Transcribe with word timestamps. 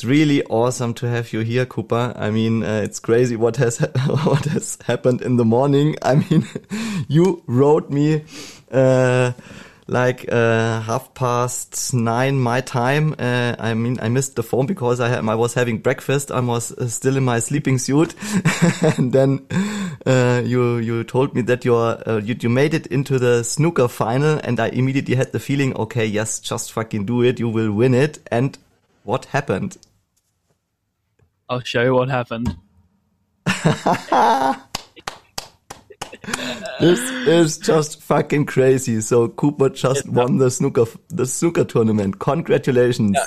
it's 0.00 0.04
really 0.06 0.42
awesome 0.44 0.94
to 0.94 1.06
have 1.06 1.30
you 1.30 1.40
here, 1.40 1.66
Cooper. 1.66 2.14
I 2.16 2.30
mean, 2.30 2.62
uh, 2.62 2.80
it's 2.82 2.98
crazy 2.98 3.36
what 3.36 3.56
has 3.56 3.76
what 4.06 4.46
has 4.46 4.78
happened 4.86 5.20
in 5.20 5.36
the 5.36 5.44
morning. 5.44 5.96
I 6.00 6.14
mean, 6.14 6.46
you 7.08 7.42
wrote 7.46 7.90
me 7.90 8.24
uh, 8.72 9.32
like 9.88 10.24
uh, 10.32 10.80
half 10.80 11.12
past 11.12 11.92
nine 11.92 12.40
my 12.40 12.62
time. 12.62 13.14
Uh, 13.18 13.56
I 13.58 13.74
mean, 13.74 13.98
I 14.00 14.08
missed 14.08 14.36
the 14.36 14.42
phone 14.42 14.64
because 14.64 15.00
I, 15.00 15.18
I 15.18 15.34
was 15.34 15.52
having 15.52 15.76
breakfast. 15.76 16.30
I 16.30 16.40
was 16.40 16.72
uh, 16.72 16.88
still 16.88 17.18
in 17.18 17.24
my 17.26 17.38
sleeping 17.38 17.76
suit, 17.76 18.14
and 18.96 19.12
then 19.12 19.46
uh, 20.06 20.40
you 20.42 20.78
you 20.78 21.04
told 21.04 21.34
me 21.34 21.42
that 21.42 21.66
you're 21.66 22.02
you, 22.22 22.34
you 22.40 22.48
made 22.48 22.72
it 22.72 22.86
into 22.86 23.18
the 23.18 23.44
snooker 23.44 23.86
final, 23.86 24.40
and 24.44 24.60
I 24.60 24.68
immediately 24.68 25.16
had 25.16 25.32
the 25.32 25.40
feeling, 25.40 25.76
okay, 25.76 26.06
yes, 26.06 26.40
just 26.40 26.72
fucking 26.72 27.04
do 27.04 27.22
it. 27.22 27.38
You 27.38 27.50
will 27.50 27.70
win 27.70 27.92
it. 27.92 28.18
And 28.30 28.56
what 29.04 29.26
happened? 29.26 29.76
I'll 31.50 31.60
show 31.60 31.82
you 31.82 31.94
what 31.94 32.08
happened. 32.08 32.56
this 36.80 37.00
is 37.26 37.58
just 37.58 38.00
fucking 38.02 38.46
crazy. 38.46 39.00
So 39.00 39.26
Cooper 39.28 39.68
just 39.68 40.08
won 40.08 40.38
the 40.38 40.48
snooker 40.52 40.84
the 41.08 41.26
snooker 41.26 41.64
tournament. 41.64 42.20
Congratulations. 42.20 43.16
Yeah. 43.16 43.26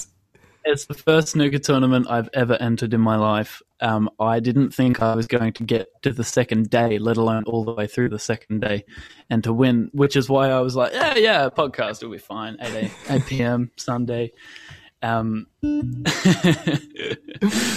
It's 0.66 0.86
the 0.86 0.94
first 0.94 1.30
snooker 1.30 1.59
tournament 1.59 2.08
I've 2.09 2.30
ever 2.34 2.54
entered 2.54 2.94
in 2.94 3.02
my 3.02 3.17
life. 3.17 3.62
Um, 3.81 4.09
I 4.17 4.40
didn't 4.40 4.73
think 4.73 5.02
I 5.02 5.14
was 5.14 5.28
going 5.28 5.52
to 5.52 5.64
get 5.66 5.90
to 6.03 6.14
the 6.14 6.23
second 6.23 6.70
day, 6.70 7.00
let 7.00 7.17
alone 7.17 7.44
all 7.44 7.66
the 7.66 7.73
way 7.73 7.88
through 7.88 8.08
the 8.08 8.20
second 8.20 8.62
day, 8.62 8.86
and 9.30 9.44
to 9.44 9.52
win. 9.52 9.90
Which 9.92 10.16
is 10.16 10.30
why 10.30 10.50
I 10.50 10.62
was 10.62 10.78
like, 10.78 10.94
yeah, 10.94 11.16
yeah, 11.17 11.50
podcast 11.50 12.02
will 12.02 12.12
be 12.12 12.17
fine. 12.17 12.55
8, 12.62 12.73
8, 12.73 12.92
8 13.09 13.26
p.m. 13.26 13.72
Sunday. 13.76 14.31
Um, 15.03 15.48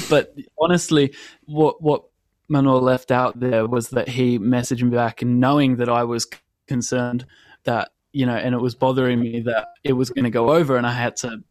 but 0.09 0.35
honestly, 0.59 1.13
what 1.45 1.83
what 1.83 2.05
Manuel 2.49 2.81
left 2.81 3.11
out 3.11 3.39
there 3.39 3.67
was 3.67 3.91
that 3.91 4.09
he 4.09 4.39
messaged 4.39 4.83
me 4.83 4.91
back 4.91 5.23
and 5.23 5.41
knowing 5.41 5.77
that 5.77 5.89
I 5.89 6.05
was 6.05 6.27
concerned 6.67 7.27
that, 7.65 7.91
you 8.13 8.25
know, 8.27 8.37
and 8.37 8.55
it 8.55 8.61
was 8.61 8.75
bothering 8.75 9.21
me 9.21 9.41
that 9.41 9.69
it 9.85 9.95
was 9.95 10.11
going 10.11 10.25
to 10.25 10.31
go 10.31 10.51
over 10.51 10.77
and 10.77 10.87
I 10.87 10.93
had 10.93 11.17
to 11.19 11.43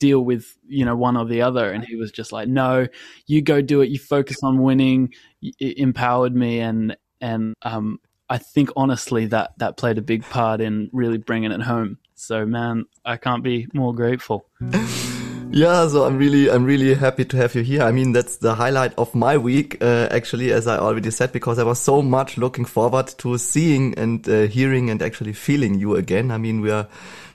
deal 0.00 0.20
with, 0.20 0.56
you 0.66 0.84
know, 0.84 0.96
one 0.96 1.16
or 1.16 1.24
the 1.24 1.42
other. 1.42 1.70
And 1.70 1.84
he 1.84 1.96
was 1.96 2.10
just 2.10 2.32
like, 2.32 2.48
no, 2.48 2.88
you 3.26 3.42
go 3.42 3.62
do 3.62 3.80
it. 3.80 3.90
You 3.90 3.98
focus 3.98 4.38
on 4.42 4.62
winning. 4.62 5.12
It 5.40 5.78
empowered 5.78 6.34
me. 6.34 6.60
And, 6.60 6.96
and, 7.20 7.54
um, 7.62 8.00
I 8.28 8.38
think 8.38 8.70
honestly 8.76 9.26
that 9.26 9.58
that 9.58 9.76
played 9.76 9.98
a 9.98 10.02
big 10.02 10.22
part 10.22 10.60
in 10.60 10.88
really 10.92 11.18
bringing 11.18 11.50
it 11.50 11.62
home. 11.62 11.98
So 12.14 12.46
man, 12.46 12.84
I 13.04 13.16
can't 13.16 13.42
be 13.42 13.66
more 13.74 13.92
grateful. 13.92 14.46
Yeah, 15.52 15.88
so 15.88 16.04
I'm 16.04 16.16
really, 16.16 16.48
I'm 16.48 16.64
really 16.64 16.94
happy 16.94 17.24
to 17.24 17.36
have 17.36 17.56
you 17.56 17.62
here. 17.62 17.82
I 17.82 17.90
mean, 17.90 18.12
that's 18.12 18.36
the 18.36 18.54
highlight 18.54 18.94
of 18.96 19.12
my 19.16 19.36
week, 19.36 19.78
uh, 19.82 20.06
actually, 20.12 20.52
as 20.52 20.68
I 20.68 20.78
already 20.78 21.10
said, 21.10 21.32
because 21.32 21.58
I 21.58 21.64
was 21.64 21.80
so 21.80 22.02
much 22.02 22.38
looking 22.38 22.64
forward 22.64 23.08
to 23.18 23.36
seeing 23.36 23.98
and 23.98 24.28
uh, 24.28 24.42
hearing 24.42 24.90
and 24.90 25.02
actually 25.02 25.32
feeling 25.32 25.74
you 25.74 25.96
again. 25.96 26.30
I 26.30 26.38
mean, 26.38 26.60
we 26.60 26.70
are 26.70 26.86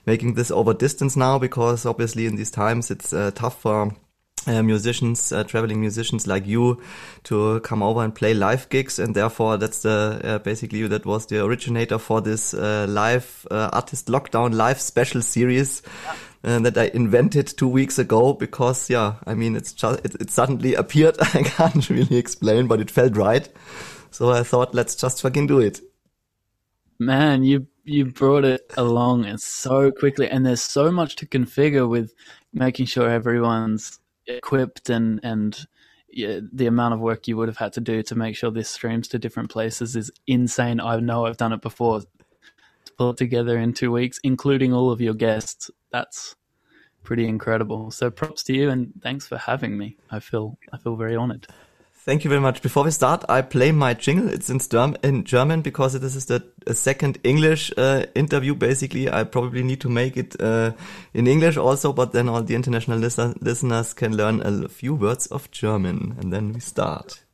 making 0.06 0.32
this 0.32 0.50
over 0.50 0.72
distance 0.72 1.14
now 1.14 1.38
because 1.38 1.84
obviously 1.84 2.24
in 2.24 2.36
these 2.36 2.50
times 2.50 2.90
it's 2.90 3.12
uh, 3.12 3.32
tough 3.34 3.60
for 3.60 3.94
uh, 4.46 4.62
musicians, 4.62 5.30
uh, 5.32 5.44
traveling 5.44 5.80
musicians 5.80 6.26
like 6.26 6.46
you 6.46 6.80
to 7.24 7.60
come 7.60 7.82
over 7.82 8.02
and 8.02 8.14
play 8.14 8.32
live 8.32 8.66
gigs. 8.70 8.98
And 8.98 9.14
therefore 9.14 9.58
that's 9.58 9.82
the, 9.82 10.20
uh, 10.24 10.38
basically 10.38 10.86
that 10.86 11.04
was 11.04 11.26
the 11.26 11.44
originator 11.44 11.98
for 11.98 12.22
this, 12.22 12.54
uh, 12.54 12.86
live, 12.88 13.46
uh, 13.50 13.68
artist 13.74 14.06
lockdown 14.06 14.54
live 14.54 14.80
special 14.80 15.20
series. 15.20 15.82
Uh, 16.46 16.60
that 16.60 16.78
I 16.78 16.92
invented 16.94 17.48
two 17.48 17.66
weeks 17.66 17.98
ago 17.98 18.32
because 18.32 18.88
yeah, 18.88 19.14
I 19.26 19.34
mean 19.34 19.56
it's 19.56 19.72
just 19.72 20.04
it, 20.04 20.14
it 20.20 20.30
suddenly 20.30 20.74
appeared. 20.74 21.16
I 21.20 21.42
can't 21.42 21.90
really 21.90 22.18
explain, 22.18 22.68
but 22.68 22.80
it 22.80 22.88
felt 22.88 23.16
right. 23.16 23.48
So 24.12 24.30
I 24.30 24.44
thought 24.44 24.72
let's 24.72 24.94
just 24.94 25.20
fucking 25.22 25.48
do 25.48 25.58
it. 25.58 25.80
Man, 27.00 27.42
you 27.42 27.66
you 27.82 28.12
brought 28.12 28.44
it 28.44 28.72
along 28.76 29.36
so 29.38 29.90
quickly, 29.90 30.30
and 30.30 30.46
there's 30.46 30.62
so 30.62 30.92
much 30.92 31.16
to 31.16 31.26
configure 31.26 31.88
with 31.88 32.14
making 32.52 32.86
sure 32.86 33.10
everyone's 33.10 33.98
equipped 34.28 34.88
and 34.88 35.18
and 35.24 35.66
yeah, 36.08 36.38
the 36.52 36.66
amount 36.66 36.94
of 36.94 37.00
work 37.00 37.26
you 37.26 37.36
would 37.36 37.48
have 37.48 37.56
had 37.56 37.72
to 37.72 37.80
do 37.80 38.04
to 38.04 38.14
make 38.14 38.36
sure 38.36 38.52
this 38.52 38.70
streams 38.70 39.08
to 39.08 39.18
different 39.18 39.50
places 39.50 39.96
is 39.96 40.12
insane. 40.28 40.78
I 40.78 41.00
know 41.00 41.26
I've 41.26 41.38
done 41.38 41.52
it 41.52 41.60
before. 41.60 42.02
To 42.02 42.92
pull 42.96 43.10
it 43.10 43.16
together 43.16 43.58
in 43.58 43.72
two 43.72 43.90
weeks, 43.90 44.20
including 44.22 44.72
all 44.72 44.92
of 44.92 45.00
your 45.00 45.12
guests, 45.12 45.72
that's 45.90 46.35
pretty 47.06 47.26
incredible. 47.26 47.90
So 47.90 48.10
props 48.10 48.42
to 48.44 48.52
you 48.52 48.68
and 48.68 48.92
thanks 49.02 49.26
for 49.26 49.38
having 49.38 49.78
me. 49.78 49.96
I 50.10 50.20
feel 50.20 50.58
I 50.72 50.76
feel 50.76 50.96
very 50.96 51.16
honored. 51.16 51.46
Thank 52.06 52.22
you 52.22 52.30
very 52.30 52.40
much. 52.40 52.62
Before 52.62 52.84
we 52.84 52.92
start, 52.92 53.24
I 53.28 53.42
play 53.42 53.72
my 53.72 53.92
jingle. 53.94 54.28
It's 54.28 54.48
in, 54.48 54.60
in 55.02 55.24
German 55.24 55.62
because 55.62 55.98
this 55.98 56.14
is 56.14 56.26
the 56.26 56.40
second 56.72 57.18
English 57.24 57.72
uh, 57.76 58.06
interview. 58.14 58.54
Basically, 58.54 59.10
I 59.10 59.24
probably 59.24 59.64
need 59.64 59.80
to 59.80 59.88
make 59.88 60.16
it 60.16 60.40
uh, 60.40 60.70
in 61.14 61.26
English 61.26 61.56
also, 61.56 61.92
but 61.92 62.12
then 62.12 62.28
all 62.28 62.44
the 62.44 62.54
international 62.54 62.98
listen 62.98 63.34
listeners 63.40 63.92
can 63.92 64.16
learn 64.16 64.40
a 64.40 64.68
few 64.68 64.94
words 64.94 65.26
of 65.26 65.50
German. 65.50 66.14
And 66.20 66.32
then 66.32 66.52
we 66.52 66.60
start. 66.60 67.26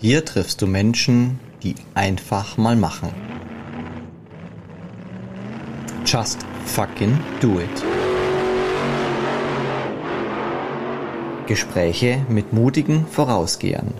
Hier 0.00 0.24
triffst 0.24 0.60
du 0.60 0.66
Menschen, 0.66 1.38
die 1.62 1.76
einfach 1.94 2.56
mal 2.56 2.74
machen. 2.74 3.31
Just 6.12 6.42
fucking 6.66 7.16
do 7.40 7.58
it. 7.58 7.84
Gespräche 11.46 12.26
mit 12.28 12.52
mutigen 12.52 13.06
Vorausgehern. 13.06 13.94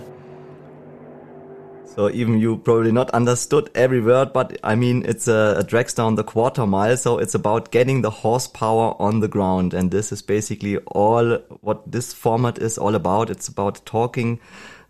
So 1.95 2.11
even 2.11 2.37
you 2.37 2.57
probably 2.57 2.91
not 2.91 3.09
understood 3.15 3.71
every 3.73 3.99
word, 3.99 4.31
but 4.31 4.59
I 4.63 4.75
mean, 4.75 5.03
it's 5.07 5.27
a, 5.27 5.55
a 5.57 5.63
drags 5.63 5.95
down 5.95 6.13
the 6.13 6.23
quarter 6.23 6.67
mile. 6.67 6.97
So 6.97 7.17
it's 7.17 7.33
about 7.33 7.71
getting 7.71 8.03
the 8.03 8.11
horsepower 8.11 8.95
on 8.99 9.19
the 9.19 9.27
ground. 9.27 9.73
And 9.73 9.89
this 9.89 10.11
is 10.11 10.21
basically 10.21 10.77
all 10.93 11.39
what 11.61 11.91
this 11.91 12.13
format 12.13 12.59
is 12.59 12.77
all 12.77 12.93
about. 12.93 13.31
It's 13.31 13.47
about 13.47 13.83
talking 13.85 14.39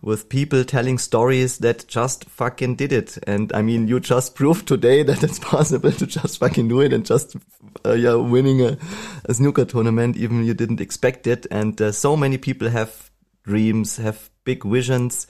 with 0.04 0.28
people 0.28 0.66
telling 0.66 0.98
stories 0.98 1.60
that 1.60 1.88
just 1.88 2.26
fucking 2.26 2.76
did 2.76 2.92
it. 2.92 3.18
And 3.26 3.52
I 3.54 3.62
mean, 3.62 3.88
you 3.88 4.02
just 4.02 4.36
proved 4.36 4.68
today 4.68 5.02
that 5.02 5.24
it's 5.24 5.40
possible 5.40 5.92
to 5.94 6.06
just 6.06 6.40
fucking 6.40 6.68
do 6.68 6.82
it 6.82 6.92
and 6.92 7.06
just, 7.06 7.38
uh, 7.86 7.94
yeah, 7.94 8.16
winning 8.16 8.62
a, 8.62 8.78
a, 9.26 9.34
snooker 9.34 9.64
tournament, 9.64 10.18
even 10.18 10.44
you 10.44 10.54
didn't 10.54 10.82
expect 10.82 11.26
it. 11.26 11.48
And 11.50 11.82
uh, 11.82 11.94
so 11.94 12.18
many 12.18 12.38
people 12.38 12.70
have 12.70 13.10
dreams, 13.44 13.96
have 13.96 14.30
big 14.44 14.66
visions 14.66 15.26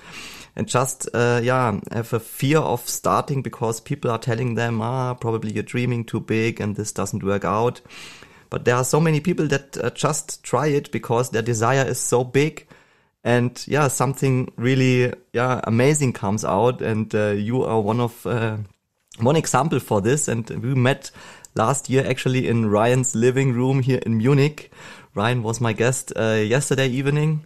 and 0.56 0.67
just, 0.67 1.07
uh, 1.13 1.40
yeah, 1.44 1.79
have 1.91 2.11
a 2.11 2.19
fear 2.19 2.57
of 2.57 2.88
starting 2.88 3.44
because 3.44 3.79
people 3.79 4.09
are 4.09 4.17
telling 4.17 4.55
them, 4.55 4.81
ah, 4.81 5.13
probably 5.13 5.53
you're 5.53 5.61
dreaming 5.61 6.03
too 6.03 6.19
big 6.19 6.59
and 6.59 6.75
this 6.75 6.91
doesn't 6.91 7.23
work 7.23 7.45
out. 7.45 7.79
But 8.50 8.66
there 8.66 8.75
are 8.75 8.84
so 8.84 9.00
many 9.00 9.19
people 9.19 9.47
that 9.47 9.78
uh, 9.78 9.91
just 9.91 10.44
try 10.44 10.67
it 10.67 10.91
because 10.91 11.29
their 11.29 11.41
desire 11.44 11.85
is 11.85 12.00
so 12.00 12.23
big 12.23 12.67
and 13.23 13.63
yeah, 13.67 13.88
something 13.88 14.51
really 14.57 15.13
yeah 15.31 15.61
amazing 15.63 16.13
comes 16.13 16.44
out, 16.44 16.81
and 16.81 17.13
uh, 17.16 17.31
you 17.31 17.63
are 17.63 17.79
one 17.79 18.00
of 18.00 18.25
uh, 18.25 18.57
one 19.19 19.35
example 19.35 19.79
for 19.79 20.01
this. 20.01 20.28
And 20.28 20.50
we 20.50 20.75
met 20.75 21.11
last 21.56 21.89
year 21.89 22.06
actually 22.06 22.47
in 22.47 22.69
Ryan's 22.69 23.16
living 23.16 23.53
room 23.53 23.81
here 23.81 24.00
in 24.06 24.17
Munich. 24.17 24.72
Ryan 25.16 25.44
was 25.44 25.61
my 25.61 25.73
guest 25.73 26.11
uh, 26.16 26.44
yesterday 26.45 26.88
evening, 26.88 27.45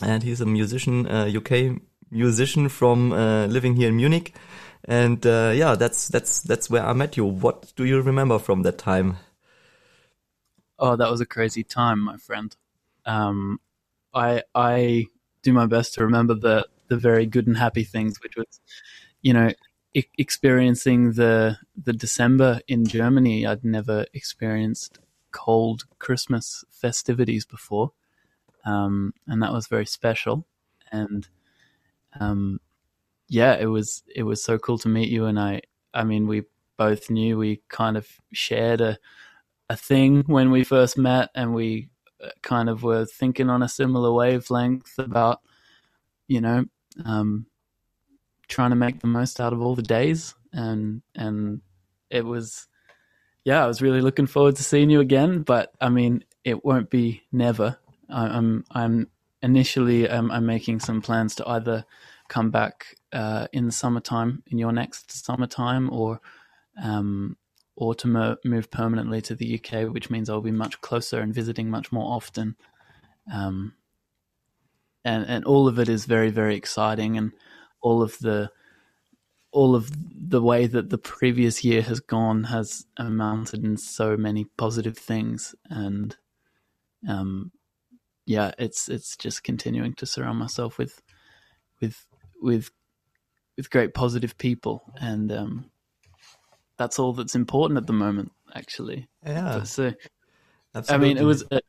and 0.00 0.22
he's 0.22 0.40
a 0.40 0.46
musician, 0.46 1.06
UK 1.06 1.52
uh, 1.52 1.74
musician 2.10 2.68
from 2.68 3.12
uh, 3.12 3.46
living 3.46 3.76
here 3.76 3.88
in 3.88 3.96
Munich. 3.96 4.34
And 4.84 5.24
uh, 5.26 5.52
yeah, 5.54 5.74
that's 5.74 6.08
that's 6.08 6.42
that's 6.42 6.70
where 6.70 6.84
I 6.84 6.92
met 6.92 7.16
you. 7.16 7.24
What 7.24 7.72
do 7.76 7.84
you 7.84 8.00
remember 8.00 8.38
from 8.38 8.62
that 8.62 8.78
time? 8.78 9.18
Oh, 10.78 10.96
that 10.96 11.10
was 11.10 11.20
a 11.20 11.26
crazy 11.26 11.62
time, 11.62 12.00
my 12.00 12.16
friend. 12.16 12.56
Um, 13.04 13.60
I 14.14 14.42
I 14.54 15.06
do 15.42 15.52
my 15.52 15.66
best 15.66 15.94
to 15.94 16.04
remember 16.04 16.34
the 16.34 16.66
the 16.88 16.96
very 16.96 17.26
good 17.26 17.46
and 17.46 17.56
happy 17.56 17.84
things, 17.84 18.20
which 18.22 18.36
was, 18.36 18.60
you 19.22 19.32
know, 19.32 19.50
I- 19.96 20.04
experiencing 20.18 21.12
the 21.12 21.58
the 21.82 21.92
December 21.92 22.60
in 22.68 22.86
Germany. 22.86 23.46
I'd 23.46 23.64
never 23.64 24.06
experienced 24.14 24.98
cold 25.32 25.84
Christmas 25.98 26.64
festivities 26.70 27.44
before, 27.46 27.92
um, 28.66 29.14
and 29.28 29.42
that 29.42 29.52
was 29.52 29.68
very 29.68 29.86
special. 29.86 30.46
And 30.92 31.28
um, 32.20 32.60
yeah, 33.28 33.56
it 33.56 33.66
was 33.66 34.02
it 34.14 34.24
was 34.24 34.42
so 34.42 34.58
cool 34.58 34.78
to 34.80 34.88
meet 34.88 35.10
you. 35.10 35.26
And 35.26 35.38
I 35.40 35.62
I 35.94 36.04
mean, 36.04 36.26
we 36.26 36.44
both 36.78 37.10
knew 37.10 37.38
we 37.38 37.62
kind 37.68 37.96
of 37.96 38.08
shared 38.32 38.80
a 38.80 38.98
a 39.70 39.76
thing 39.76 40.24
when 40.26 40.50
we 40.50 40.64
first 40.64 40.98
met, 40.98 41.30
and 41.34 41.54
we 41.54 41.90
kind 42.42 42.68
of 42.68 42.82
were 42.82 43.04
thinking 43.04 43.50
on 43.50 43.62
a 43.62 43.68
similar 43.68 44.12
wavelength 44.12 44.98
about, 44.98 45.40
you 46.28 46.40
know, 46.40 46.64
um, 47.04 47.46
trying 48.48 48.70
to 48.70 48.76
make 48.76 49.00
the 49.00 49.06
most 49.06 49.40
out 49.40 49.52
of 49.52 49.60
all 49.60 49.74
the 49.74 49.82
days, 49.82 50.34
and 50.52 51.02
and 51.14 51.60
it 52.10 52.24
was, 52.24 52.68
yeah, 53.44 53.64
I 53.64 53.66
was 53.66 53.82
really 53.82 54.00
looking 54.00 54.26
forward 54.26 54.56
to 54.56 54.64
seeing 54.64 54.90
you 54.90 55.00
again. 55.00 55.42
But 55.42 55.72
I 55.80 55.88
mean, 55.88 56.24
it 56.44 56.64
won't 56.64 56.90
be 56.90 57.22
never. 57.32 57.78
I, 58.08 58.26
I'm 58.26 58.64
I'm 58.70 59.08
initially 59.42 60.08
um, 60.08 60.30
I'm 60.30 60.46
making 60.46 60.80
some 60.80 61.02
plans 61.02 61.34
to 61.36 61.48
either 61.48 61.84
come 62.28 62.50
back 62.50 62.96
uh, 63.12 63.46
in 63.52 63.66
the 63.66 63.72
summertime 63.72 64.42
in 64.46 64.58
your 64.58 64.72
next 64.72 65.24
summertime 65.24 65.90
or 65.92 66.20
um, 66.82 67.36
or 67.76 67.94
to 67.94 68.06
mo- 68.06 68.36
move 68.44 68.70
permanently 68.70 69.20
to 69.22 69.34
the 69.34 69.58
UK, 69.58 69.92
which 69.92 70.10
means 70.10 70.28
I'll 70.28 70.40
be 70.40 70.50
much 70.50 70.80
closer 70.80 71.20
and 71.20 71.34
visiting 71.34 71.70
much 71.70 71.90
more 71.92 72.14
often. 72.14 72.56
Um, 73.32 73.74
and 75.04 75.24
and 75.26 75.44
all 75.44 75.68
of 75.68 75.78
it 75.78 75.88
is 75.88 76.04
very 76.04 76.30
very 76.30 76.54
exciting, 76.54 77.16
and 77.16 77.32
all 77.80 78.02
of 78.02 78.18
the 78.18 78.50
all 79.52 79.74
of 79.74 79.90
the 80.30 80.42
way 80.42 80.66
that 80.66 80.90
the 80.90 80.98
previous 80.98 81.62
year 81.62 81.82
has 81.82 82.00
gone 82.00 82.44
has 82.44 82.86
amounted 82.96 83.64
in 83.64 83.76
so 83.76 84.16
many 84.16 84.46
positive 84.56 84.96
things, 84.96 85.54
and 85.68 86.16
um, 87.08 87.52
yeah, 88.26 88.52
it's 88.58 88.88
it's 88.88 89.16
just 89.16 89.42
continuing 89.42 89.94
to 89.94 90.06
surround 90.06 90.38
myself 90.38 90.78
with 90.78 91.02
with 91.80 92.06
with 92.40 92.70
with 93.56 93.70
great 93.70 93.94
positive 93.94 94.38
people, 94.38 94.84
and 95.00 95.32
um, 95.32 95.70
that's 96.82 96.98
all 96.98 97.12
that's 97.12 97.34
important 97.34 97.78
at 97.78 97.86
the 97.86 97.92
moment. 97.92 98.32
Actually, 98.54 99.08
Yeah. 99.24 99.62
so 99.62 99.92
Absolutely. 100.74 100.94
I 100.94 101.08
mean, 101.08 101.18
it 101.22 101.24
was 101.24 101.44
a, 101.50 101.60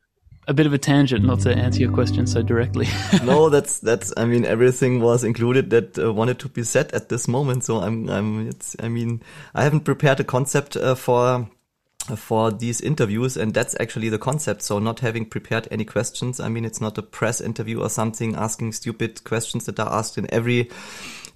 a 0.48 0.54
bit 0.54 0.66
of 0.66 0.72
a 0.72 0.78
tangent, 0.78 1.24
not 1.24 1.40
to 1.40 1.54
answer 1.54 1.80
your 1.80 1.92
question 1.92 2.26
so 2.26 2.42
directly. 2.42 2.88
no, 3.24 3.48
that's 3.48 3.78
that's. 3.78 4.12
I 4.16 4.24
mean, 4.24 4.44
everything 4.44 5.00
was 5.00 5.24
included 5.24 5.70
that 5.70 5.98
uh, 5.98 6.12
wanted 6.12 6.38
to 6.40 6.48
be 6.48 6.62
said 6.64 6.92
at 6.92 7.08
this 7.08 7.28
moment. 7.28 7.64
So 7.64 7.80
I'm 7.80 8.08
I'm. 8.08 8.48
It's. 8.48 8.76
I 8.82 8.88
mean, 8.88 9.22
I 9.54 9.62
haven't 9.62 9.84
prepared 9.84 10.20
a 10.20 10.24
concept 10.24 10.76
uh, 10.76 10.94
for 10.94 11.48
for 12.16 12.50
these 12.50 12.80
interviews, 12.80 13.36
and 13.36 13.54
that's 13.54 13.74
actually 13.80 14.08
the 14.10 14.18
concept. 14.18 14.62
So 14.62 14.78
not 14.78 15.00
having 15.00 15.24
prepared 15.24 15.68
any 15.70 15.84
questions. 15.84 16.38
I 16.38 16.48
mean, 16.48 16.64
it's 16.64 16.80
not 16.80 16.98
a 16.98 17.02
press 17.02 17.40
interview 17.40 17.80
or 17.80 17.88
something 17.88 18.34
asking 18.34 18.72
stupid 18.72 19.24
questions 19.24 19.64
that 19.66 19.80
are 19.80 19.90
asked 19.90 20.18
in 20.18 20.32
every 20.32 20.70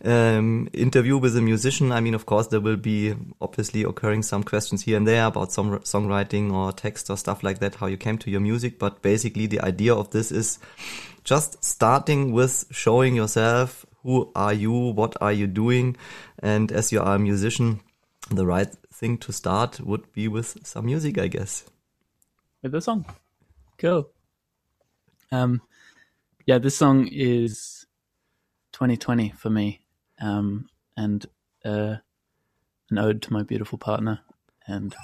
um, 0.05 0.69
interview 0.73 1.17
with 1.17 1.37
a 1.37 1.41
musician. 1.41 1.91
I 1.91 2.01
mean, 2.01 2.15
of 2.15 2.27
course, 2.27 2.49
there 2.49 2.61
will 2.61 2.77
be 2.77 3.15
obviously 3.41 3.83
occurring 3.83 4.23
some 4.23 4.43
questions 4.43 4.83
here 4.83 4.97
and 4.97 5.09
there 5.09 5.25
about 5.27 5.53
some 5.53 5.79
songwriting 5.81 6.53
or 6.53 6.73
text 6.73 7.09
or 7.11 7.17
stuff 7.17 7.43
like 7.43 7.61
that, 7.61 7.77
how 7.77 7.87
you 7.87 7.97
came 7.97 8.19
to 8.19 8.31
your 8.31 8.41
music. 8.41 8.79
But 8.79 9.03
basically, 9.03 9.47
the 9.47 9.61
idea 9.61 9.95
of 9.95 10.11
this 10.11 10.31
is 10.31 10.59
just 11.25 11.65
starting 11.65 12.33
with 12.33 12.67
showing 12.71 13.17
yourself 13.17 13.87
who 14.03 14.31
are 14.35 14.53
you, 14.53 14.73
what 14.73 15.17
are 15.21 15.33
you 15.33 15.47
doing, 15.47 15.97
and 16.39 16.71
as 16.71 16.93
you 16.93 17.01
are 17.01 17.17
a 17.17 17.19
musician, 17.19 17.81
the 18.31 18.47
right 18.47 18.69
thing 18.99 19.19
to 19.19 19.33
start 19.33 19.81
would 19.81 20.13
be 20.13 20.29
with 20.29 20.67
some 20.67 20.87
music, 20.87 21.19
I 21.19 21.29
guess. 21.29 21.65
with 22.63 22.73
the 22.73 22.81
song. 22.81 23.05
Cool. 23.79 24.11
Um, 25.31 25.63
yeah, 26.47 26.59
this 26.59 26.77
song 26.77 27.07
is 27.07 27.87
2020 28.73 29.31
for 29.37 29.51
me, 29.51 29.81
um, 30.21 30.69
and 30.97 31.25
uh, 31.65 31.97
an 32.91 32.99
ode 32.99 33.23
to 33.23 33.33
my 33.33 33.43
beautiful 33.43 33.79
partner, 33.79 34.21
and 34.67 34.97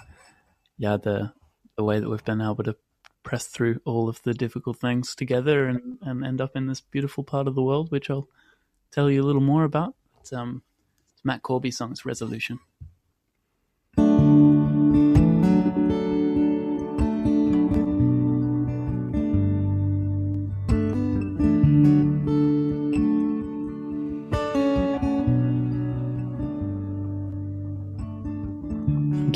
yeah, 0.79 0.97
the 0.97 1.33
the 1.77 1.85
way 1.85 2.01
that 2.01 2.09
we've 2.09 2.25
been 2.25 2.41
able 2.41 2.65
to 2.65 2.77
press 3.23 3.47
through 3.47 3.81
all 3.85 4.09
of 4.09 4.23
the 4.23 4.35
difficult 4.35 4.79
things 4.79 5.15
together 5.15 5.67
and, 5.67 5.99
and 6.03 6.25
end 6.25 6.41
up 6.41 6.55
in 6.55 6.67
this 6.67 6.81
beautiful 6.81 7.25
part 7.25 7.49
of 7.49 7.55
the 7.55 7.63
world, 7.63 7.91
which 7.91 8.11
I'll 8.11 8.29
tell 8.93 9.11
you 9.11 9.23
a 9.23 9.27
little 9.27 9.43
more 9.43 9.65
about. 9.65 9.95
It's 10.21 10.33
um, 10.33 10.63
it's 11.13 11.25
Matt 11.25 11.43
Corby's 11.43 11.77
song, 11.77 11.93
it's 11.93 12.07
Resolution. 12.07 12.59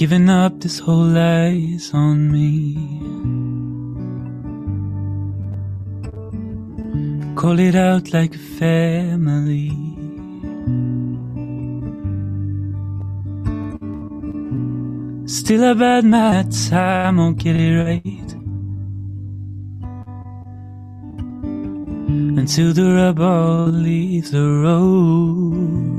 Giving 0.08 0.30
up 0.30 0.60
this 0.60 0.78
whole 0.78 1.04
lies 1.04 1.92
on 1.92 2.32
me. 2.32 2.76
Call 7.36 7.58
it 7.58 7.74
out 7.74 8.14
like 8.14 8.34
a 8.34 8.38
family. 8.38 9.68
Still 15.26 15.72
about 15.72 16.04
my 16.04 16.42
time, 16.70 17.18
won't 17.18 17.36
get 17.36 17.56
it 17.56 17.76
right. 17.84 18.30
Until 22.40 22.72
the 22.72 22.94
rubber 22.94 23.70
leaves 23.70 24.30
the 24.30 24.40
road. 24.64 25.97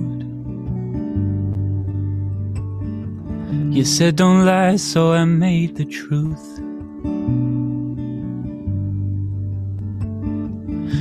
You 3.79 3.85
said 3.85 4.17
don't 4.17 4.45
lie, 4.45 4.75
so 4.75 5.13
I 5.13 5.23
made 5.23 5.77
the 5.77 5.85
truth. 5.85 6.59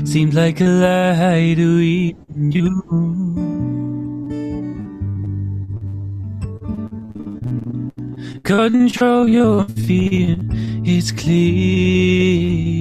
Seems 0.06 0.32
like 0.36 0.60
a 0.60 0.64
lie 0.64 1.54
to 1.56 1.80
even 1.80 2.52
you. 2.52 2.70
Control 8.44 9.28
your 9.28 9.64
fear, 9.64 10.36
it's 10.84 11.10
clear 11.10 12.76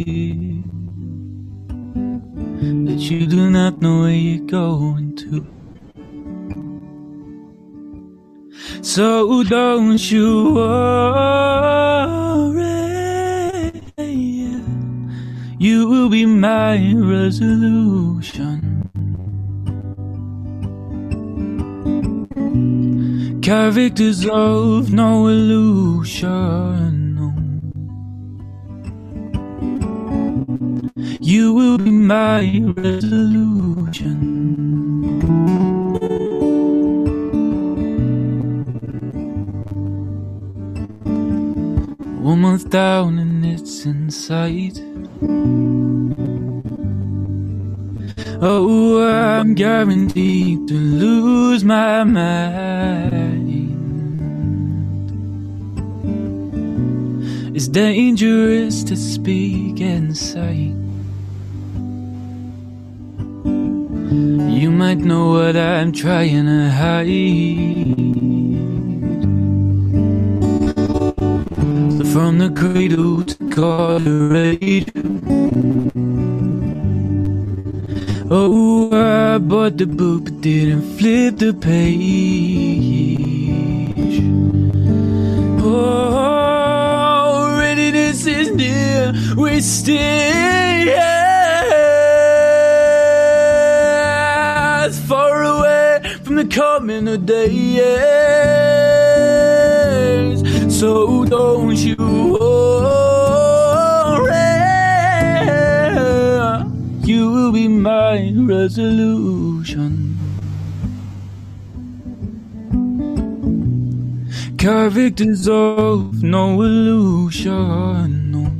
that 2.86 3.00
you 3.10 3.26
do 3.26 3.50
not 3.50 3.82
know 3.82 4.02
where 4.02 4.12
you're 4.12 4.46
going 4.46 5.16
to. 5.16 5.56
So 8.98 9.44
don't 9.44 10.02
you 10.12 10.56
worry, 10.56 10.82
you 15.60 15.88
will 15.88 16.10
be 16.10 16.26
my 16.26 16.94
resolution. 16.96 18.60
Characters 23.44 24.26
of 24.26 24.92
no 24.92 25.28
illusion. 25.28 27.14
No. 27.18 27.36
You 31.21 31.54
will 31.54 31.78
be 31.78 31.92
my 31.92 32.64
resolution. 32.76 34.56
Month 42.38 42.70
down 42.70 43.18
and 43.18 43.44
it's 43.46 43.86
in 43.86 44.12
sight. 44.12 44.80
Oh, 48.40 49.02
I'm 49.02 49.56
guaranteed 49.56 50.68
to 50.68 50.74
lose 50.76 51.64
my 51.64 52.04
mind. 52.04 53.48
It's 57.56 57.68
dangerous 57.68 58.84
to 58.84 58.96
speak 58.96 59.82
sight. 60.16 60.76
You 64.62 64.70
might 64.70 65.00
know 65.00 65.32
what 65.32 65.56
I'm 65.56 65.92
trying 65.92 66.46
to 66.46 66.70
hide. 66.70 68.06
From 72.18 72.33
the 72.40 72.50
cradle 72.50 73.24
to 73.24 73.36
college. 73.52 74.92
Oh, 78.31 78.90
I 78.92 79.38
bought 79.38 79.78
the 79.78 79.86
book 79.86 80.24
but 80.24 80.42
didn't 80.42 80.97
flip 80.97 81.38
the 81.38 81.54
page. 81.54 81.78
Oh, 85.62 86.76
readiness 87.59 88.26
is 88.26 88.50
near. 88.50 89.14
We 89.38 89.62
stay 89.62 90.95
as 94.88 95.00
far 95.07 95.44
away 95.44 96.02
from 96.24 96.36
the 96.38 96.47
coming 96.47 97.07
of 97.09 97.28
days. 97.28 97.78
So 100.80 101.26
don't 101.26 101.76
you 101.76 101.96
resolution. 108.68 110.18
Convict 114.57 115.21
is 115.21 115.47
of 115.47 116.21
no 116.21 116.62
illusion. 116.62 118.31
No. 118.33 118.52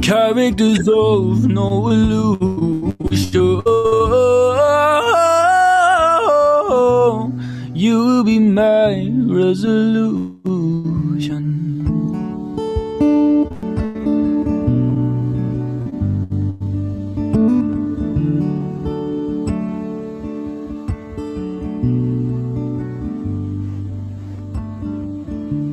Characters 0.00 0.88
of 0.88 1.46
no 1.46 1.88
illusion. 1.88 2.51
Resolution. 9.52 11.44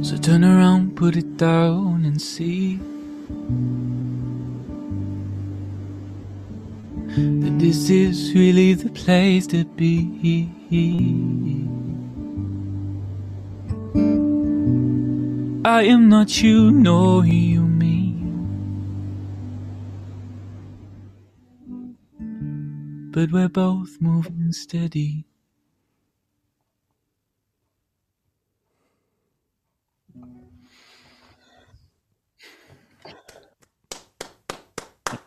So 0.03 0.17
turn 0.17 0.43
around, 0.43 0.97
put 0.97 1.15
it 1.15 1.37
down 1.37 2.03
and 2.03 2.21
see 2.21 2.79
that 7.15 7.55
this 7.59 7.89
is 7.89 8.33
really 8.35 8.73
the 8.73 8.89
place 8.89 9.47
to 9.47 9.63
be. 9.63 10.49
I 15.69 15.83
am 15.83 16.09
not 16.09 16.41
you, 16.41 16.71
nor 16.71 17.25
you 17.27 17.61
me. 17.61 18.15
But 22.97 23.31
we're 23.31 23.49
both 23.49 23.97
moving 24.01 24.51
steady. 24.53 25.25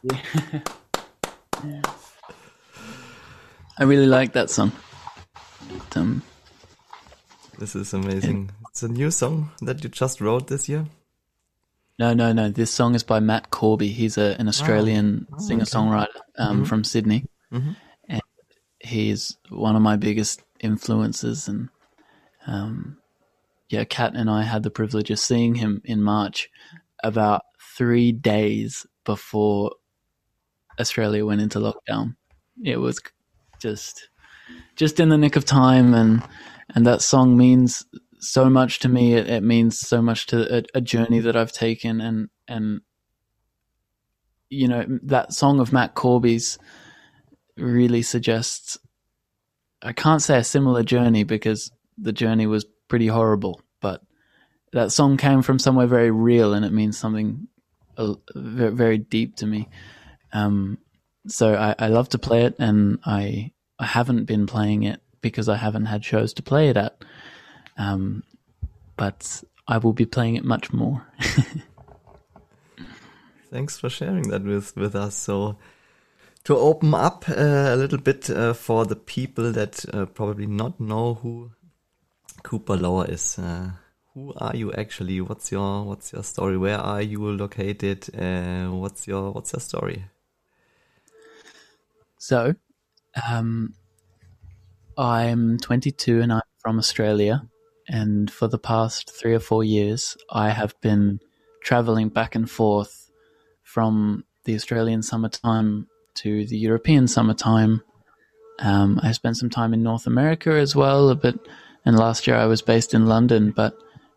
I 3.79 3.85
really 3.85 4.07
like 4.07 4.33
that 4.35 4.51
song. 4.51 4.73
But, 5.69 5.97
um, 5.99 6.23
This 7.59 7.77
is 7.77 7.95
amazing. 7.95 8.51
It's 8.73 8.83
a 8.83 8.89
new 8.89 9.11
song 9.11 9.51
that 9.61 9.85
you 9.85 9.91
just 9.91 10.21
wrote 10.21 10.47
this 10.49 10.69
year. 10.69 10.87
no, 11.99 12.15
no, 12.15 12.33
no. 12.33 12.49
This 12.49 12.71
song 12.73 12.95
is 12.95 13.03
by 13.05 13.21
Matt 13.21 13.51
Corby. 13.51 13.89
He's 13.89 14.17
a, 14.19 14.35
an 14.41 14.49
Australian 14.49 15.27
Oh, 15.33 15.39
singer 15.39 15.63
okay. 15.63 15.71
songwriter 15.71 16.21
um, 16.39 16.63
Mhm. 16.65 16.67
from 16.67 16.85
Sydney. 16.85 17.27
Mhm. 17.53 17.77
And 18.09 18.23
he's 18.81 19.37
one 19.51 19.77
of 19.77 19.83
my 19.83 19.97
biggest 19.97 20.43
influences. 20.59 21.49
And 21.49 21.69
um, 22.47 22.97
yeah, 23.69 23.85
Kat 23.85 24.15
and 24.17 24.31
I 24.31 24.43
had 24.43 24.63
the 24.63 24.71
privilege 24.71 25.11
of 25.11 25.19
seeing 25.19 25.55
him 25.57 25.83
in 25.85 26.03
March 26.03 26.49
about 27.05 27.43
three 27.77 28.11
days 28.11 28.87
before 29.05 29.73
Australia 30.81 31.27
went 31.27 31.43
into 31.43 31.59
lockdown. 31.61 32.17
It 32.65 32.79
was 32.79 33.01
just 33.61 34.09
just 34.77 34.99
in 34.99 35.11
the 35.11 35.19
nick 35.19 35.37
of 35.37 35.45
time 35.45 35.93
and 35.95 36.23
and 36.75 36.87
that 36.87 37.03
song 37.03 37.37
means 37.37 37.85
so 38.23 38.49
much 38.49 38.79
to 38.81 38.89
me. 38.89 39.15
It, 39.15 39.29
it 39.29 39.43
means 39.43 39.79
so 39.79 40.01
much 40.01 40.27
to 40.29 40.59
a, 40.59 40.63
a 40.75 40.81
journey 40.81 41.21
that 41.21 41.37
I've 41.37 41.53
taken. 41.53 42.01
And 42.01 42.29
and 42.49 42.81
you 44.49 44.69
know 44.69 44.87
that 45.05 45.33
song 45.33 45.61
of 45.61 45.73
Matt 45.73 45.95
Corby's 45.95 46.59
really 47.57 48.03
suggests 48.03 48.79
I 49.83 49.93
can't 49.93 50.23
say 50.23 50.39
a 50.39 50.45
similar 50.45 50.83
journey 50.83 51.25
because 51.25 51.71
the 51.99 52.13
journey 52.13 52.47
was 52.47 52.65
pretty 52.89 53.09
horrible 53.09 53.61
but 53.81 54.03
that 54.73 54.93
song 54.93 55.17
came 55.17 55.43
from 55.43 55.59
somewhere 55.59 55.87
very 55.87 56.11
real 56.11 56.55
and 56.55 56.65
it 56.65 56.73
means 56.73 56.99
something 56.99 57.47
very, 58.35 58.73
very 58.73 58.99
deep 58.99 59.37
to 59.37 59.47
me. 59.47 59.69
Um, 60.33 60.79
so 61.27 61.55
I, 61.55 61.75
I 61.79 61.89
love 61.89 62.09
to 62.11 62.19
play 62.19 62.45
it, 62.45 62.57
and 62.59 62.99
I 63.05 63.53
I 63.79 63.87
haven't 63.87 64.25
been 64.25 64.47
playing 64.47 64.83
it 64.83 65.01
because 65.21 65.49
I 65.49 65.57
haven't 65.57 65.87
had 65.87 66.05
shows 66.05 66.33
to 66.35 66.43
play 66.43 66.69
it 66.69 66.77
at. 66.77 67.05
Um, 67.83 68.23
but 68.97 69.43
I 69.67 69.79
will 69.79 69.93
be 69.93 70.07
playing 70.07 70.37
it 70.37 70.45
much 70.45 70.73
more. 70.73 71.07
Thanks 73.51 73.79
for 73.79 73.91
sharing 73.91 74.29
that 74.29 74.45
with 74.45 74.77
with 74.77 74.95
us. 74.95 75.17
So 75.17 75.57
to 76.45 76.57
open 76.57 76.95
up 76.95 77.29
uh, 77.29 77.75
a 77.75 77.77
little 77.77 77.99
bit 77.99 78.31
uh, 78.31 78.53
for 78.55 78.87
the 78.87 78.97
people 78.97 79.53
that 79.53 79.85
uh, 79.93 80.07
probably 80.07 80.47
not 80.47 80.81
know 80.81 81.15
who 81.15 81.51
Cooper 82.43 82.77
Lower 82.77 83.07
is. 83.11 83.39
Uh, 83.39 83.71
who 84.15 84.33
are 84.37 84.55
you 84.55 84.73
actually? 84.73 85.21
What's 85.21 85.51
your 85.51 85.85
what's 85.85 86.13
your 86.13 86.23
story? 86.23 86.59
Where 86.59 86.79
are 86.79 87.03
you 87.03 87.21
located? 87.31 88.09
Uh, 88.15 88.69
what's 88.71 89.09
your 89.09 89.33
what's 89.33 89.53
your 89.53 89.61
story? 89.61 90.05
So, 92.19 92.55
um, 93.29 93.75
I'm 94.97 95.59
22 95.59 96.21
and 96.21 96.33
I'm 96.33 96.43
from 96.59 96.79
Australia. 96.79 97.43
And 97.93 98.31
for 98.31 98.49
the 98.49 98.59
past 98.59 99.11
three 99.11 99.35
or 99.35 99.39
four 99.39 99.63
years, 99.63 100.17
I 100.31 100.49
have 100.49 100.75
been 100.81 101.21
traveling 101.63 102.09
back 102.09 102.35
and 102.35 102.51
forth 102.51 103.11
from 103.63 104.25
the 104.45 104.55
Australian 104.55 105.03
summertime 105.03 105.89
to 106.15 106.47
the 106.47 106.57
European 106.57 107.07
summertime. 107.07 107.83
Um, 108.61 108.99
I 109.03 109.13
spent 109.13 109.37
some 109.37 109.51
time 109.51 109.75
in 109.75 109.83
North 109.83 110.07
America 110.07 110.53
as 110.53 110.75
well, 110.75 111.11
a 111.11 111.15
bit. 111.15 111.39
And 111.85 111.99
last 111.99 112.27
year 112.27 112.37
I 112.37 112.47
was 112.47 112.63
based 112.63 112.95
in 112.95 113.05
London, 113.05 113.51
but 113.51 113.77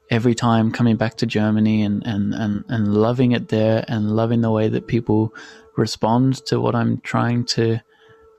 every 0.09 0.35
time 0.35 0.71
coming 0.71 0.95
back 0.95 1.15
to 1.17 1.25
Germany 1.25 1.83
and, 1.83 2.01
and, 2.07 2.33
and, 2.33 2.63
and 2.69 2.95
loving 2.95 3.33
it 3.33 3.49
there 3.49 3.83
and 3.89 4.15
loving 4.15 4.39
the 4.39 4.51
way 4.51 4.69
that 4.69 4.87
people 4.87 5.33
respond 5.75 6.45
to 6.45 6.61
what 6.61 6.75
I'm 6.75 7.01
trying 7.01 7.43
to 7.45 7.81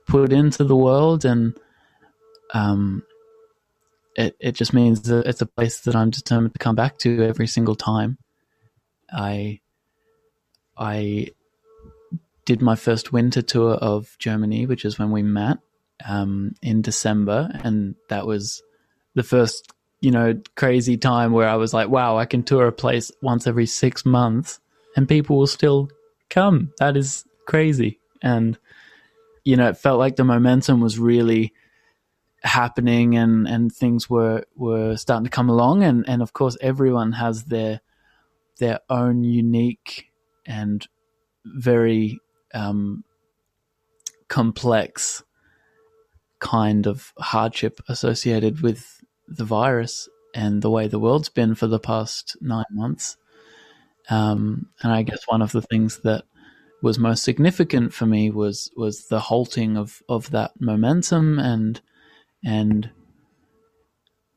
put 0.07 0.33
into 0.33 0.63
the 0.63 0.75
world 0.75 1.25
and 1.25 1.53
um 2.53 3.03
it 4.17 4.35
it 4.39 4.51
just 4.53 4.73
means 4.73 5.03
that 5.03 5.27
it's 5.27 5.41
a 5.41 5.45
place 5.45 5.81
that 5.81 5.95
I'm 5.95 6.09
determined 6.09 6.53
to 6.53 6.59
come 6.59 6.75
back 6.75 6.97
to 6.99 7.23
every 7.23 7.47
single 7.47 7.75
time. 7.75 8.17
I 9.11 9.61
I 10.75 11.29
did 12.45 12.61
my 12.61 12.75
first 12.75 13.13
winter 13.13 13.41
tour 13.41 13.75
of 13.75 14.17
Germany, 14.19 14.65
which 14.65 14.85
is 14.85 14.97
when 14.97 15.11
we 15.11 15.21
met 15.21 15.59
um, 16.05 16.55
in 16.61 16.81
December, 16.81 17.49
and 17.63 17.95
that 18.09 18.25
was 18.25 18.63
the 19.13 19.23
first 19.23 19.71
you 20.01 20.11
know 20.11 20.39
crazy 20.55 20.97
time 20.97 21.31
where 21.31 21.47
I 21.47 21.55
was 21.55 21.73
like, 21.73 21.89
wow, 21.89 22.17
I 22.17 22.25
can 22.25 22.43
tour 22.43 22.67
a 22.67 22.71
place 22.71 23.11
once 23.21 23.45
every 23.45 23.67
six 23.67 24.05
months, 24.05 24.59
and 24.95 25.07
people 25.07 25.37
will 25.37 25.47
still 25.47 25.89
come. 26.29 26.73
That 26.79 26.97
is 26.97 27.23
crazy, 27.45 27.99
and 28.23 28.57
you 29.45 29.55
know, 29.55 29.69
it 29.69 29.77
felt 29.77 29.99
like 29.99 30.15
the 30.15 30.23
momentum 30.23 30.81
was 30.81 30.97
really 30.97 31.53
happening 32.47 33.15
and, 33.15 33.47
and 33.47 33.71
things 33.71 34.09
were, 34.09 34.43
were 34.55 34.95
starting 34.97 35.25
to 35.25 35.29
come 35.29 35.49
along. 35.49 35.83
And, 35.83 36.07
and 36.07 36.21
of 36.21 36.33
course, 36.33 36.57
everyone 36.61 37.13
has 37.13 37.45
their, 37.45 37.81
their 38.59 38.79
own 38.89 39.23
unique 39.23 40.07
and 40.45 40.87
very 41.45 42.19
um, 42.53 43.03
complex 44.27 45.23
kind 46.39 46.87
of 46.87 47.13
hardship 47.17 47.81
associated 47.87 48.61
with 48.61 49.03
the 49.27 49.45
virus 49.45 50.07
and 50.33 50.61
the 50.61 50.69
way 50.69 50.87
the 50.87 50.99
world's 50.99 51.29
been 51.29 51.55
for 51.55 51.67
the 51.67 51.79
past 51.79 52.37
nine 52.41 52.65
months. 52.71 53.17
Um, 54.09 54.67
and 54.81 54.91
I 54.91 55.01
guess 55.01 55.19
one 55.27 55.41
of 55.41 55.51
the 55.51 55.61
things 55.61 55.99
that 55.99 56.23
was 56.81 56.99
most 56.99 57.23
significant 57.23 57.93
for 57.93 58.05
me 58.05 58.29
was 58.29 58.69
was 58.77 59.07
the 59.07 59.19
halting 59.19 59.77
of 59.77 60.03
of 60.07 60.29
that 60.31 60.51
momentum 60.59 61.39
and 61.39 61.81
and 62.43 62.89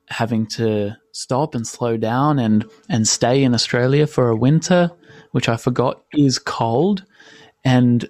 having 0.08 0.44
to 0.44 0.96
stop 1.12 1.54
and 1.54 1.66
slow 1.66 1.96
down 1.96 2.38
and 2.38 2.68
and 2.88 3.06
stay 3.06 3.42
in 3.44 3.54
Australia 3.54 4.06
for 4.06 4.28
a 4.28 4.36
winter, 4.36 4.90
which 5.32 5.48
I 5.48 5.56
forgot 5.56 6.02
is 6.12 6.38
cold, 6.38 7.04
and 7.64 8.08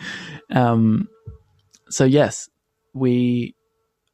um, 0.50 1.08
so 1.88 2.04
yes, 2.04 2.48
we, 2.94 3.54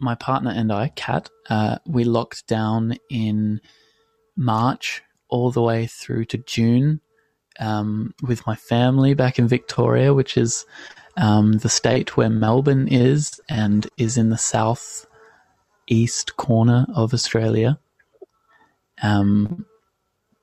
my 0.01 0.15
partner 0.15 0.51
and 0.51 0.73
I, 0.73 0.89
Kat, 0.89 1.31
uh, 1.49 1.79
we 1.87 2.05
locked 2.05 2.47
down 2.47 2.97
in 3.11 3.61
March 4.37 5.03
all 5.29 5.51
the 5.51 5.63
way 5.63 5.87
through 5.87 6.27
to 6.27 6.39
June 6.39 7.01
um, 7.61 8.15
with 8.23 8.47
my 8.47 8.57
family 8.57 9.15
back 9.15 9.39
in 9.39 9.49
Victoria, 9.49 10.13
which 10.13 10.37
is 10.37 10.67
um, 11.17 11.53
the 11.55 11.69
state 11.69 12.17
where 12.17 12.31
Melbourne 12.31 12.89
is 12.89 13.41
and 13.49 13.89
is 13.97 14.17
in 14.19 14.31
the 14.31 14.39
south 14.39 15.07
east 15.93 16.37
corner 16.37 16.87
of 16.95 17.13
Australia. 17.13 17.79
Um, 19.03 19.67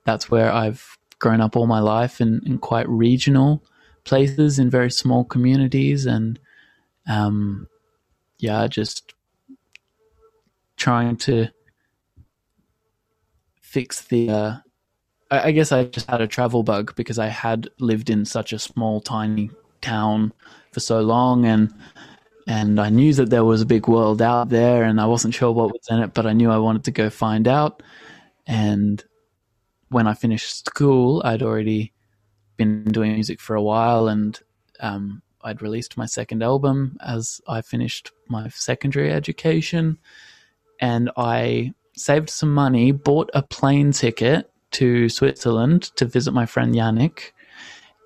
that's 0.06 0.30
where 0.30 0.52
I've 0.52 0.98
grown 1.20 1.42
up 1.42 1.56
all 1.56 1.68
my 1.68 1.80
life 1.80 2.22
in, 2.22 2.42
in 2.46 2.58
quite 2.60 2.88
regional 2.88 3.64
places 4.06 4.58
in 4.60 4.70
very 4.70 4.90
small 4.90 5.24
communities 5.24 6.06
and 6.06 6.40
um, 7.08 7.68
yeah, 8.38 8.68
just 8.68 9.14
trying 10.78 11.18
to 11.18 11.48
fix 13.62 14.02
the. 14.02 14.30
Uh, 14.30 14.58
I, 15.30 15.48
I 15.48 15.52
guess 15.52 15.72
I 15.72 15.86
just 15.86 16.10
had 16.10 16.22
a 16.22 16.28
travel 16.28 16.64
bug 16.64 16.96
because 16.96 17.20
I 17.20 17.28
had 17.28 17.70
lived 17.80 18.10
in 18.10 18.26
such 18.26 18.54
a 18.54 18.60
small, 18.60 19.02
tiny 19.02 19.50
town 19.82 20.34
for 20.72 20.80
so 20.80 21.02
long, 21.02 21.46
and 21.46 21.74
and 22.50 22.80
I 22.80 22.90
knew 22.90 23.14
that 23.14 23.30
there 23.30 23.46
was 23.46 23.62
a 23.62 23.66
big 23.68 23.88
world 23.88 24.24
out 24.24 24.50
there, 24.50 24.84
and 24.84 25.00
I 25.00 25.06
wasn't 25.06 25.36
sure 25.36 25.52
what 25.52 25.72
was 25.72 25.86
in 25.88 26.00
it, 26.00 26.16
but 26.16 26.26
I 26.26 26.34
knew 26.34 26.50
I 26.50 26.58
wanted 26.58 26.84
to 26.86 26.92
go 26.92 27.12
find 27.12 27.48
out. 27.48 27.84
And 28.48 29.04
when 29.90 30.08
I 30.08 30.16
finished 30.16 30.66
school, 30.66 31.22
I'd 31.24 31.44
already 31.44 31.94
been 32.58 32.86
doing 32.86 33.14
music 33.14 33.40
for 33.40 33.56
a 33.56 33.62
while, 33.62 34.08
and 34.08 34.40
um, 34.80 35.22
I'd 35.44 35.62
released 35.62 35.96
my 35.96 36.08
second 36.08 36.42
album 36.42 36.98
as 37.06 37.40
I 37.48 37.62
finished 37.62 38.12
my 38.28 38.50
secondary 38.50 39.14
education, 39.14 40.00
and 40.82 41.12
I 41.16 41.74
saved 41.96 42.32
some 42.32 42.52
money, 42.52 42.92
bought 42.92 43.30
a 43.36 43.44
plane 43.44 43.92
ticket 43.92 44.50
to 44.72 45.08
Switzerland 45.08 45.96
to 45.98 46.06
visit 46.06 46.32
my 46.32 46.48
friend 46.48 46.74
Yannick. 46.74 47.32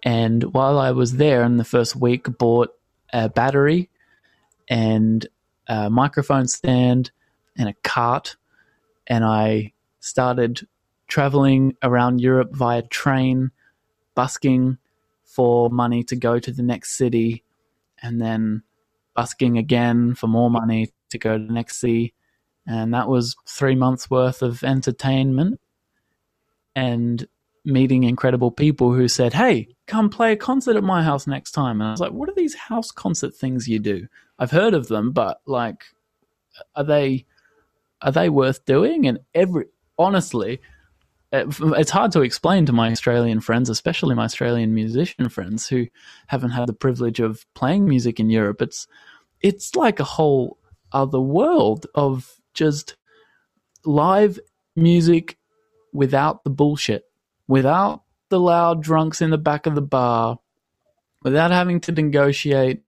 And 0.03 0.53
while 0.53 0.79
I 0.79 0.91
was 0.91 1.13
there 1.13 1.45
in 1.45 1.55
the 1.55 1.63
first 1.63 1.95
week, 1.95 2.38
bought 2.38 2.71
a 3.13 3.29
battery 3.29 3.89
and 4.70 5.25
a 5.67 5.89
microphone 5.89 6.48
stand 6.48 7.12
and 7.58 7.70
a 7.70 7.74
cart. 7.84 8.36
And 9.08 9.24
I 9.24 9.74
started 10.00 10.67
traveling 11.08 11.75
around 11.84 12.22
Europe 12.22 12.53
via 12.53 12.82
train, 12.84 13.51
busking 14.15 14.77
for 15.25 15.70
money 15.70 16.03
to 16.03 16.15
go 16.15 16.39
to 16.39 16.51
the 16.51 16.63
next 16.63 16.98
city, 16.98 17.43
and 18.01 18.22
then 18.22 18.63
busking 19.15 19.58
again 19.58 20.15
for 20.15 20.27
more 20.27 20.50
money 20.50 20.89
to 21.10 21.17
go 21.17 21.38
to 21.38 21.46
the 21.46 21.53
next 21.53 21.77
city. 21.77 22.13
And 22.65 22.93
that 22.93 23.08
was 23.08 23.36
three 23.48 23.75
months 23.75 24.10
worth 24.10 24.41
of 24.41 24.63
entertainment 24.63 25.60
and 26.75 27.27
meeting 27.65 28.03
incredible 28.03 28.51
people 28.51 28.93
who 28.93 29.08
said, 29.08 29.34
Hey, 29.34 29.70
come 29.88 30.10
play 30.10 30.34
a 30.34 30.38
concert 30.38 30.75
at 30.75 30.84
my 30.84 31.03
house 31.03 31.27
next 31.27 31.51
time. 31.51 31.82
And 31.82 31.88
I 31.88 31.91
was 31.91 32.00
like, 32.00 32.12
What 32.12 32.29
are 32.29 32.36
these 32.36 32.55
house 32.55 32.91
concert 32.91 33.36
things 33.36 33.67
you 33.67 33.79
do? 33.79 34.08
I've 34.39 34.51
heard 34.51 34.73
of 34.73 34.87
them, 34.87 35.11
but 35.11 35.41
like, 35.45 35.83
are 36.75 36.83
they 36.83 37.25
are 38.01 38.11
they 38.11 38.29
worth 38.29 38.65
doing? 38.65 39.07
And 39.07 39.19
every 39.33 39.65
honestly, 39.97 40.61
it's 41.31 41.89
hard 41.89 42.11
to 42.11 42.21
explain 42.21 42.65
to 42.65 42.73
my 42.73 42.91
Australian 42.91 43.39
friends, 43.39 43.69
especially 43.69 44.15
my 44.15 44.25
Australian 44.25 44.73
musician 44.75 45.29
friends 45.29 45.67
who 45.67 45.87
haven't 46.27 46.51
had 46.51 46.67
the 46.67 46.73
privilege 46.73 47.19
of 47.19 47.45
playing 47.55 47.87
music 47.87 48.19
in 48.19 48.29
Europe. 48.29 48.61
It's 48.61 48.87
it's 49.41 49.75
like 49.75 49.99
a 49.99 50.05
whole 50.05 50.57
other 50.91 51.19
world 51.19 51.87
of 51.95 52.39
just 52.53 52.95
live 53.85 54.39
music 54.75 55.37
without 55.91 56.43
the 56.43 56.49
bullshit, 56.49 57.05
without 57.47 58.03
the 58.29 58.39
loud 58.39 58.81
drunks 58.81 59.21
in 59.21 59.29
the 59.29 59.37
back 59.37 59.65
of 59.65 59.75
the 59.75 59.81
bar, 59.81 60.39
without 61.23 61.51
having 61.51 61.79
to 61.81 61.91
negotiate 61.91 62.83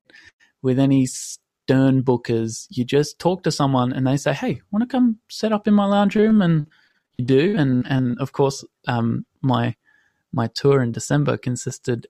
with 0.66 0.80
any 0.80 1.06
stern 1.06 2.02
bookers. 2.04 2.66
You 2.72 2.84
just 2.84 3.20
talk 3.20 3.44
to 3.44 3.52
someone 3.52 3.94
and 3.94 4.06
they 4.08 4.18
say, 4.18 4.34
"Hey, 4.34 4.62
want 4.72 4.82
to 4.82 4.88
come 4.88 5.20
set 5.30 5.54
up 5.54 5.68
in 5.68 5.76
my 5.76 5.86
lounge 5.86 6.16
room?" 6.16 6.42
And 6.42 6.66
you 7.18 7.26
do. 7.26 7.56
And 7.56 7.86
and 7.88 8.18
of 8.20 8.32
course, 8.32 8.66
um, 8.88 9.26
my 9.42 9.76
my 10.34 10.48
tour 10.48 10.82
in 10.82 10.92
December 10.92 11.38
consisted 11.38 12.08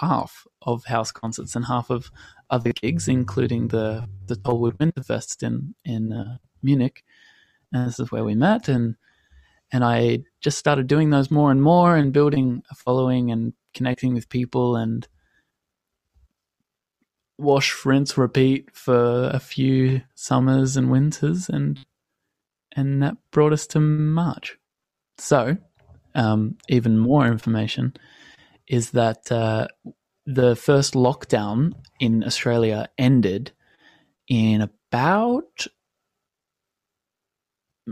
half 0.00 0.46
of 0.62 0.84
house 0.84 1.12
concerts 1.12 1.54
and 1.56 1.64
half 1.66 1.90
of 1.90 2.10
other 2.50 2.72
gigs, 2.72 3.06
including 3.06 3.68
the 3.68 4.08
the 4.26 4.34
Tollwood 4.34 4.78
Winterfest 4.78 5.44
in 5.44 5.74
in 5.84 6.12
uh, 6.12 6.38
Munich. 6.60 7.04
And 7.72 7.86
this 7.86 8.00
is 8.00 8.10
where 8.10 8.24
we 8.24 8.34
met, 8.34 8.68
and 8.68 8.96
and 9.70 9.84
I 9.84 10.24
just 10.40 10.58
started 10.58 10.88
doing 10.88 11.10
those 11.10 11.30
more 11.30 11.52
and 11.52 11.62
more, 11.62 11.96
and 11.96 12.12
building 12.12 12.62
a 12.68 12.74
following 12.74 13.30
and 13.30 13.52
connecting 13.74 14.12
with 14.12 14.28
people, 14.28 14.74
and 14.74 15.06
wash, 17.42 17.84
rinse, 17.84 18.16
repeat 18.16 18.74
for 18.74 19.30
a 19.32 19.40
few 19.40 20.02
summers 20.14 20.76
and 20.76 20.90
winters, 20.90 21.48
and 21.48 21.84
and 22.74 23.02
that 23.02 23.16
brought 23.30 23.52
us 23.52 23.66
to 23.68 23.80
March. 23.80 24.58
So, 25.18 25.56
um, 26.14 26.56
even 26.68 26.98
more 26.98 27.26
information 27.26 27.94
is 28.66 28.90
that 28.92 29.30
uh, 29.30 29.68
the 30.26 30.56
first 30.56 30.94
lockdown 30.94 31.74
in 32.00 32.24
Australia 32.24 32.88
ended 32.96 33.52
in 34.28 34.62
about 34.62 35.66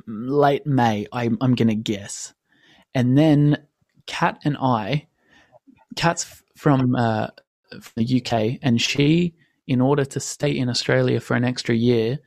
late 0.06 0.66
May, 0.66 1.06
I'm, 1.12 1.36
I'm 1.40 1.54
going 1.54 1.68
to 1.68 1.74
guess. 1.74 2.32
And 2.94 3.16
then 3.16 3.58
Kat 4.06 4.40
and 4.44 4.56
I, 4.60 5.06
Kat's 5.96 6.42
from, 6.56 6.94
uh, 6.94 7.28
from 7.80 8.04
the 8.04 8.22
UK, 8.24 8.58
and 8.62 8.80
she, 8.80 9.34
in 9.70 9.80
order 9.80 10.04
to 10.04 10.18
stay 10.18 10.50
in 10.50 10.68
Australia 10.68 11.20
for 11.20 11.36
an 11.36 11.44
extra 11.44 11.76
year, 11.76 12.18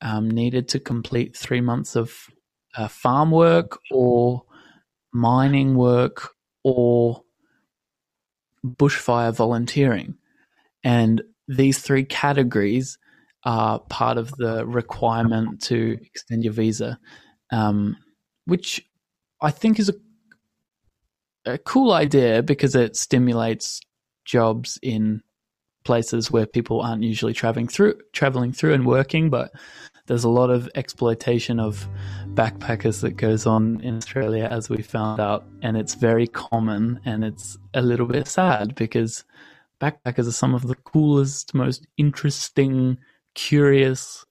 um, 0.00 0.30
needed 0.30 0.66
to 0.66 0.80
complete 0.80 1.36
three 1.36 1.60
months 1.60 1.94
of 1.94 2.30
uh, 2.74 2.88
farm 2.88 3.30
work 3.30 3.78
or 3.90 4.42
mining 5.12 5.76
work 5.76 6.30
or 6.64 7.22
bushfire 8.64 9.34
volunteering. 9.34 10.14
And 10.82 11.22
these 11.46 11.80
three 11.80 12.04
categories 12.04 12.96
are 13.44 13.78
part 13.78 14.16
of 14.16 14.30
the 14.38 14.64
requirement 14.64 15.60
to 15.64 15.98
extend 16.00 16.44
your 16.44 16.54
visa, 16.54 16.98
um, 17.52 17.98
which 18.46 18.82
I 19.42 19.50
think 19.50 19.78
is 19.78 19.90
a, 19.90 19.94
a 21.44 21.58
cool 21.58 21.92
idea 21.92 22.42
because 22.42 22.74
it 22.74 22.96
stimulates 22.96 23.82
jobs 24.24 24.78
in 24.82 25.22
places 25.86 26.30
where 26.30 26.46
people 26.46 26.80
aren't 26.82 27.02
usually 27.02 27.32
traveling 27.32 27.68
through 27.68 27.94
traveling 28.12 28.52
through 28.52 28.74
and 28.74 28.84
working 28.86 29.30
but 29.30 29.52
there's 30.06 30.24
a 30.24 30.28
lot 30.28 30.50
of 30.50 30.68
exploitation 30.74 31.58
of 31.60 31.88
backpackers 32.34 33.00
that 33.00 33.12
goes 33.16 33.46
on 33.46 33.80
in 33.80 33.96
Australia 33.96 34.48
as 34.50 34.68
we 34.68 34.82
found 34.82 35.20
out 35.20 35.44
and 35.62 35.76
it's 35.76 35.94
very 35.94 36.26
common 36.26 37.00
and 37.04 37.24
it's 37.24 37.56
a 37.74 37.82
little 37.82 38.06
bit 38.06 38.26
sad 38.28 38.74
because 38.74 39.24
backpackers 39.80 40.28
are 40.28 40.32
some 40.32 40.54
of 40.54 40.66
the 40.66 40.76
coolest 40.76 41.54
most 41.54 41.86
interesting 41.96 42.98
curious 43.34 44.24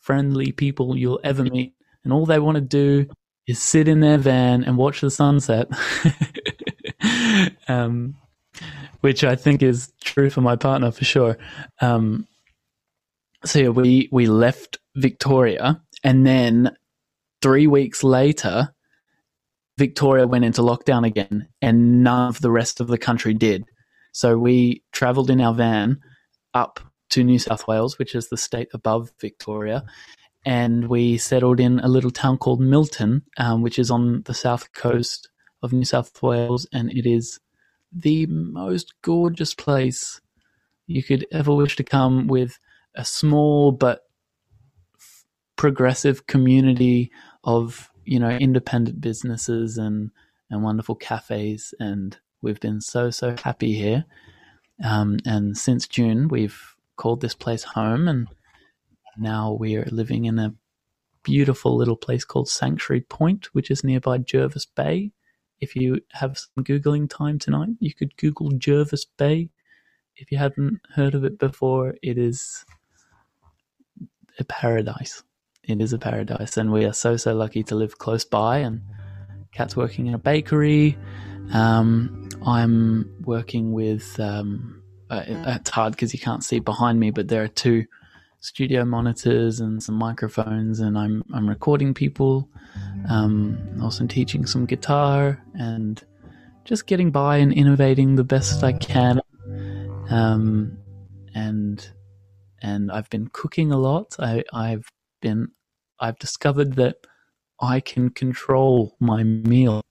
friendly 0.00 0.52
people 0.52 0.96
you'll 0.96 1.20
ever 1.24 1.44
meet 1.44 1.72
and 2.04 2.12
all 2.12 2.26
they 2.26 2.40
want 2.40 2.56
to 2.56 2.60
do 2.60 3.06
is 3.46 3.60
sit 3.60 3.88
in 3.88 4.00
their 4.00 4.18
van 4.18 4.64
and 4.64 4.76
watch 4.76 5.00
the 5.00 5.10
sunset. 5.10 5.68
Um, 7.68 8.16
which 9.00 9.24
I 9.24 9.36
think 9.36 9.62
is 9.62 9.92
true 10.02 10.30
for 10.30 10.40
my 10.40 10.56
partner 10.56 10.90
for 10.90 11.04
sure. 11.04 11.38
Um, 11.80 12.26
so 13.44 13.58
yeah, 13.58 13.68
we 13.68 14.08
we 14.12 14.26
left 14.26 14.78
Victoria, 14.96 15.82
and 16.04 16.26
then 16.26 16.76
three 17.40 17.66
weeks 17.66 18.04
later, 18.04 18.74
Victoria 19.78 20.26
went 20.26 20.44
into 20.44 20.62
lockdown 20.62 21.06
again, 21.06 21.48
and 21.62 22.02
none 22.02 22.28
of 22.28 22.40
the 22.40 22.50
rest 22.50 22.80
of 22.80 22.88
the 22.88 22.98
country 22.98 23.34
did. 23.34 23.64
So 24.12 24.36
we 24.36 24.82
travelled 24.92 25.30
in 25.30 25.40
our 25.40 25.54
van 25.54 26.00
up 26.52 26.80
to 27.10 27.24
New 27.24 27.38
South 27.38 27.66
Wales, 27.66 27.98
which 27.98 28.14
is 28.14 28.28
the 28.28 28.36
state 28.36 28.68
above 28.74 29.10
Victoria, 29.20 29.84
and 30.44 30.88
we 30.88 31.16
settled 31.16 31.60
in 31.60 31.80
a 31.80 31.88
little 31.88 32.10
town 32.10 32.38
called 32.38 32.60
Milton, 32.60 33.22
um, 33.38 33.62
which 33.62 33.78
is 33.78 33.90
on 33.90 34.22
the 34.26 34.34
south 34.34 34.72
coast 34.72 35.28
of 35.62 35.72
New 35.72 35.84
South 35.84 36.22
Wales, 36.22 36.66
and 36.72 36.90
it 36.90 37.08
is 37.08 37.40
the 37.92 38.26
most 38.26 38.94
gorgeous 39.02 39.54
place 39.54 40.20
you 40.86 41.02
could 41.02 41.26
ever 41.32 41.54
wish 41.54 41.76
to 41.76 41.84
come 41.84 42.26
with 42.26 42.58
a 42.94 43.04
small 43.04 43.72
but 43.72 44.02
progressive 45.56 46.26
community 46.26 47.10
of 47.44 47.90
you 48.04 48.18
know 48.18 48.30
independent 48.30 49.00
businesses 49.00 49.78
and 49.78 50.10
and 50.50 50.62
wonderful 50.62 50.94
cafes. 50.94 51.74
And 51.78 52.18
we've 52.42 52.60
been 52.60 52.80
so 52.80 53.10
so 53.10 53.36
happy 53.42 53.74
here. 53.74 54.04
Um, 54.82 55.18
and 55.26 55.56
since 55.56 55.86
June 55.86 56.28
we've 56.28 56.74
called 56.96 57.20
this 57.20 57.34
place 57.34 57.62
home. 57.62 58.08
And 58.08 58.28
now 59.16 59.52
we 59.52 59.76
are 59.76 59.88
living 59.90 60.24
in 60.24 60.38
a 60.38 60.54
beautiful 61.22 61.76
little 61.76 61.96
place 61.96 62.24
called 62.24 62.48
Sanctuary 62.48 63.02
Point 63.02 63.54
which 63.54 63.70
is 63.70 63.84
nearby 63.84 64.18
Jervis 64.18 64.66
Bay 64.66 65.12
if 65.60 65.76
you 65.76 66.00
have 66.12 66.38
some 66.38 66.64
Googling 66.64 67.08
time 67.08 67.38
tonight, 67.38 67.70
you 67.80 67.92
could 67.94 68.16
Google 68.16 68.50
Jervis 68.50 69.04
Bay. 69.04 69.50
If 70.16 70.32
you 70.32 70.38
hadn't 70.38 70.80
heard 70.94 71.14
of 71.14 71.24
it 71.24 71.38
before, 71.38 71.94
it 72.02 72.18
is 72.18 72.64
a 74.38 74.44
paradise. 74.44 75.22
It 75.64 75.80
is 75.80 75.92
a 75.92 75.98
paradise, 75.98 76.56
and 76.56 76.72
we 76.72 76.84
are 76.84 76.92
so, 76.92 77.16
so 77.16 77.34
lucky 77.34 77.62
to 77.64 77.74
live 77.74 77.98
close 77.98 78.24
by. 78.24 78.58
And 78.58 78.82
Kat's 79.52 79.76
working 79.76 80.06
in 80.06 80.14
a 80.14 80.18
bakery. 80.18 80.96
Um, 81.52 82.28
I'm 82.44 83.14
working 83.22 83.72
with, 83.72 84.18
um, 84.18 84.82
uh, 85.10 85.22
it's 85.26 85.70
hard 85.70 85.92
because 85.92 86.12
you 86.12 86.20
can't 86.20 86.44
see 86.44 86.60
behind 86.60 86.98
me, 86.98 87.10
but 87.10 87.28
there 87.28 87.42
are 87.42 87.48
two 87.48 87.84
studio 88.40 88.84
monitors 88.84 89.60
and 89.60 89.82
some 89.82 89.94
microphones, 89.94 90.80
and 90.80 90.98
I'm 90.98 91.22
I'm 91.32 91.48
recording 91.48 91.94
people. 91.94 92.48
Um, 93.08 93.78
also 93.82 94.06
teaching 94.06 94.46
some 94.46 94.66
guitar 94.66 95.42
and 95.54 96.02
just 96.64 96.86
getting 96.86 97.10
by 97.10 97.38
and 97.38 97.52
innovating 97.52 98.16
the 98.16 98.24
best 98.24 98.62
I 98.62 98.72
can. 98.72 99.20
Um, 100.10 100.76
and 101.34 101.90
and 102.62 102.90
I've 102.90 103.08
been 103.10 103.28
cooking 103.28 103.72
a 103.72 103.78
lot. 103.78 104.16
I, 104.18 104.44
I've 104.52 104.88
been 105.22 105.48
I've 105.98 106.18
discovered 106.18 106.74
that 106.74 106.96
I 107.60 107.80
can 107.80 108.10
control 108.10 108.96
my 109.00 109.22
meal, 109.22 109.82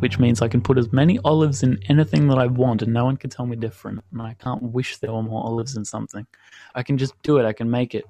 which 0.00 0.18
means 0.18 0.40
I 0.40 0.48
can 0.48 0.60
put 0.60 0.78
as 0.78 0.92
many 0.92 1.18
olives 1.24 1.62
in 1.62 1.78
anything 1.88 2.28
that 2.28 2.38
I 2.38 2.46
want, 2.46 2.82
and 2.82 2.92
no 2.92 3.04
one 3.04 3.16
can 3.16 3.30
tell 3.30 3.46
me 3.46 3.56
different. 3.56 4.04
And 4.12 4.22
I 4.22 4.34
can't 4.34 4.62
wish 4.62 4.96
there 4.98 5.12
were 5.12 5.22
more 5.22 5.44
olives 5.44 5.76
in 5.76 5.84
something. 5.84 6.26
I 6.74 6.82
can 6.82 6.98
just 6.98 7.20
do 7.22 7.38
it. 7.38 7.46
I 7.46 7.52
can 7.52 7.70
make 7.70 7.94
it. 7.94 8.04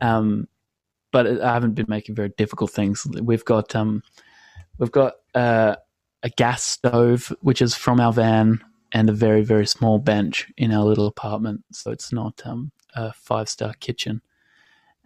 Um, 0.00 0.48
but 1.10 1.42
I 1.42 1.52
haven't 1.52 1.74
been 1.74 1.86
making 1.88 2.14
very 2.14 2.30
difficult 2.30 2.70
things. 2.70 3.06
We've 3.20 3.44
got 3.44 3.74
um, 3.74 4.02
we've 4.78 4.92
got 4.92 5.14
uh, 5.34 5.76
a 6.22 6.30
gas 6.30 6.62
stove, 6.62 7.32
which 7.40 7.62
is 7.62 7.74
from 7.74 8.00
our 8.00 8.12
van, 8.12 8.60
and 8.92 9.08
a 9.08 9.12
very 9.14 9.42
very 9.42 9.66
small 9.66 9.98
bench 9.98 10.50
in 10.56 10.72
our 10.72 10.84
little 10.84 11.06
apartment. 11.06 11.64
So 11.72 11.90
it's 11.90 12.12
not 12.12 12.40
um, 12.44 12.70
a 12.94 13.12
five 13.12 13.48
star 13.48 13.72
kitchen, 13.80 14.22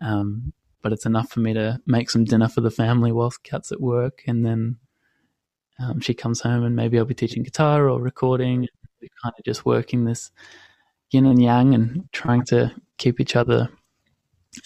um, 0.00 0.52
but 0.82 0.92
it's 0.92 1.06
enough 1.06 1.30
for 1.30 1.40
me 1.40 1.54
to 1.54 1.80
make 1.86 2.10
some 2.10 2.24
dinner 2.24 2.48
for 2.48 2.60
the 2.60 2.70
family 2.70 3.12
whilst 3.12 3.42
Kat's 3.44 3.72
at 3.72 3.80
work, 3.80 4.22
and 4.26 4.44
then 4.44 4.76
um, 5.78 6.00
she 6.00 6.14
comes 6.14 6.40
home 6.40 6.64
and 6.64 6.76
maybe 6.76 6.98
I'll 6.98 7.04
be 7.04 7.14
teaching 7.14 7.42
guitar 7.42 7.88
or 7.88 8.00
recording. 8.00 8.68
We're 9.00 9.08
kind 9.22 9.34
of 9.38 9.44
just 9.44 9.64
working 9.66 10.04
this 10.04 10.30
yin 11.10 11.26
and 11.26 11.42
yang 11.42 11.74
and 11.74 12.08
trying 12.12 12.44
to 12.46 12.72
keep 12.98 13.20
each 13.20 13.36
other, 13.36 13.68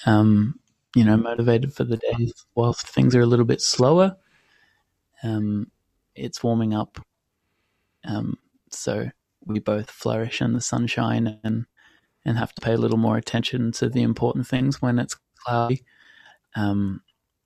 um, 0.04 0.58
you 0.94 1.04
know, 1.04 1.16
motivated 1.16 1.72
for 1.72 1.84
the 1.84 1.96
days 1.96 2.32
whilst 2.54 2.86
things 2.88 3.14
are 3.14 3.22
a 3.22 3.26
little 3.26 3.44
bit 3.44 3.60
slower. 3.60 4.16
Um, 5.22 5.70
it's 6.14 6.42
warming 6.42 6.74
up, 6.74 7.00
um, 8.04 8.38
so 8.70 9.08
we 9.44 9.58
both 9.58 9.90
flourish 9.90 10.40
in 10.42 10.52
the 10.52 10.60
sunshine 10.60 11.38
and 11.44 11.66
and 12.24 12.36
have 12.36 12.52
to 12.54 12.60
pay 12.60 12.72
a 12.72 12.78
little 12.78 12.98
more 12.98 13.16
attention 13.16 13.70
to 13.72 13.88
the 13.88 14.02
important 14.02 14.46
things 14.46 14.82
when 14.82 14.98
it's 14.98 15.16
cloudy. 15.44 15.84
Um, 16.56 17.02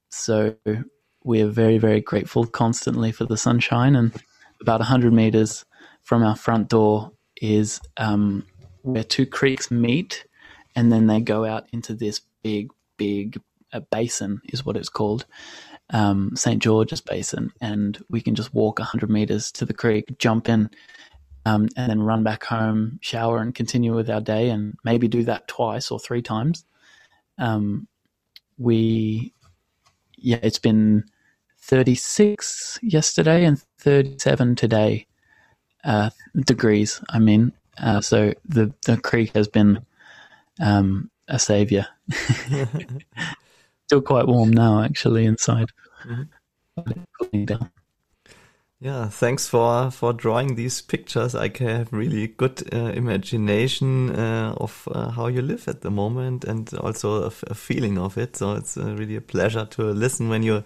so 0.08 0.56
we 1.24 1.42
are 1.42 1.48
very, 1.48 1.78
very 1.78 2.00
grateful 2.00 2.46
constantly 2.46 3.12
for 3.12 3.24
the 3.24 3.36
sunshine. 3.36 3.94
And 3.96 4.12
about 4.60 4.80
100 4.80 5.12
meters 5.12 5.64
from 6.02 6.22
our 6.22 6.36
front 6.36 6.68
door 6.68 7.12
is 7.36 7.80
um, 7.96 8.46
where 8.82 9.04
two 9.04 9.26
creeks 9.26 9.70
meet, 9.70 10.24
and 10.74 10.90
then 10.90 11.06
they 11.06 11.20
go 11.20 11.44
out 11.44 11.68
into 11.72 11.94
this 11.94 12.20
big, 12.42 12.70
big 12.96 13.40
uh, 13.72 13.80
basin, 13.90 14.40
is 14.46 14.64
what 14.64 14.76
it's 14.76 14.88
called. 14.88 15.26
Um, 15.92 16.30
St. 16.36 16.62
George's 16.62 17.00
Basin, 17.00 17.52
and 17.60 17.98
we 18.08 18.20
can 18.20 18.36
just 18.36 18.54
walk 18.54 18.78
100 18.78 19.10
meters 19.10 19.50
to 19.52 19.64
the 19.64 19.74
creek, 19.74 20.18
jump 20.18 20.48
in, 20.48 20.70
um, 21.44 21.68
and 21.76 21.90
then 21.90 22.00
run 22.02 22.22
back 22.22 22.44
home, 22.44 22.98
shower, 23.02 23.38
and 23.38 23.54
continue 23.54 23.94
with 23.94 24.08
our 24.08 24.20
day, 24.20 24.50
and 24.50 24.76
maybe 24.84 25.08
do 25.08 25.24
that 25.24 25.48
twice 25.48 25.90
or 25.90 25.98
three 25.98 26.22
times. 26.22 26.64
Um, 27.38 27.88
we, 28.56 29.34
yeah, 30.20 30.38
it's 30.42 30.58
been 30.58 31.04
36 31.58 32.78
yesterday 32.82 33.44
and 33.44 33.62
37 33.78 34.56
today 34.56 35.06
uh, 35.84 36.10
degrees. 36.46 37.00
I 37.10 37.18
mean, 37.18 37.52
uh, 37.78 38.00
so 38.00 38.34
the 38.44 38.72
the 38.86 38.96
creek 38.96 39.34
has 39.34 39.48
been 39.48 39.84
um, 40.60 41.10
a 41.28 41.38
savior. 41.38 41.86
Still 43.86 44.02
quite 44.02 44.26
warm 44.26 44.50
now, 44.50 44.82
actually, 44.82 45.24
inside. 45.24 45.70
Mm-hmm. 46.04 47.64
Yeah, 48.82 49.10
thanks 49.10 49.46
for 49.46 49.90
for 49.90 50.14
drawing 50.14 50.54
these 50.54 50.80
pictures. 50.80 51.34
I 51.34 51.50
can 51.50 51.68
have 51.68 51.92
really 51.92 52.28
good 52.28 52.62
uh, 52.72 52.92
imagination 52.94 54.08
uh, 54.08 54.54
of 54.56 54.88
uh, 54.90 55.10
how 55.10 55.26
you 55.26 55.42
live 55.42 55.68
at 55.68 55.82
the 55.82 55.90
moment, 55.90 56.44
and 56.44 56.72
also 56.74 57.24
a, 57.24 57.32
a 57.48 57.54
feeling 57.54 57.98
of 57.98 58.16
it. 58.16 58.36
So 58.36 58.54
it's 58.54 58.78
uh, 58.78 58.94
really 58.96 59.16
a 59.16 59.20
pleasure 59.20 59.66
to 59.66 59.82
listen 59.82 60.30
when 60.30 60.42
you 60.42 60.64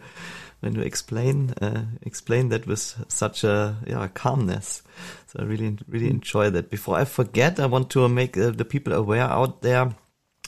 when 0.60 0.76
you 0.76 0.82
explain 0.82 1.54
uh, 1.60 1.86
explain 2.02 2.50
that 2.50 2.68
with 2.68 3.04
such 3.08 3.42
a 3.42 3.76
yeah 3.84 4.06
calmness. 4.06 4.84
So 5.26 5.40
I 5.40 5.46
really 5.46 5.76
really 5.88 6.08
enjoy 6.08 6.50
that. 6.50 6.70
Before 6.70 6.96
I 6.96 7.06
forget, 7.06 7.58
I 7.58 7.66
want 7.66 7.90
to 7.90 8.08
make 8.08 8.38
uh, 8.38 8.50
the 8.50 8.64
people 8.64 8.92
aware 8.92 9.24
out 9.24 9.62
there 9.62 9.90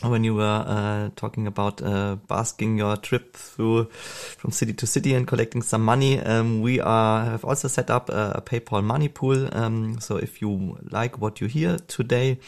when 0.03 0.25
you 0.25 0.35
were 0.35 0.65
uh, 0.67 1.09
talking 1.17 1.47
about 1.47 1.83
uh, 1.83 2.17
basking 2.29 2.77
your 2.77 2.97
trip 2.97 3.35
through 3.35 3.85
from 3.85 4.51
city 4.51 4.75
to 4.75 4.87
city 4.87 5.15
and 5.15 5.27
collecting 5.27 5.63
some 5.63 5.83
money, 5.83 6.21
um, 6.21 6.61
we 6.61 6.81
are 6.81 7.25
have 7.25 7.45
also 7.45 7.69
set 7.69 7.91
up 7.91 8.11
a, 8.11 8.33
a 8.37 8.43
PayPal 8.43 8.85
money 8.85 9.09
pool. 9.09 9.49
Um, 9.53 9.99
so 10.01 10.17
if 10.17 10.43
you 10.43 10.79
like 10.91 11.19
what 11.19 11.41
you 11.41 11.47
hear 11.47 11.79
today, 11.79 12.39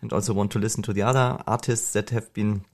and 0.00 0.12
also 0.12 0.32
want 0.32 0.52
to 0.52 0.58
listen 0.58 0.82
to 0.84 0.92
the 0.92 1.02
other 1.02 1.38
artists 1.46 1.92
that 1.92 2.10
have 2.10 2.32
been 2.32 2.64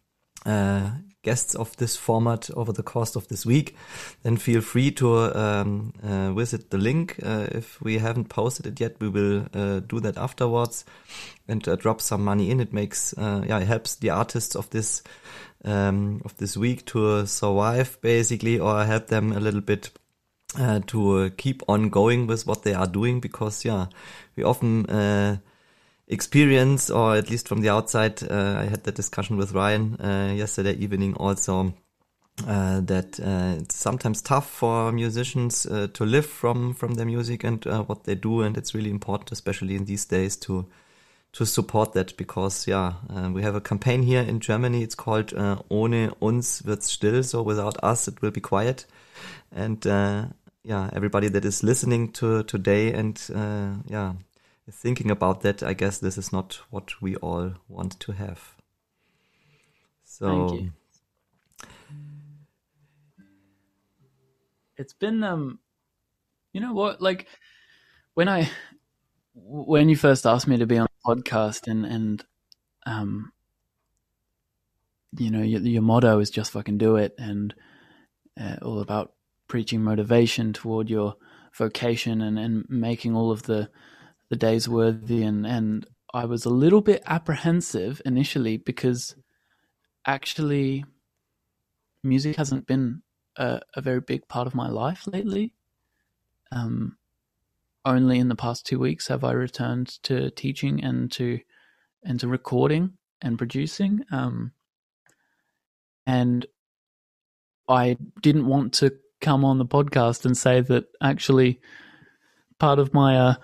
uh, 0.46 0.90
guests 1.22 1.54
of 1.54 1.76
this 1.76 1.96
format 1.96 2.50
over 2.56 2.72
the 2.72 2.82
course 2.82 3.16
of 3.16 3.28
this 3.28 3.46
week, 3.46 3.76
then 4.22 4.36
feel 4.36 4.60
free 4.60 4.90
to 4.90 5.36
um, 5.38 5.92
uh, 6.02 6.32
visit 6.32 6.70
the 6.70 6.78
link. 6.78 7.18
Uh, 7.22 7.46
if 7.52 7.80
we 7.80 7.98
haven't 7.98 8.28
posted 8.28 8.66
it 8.66 8.80
yet, 8.80 8.96
we 9.00 9.08
will 9.08 9.46
uh, 9.54 9.80
do 9.80 10.00
that 10.00 10.18
afterwards 10.18 10.84
and 11.46 11.66
uh, 11.68 11.76
drop 11.76 12.00
some 12.00 12.24
money 12.24 12.50
in. 12.50 12.60
It 12.60 12.72
makes, 12.72 13.16
uh, 13.16 13.44
yeah, 13.46 13.60
it 13.60 13.66
helps 13.66 13.96
the 13.96 14.10
artists 14.10 14.56
of 14.56 14.68
this 14.70 15.02
um, 15.64 16.22
of 16.24 16.36
this 16.38 16.56
week 16.56 16.86
to 16.86 17.24
survive 17.24 18.00
basically, 18.00 18.58
or 18.58 18.84
help 18.84 19.06
them 19.06 19.30
a 19.30 19.38
little 19.38 19.60
bit 19.60 19.90
uh, 20.58 20.80
to 20.88 21.30
keep 21.30 21.62
on 21.68 21.88
going 21.88 22.26
with 22.26 22.46
what 22.48 22.64
they 22.64 22.74
are 22.74 22.88
doing 22.88 23.20
because, 23.20 23.64
yeah, 23.64 23.86
we 24.34 24.42
often 24.42 25.40
experience, 26.12 26.90
or 26.90 27.16
at 27.16 27.30
least 27.30 27.48
from 27.48 27.62
the 27.62 27.70
outside, 27.70 28.22
uh, 28.22 28.56
I 28.58 28.64
had 28.64 28.84
that 28.84 28.94
discussion 28.94 29.36
with 29.36 29.52
Ryan 29.52 29.96
uh, 30.00 30.32
yesterday 30.36 30.74
evening 30.74 31.14
also. 31.14 31.74
Uh, 32.48 32.80
that 32.80 33.20
uh, 33.20 33.60
it's 33.60 33.76
sometimes 33.76 34.22
tough 34.22 34.50
for 34.50 34.90
musicians 34.90 35.66
uh, 35.66 35.86
to 35.92 36.06
live 36.06 36.24
from 36.24 36.72
from 36.72 36.94
their 36.94 37.04
music 37.04 37.44
and 37.44 37.66
uh, 37.66 37.82
what 37.82 38.04
they 38.04 38.14
do, 38.14 38.40
and 38.40 38.56
it's 38.56 38.74
really 38.74 38.90
important, 38.90 39.30
especially 39.32 39.76
in 39.76 39.84
these 39.84 40.06
days, 40.06 40.34
to 40.34 40.66
to 41.32 41.44
support 41.44 41.92
that 41.92 42.16
because 42.16 42.66
yeah, 42.66 42.94
we 43.32 43.42
have 43.42 43.54
a 43.54 43.60
campaign 43.60 44.02
here 44.02 44.22
in 44.22 44.40
Germany. 44.40 44.82
It's 44.82 44.94
called 44.94 45.34
"Ohne 45.70 46.10
uns 46.22 46.62
wird's 46.64 46.86
still," 46.86 47.22
so 47.22 47.42
without 47.42 47.76
us, 47.84 48.08
it 48.08 48.22
will 48.22 48.30
be 48.30 48.40
quiet, 48.40 48.86
and 49.54 49.84
yeah, 49.84 50.88
everybody 50.94 51.28
that 51.28 51.44
is 51.44 51.62
listening 51.62 52.12
to 52.12 52.44
today 52.44 52.94
and 52.94 53.20
yeah 53.88 54.14
thinking 54.70 55.10
about 55.10 55.42
that, 55.42 55.62
I 55.62 55.74
guess 55.74 55.98
this 55.98 56.16
is 56.16 56.32
not 56.32 56.60
what 56.70 57.00
we 57.02 57.16
all 57.16 57.54
want 57.68 57.98
to 58.00 58.12
have. 58.12 58.56
So 60.04 60.58
it's 64.76 64.92
been 64.92 65.22
um 65.22 65.58
you 66.52 66.60
know 66.60 66.72
what 66.72 67.00
like 67.00 67.26
when 68.14 68.28
I 68.28 68.50
when 69.34 69.88
you 69.88 69.96
first 69.96 70.26
asked 70.26 70.46
me 70.46 70.58
to 70.58 70.66
be 70.66 70.78
on 70.78 70.86
the 70.86 71.14
podcast 71.14 71.66
and 71.66 71.86
and 71.86 72.24
um 72.84 73.32
you 75.16 75.30
know 75.30 75.42
your, 75.42 75.60
your 75.60 75.82
motto 75.82 76.18
is 76.18 76.30
just 76.30 76.52
fucking 76.52 76.78
do 76.78 76.96
it 76.96 77.14
and 77.18 77.54
uh, 78.40 78.56
all 78.62 78.80
about 78.80 79.12
preaching 79.48 79.82
motivation 79.82 80.52
toward 80.52 80.88
your 80.88 81.16
vocation 81.54 82.20
and 82.20 82.38
and 82.38 82.66
making 82.68 83.14
all 83.14 83.30
of 83.30 83.42
the 83.44 83.70
the 84.32 84.36
days 84.36 84.66
worthy 84.66 85.22
and 85.22 85.46
and 85.46 85.86
I 86.14 86.24
was 86.24 86.46
a 86.46 86.56
little 86.64 86.80
bit 86.80 87.02
apprehensive 87.04 88.00
initially 88.06 88.56
because 88.56 89.14
actually 90.06 90.86
music 92.02 92.36
hasn't 92.36 92.66
been 92.66 93.02
a, 93.36 93.60
a 93.76 93.82
very 93.82 94.00
big 94.00 94.26
part 94.28 94.46
of 94.46 94.54
my 94.54 94.70
life 94.70 95.06
lately. 95.06 95.52
Um, 96.50 96.96
only 97.84 98.18
in 98.20 98.28
the 98.28 98.34
past 98.34 98.64
two 98.64 98.78
weeks 98.78 99.08
have 99.08 99.22
I 99.22 99.32
returned 99.32 100.02
to 100.04 100.30
teaching 100.30 100.82
and 100.82 101.12
to 101.12 101.38
and 102.02 102.18
to 102.20 102.26
recording 102.26 102.94
and 103.20 103.36
producing. 103.36 104.02
Um, 104.10 104.52
and 106.06 106.46
I 107.68 107.98
didn't 108.22 108.46
want 108.46 108.72
to 108.74 108.94
come 109.20 109.44
on 109.44 109.58
the 109.58 109.66
podcast 109.66 110.24
and 110.24 110.34
say 110.34 110.62
that 110.62 110.86
actually 111.02 111.60
part 112.58 112.78
of 112.78 112.94
my 112.94 113.18
uh, 113.18 113.34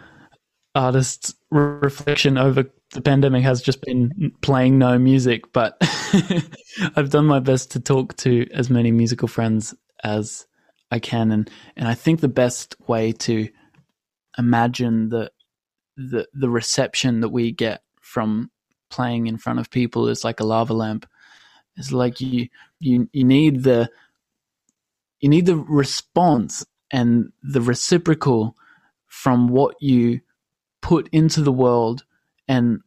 artist's 0.79 1.35
reflection 1.51 2.39
over 2.39 2.65
the 2.93 3.01
pandemic 3.03 3.43
has 3.43 3.61
just 3.61 3.83
been 3.83 4.33
playing 4.41 4.79
no 4.79 4.99
music, 4.99 5.53
but 5.53 5.77
I've 6.97 7.11
done 7.11 7.27
my 7.27 7.41
best 7.41 7.73
to 7.73 7.81
talk 7.81 8.17
to 8.19 8.47
as 8.53 8.71
many 8.71 8.93
musical 8.93 9.29
friends 9.29 9.75
as 10.03 10.47
I 10.91 10.99
can, 10.99 11.33
and 11.33 11.51
and 11.77 11.89
I 11.89 11.95
think 11.95 12.21
the 12.21 12.29
best 12.29 12.77
way 12.87 13.13
to 13.13 13.49
imagine 14.39 15.11
the 15.11 15.31
the 15.97 16.27
the 16.33 16.49
reception 16.49 17.21
that 17.21 17.29
we 17.29 17.51
get 17.51 17.83
from 18.01 18.51
playing 18.89 19.27
in 19.27 19.37
front 19.37 19.59
of 19.59 19.71
people 19.71 20.09
is 20.09 20.25
like 20.25 20.41
a 20.41 20.45
lava 20.45 20.73
lamp. 20.73 21.07
It's 21.77 21.93
like 21.93 22.21
you 22.21 22.49
you 22.81 23.09
you 23.13 23.25
need 23.25 23.65
the 23.65 23.91
you 25.21 25.29
need 25.29 25.47
the 25.47 25.57
response 25.57 26.65
and 26.91 27.33
the 27.43 27.61
reciprocal 27.61 28.57
from 29.09 29.49
what 29.49 29.75
you 29.81 30.21
put 30.81 31.09
into 31.13 31.43
the 31.43 31.53
world 31.53 32.05
and 32.47 32.81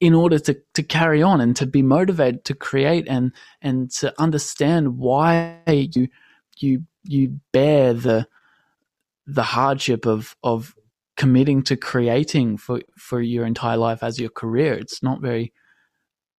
in 0.00 0.14
order 0.14 0.38
to, 0.38 0.56
to 0.74 0.82
carry 0.82 1.22
on 1.22 1.40
and 1.40 1.56
to 1.56 1.66
be 1.66 1.82
motivated 1.82 2.44
to 2.44 2.54
create 2.54 3.06
and 3.08 3.32
and 3.62 3.90
to 3.90 4.12
understand 4.20 4.98
why 4.98 5.58
you 5.66 6.08
you 6.58 6.84
you 7.04 7.40
bear 7.52 7.94
the 7.94 8.26
the 9.26 9.42
hardship 9.42 10.06
of 10.06 10.36
of 10.42 10.74
committing 11.16 11.62
to 11.62 11.76
creating 11.76 12.58
for 12.58 12.80
for 12.98 13.20
your 13.20 13.46
entire 13.46 13.76
life 13.76 14.02
as 14.02 14.18
your 14.20 14.28
career. 14.28 14.74
It's 14.74 15.02
not 15.02 15.20
very 15.20 15.52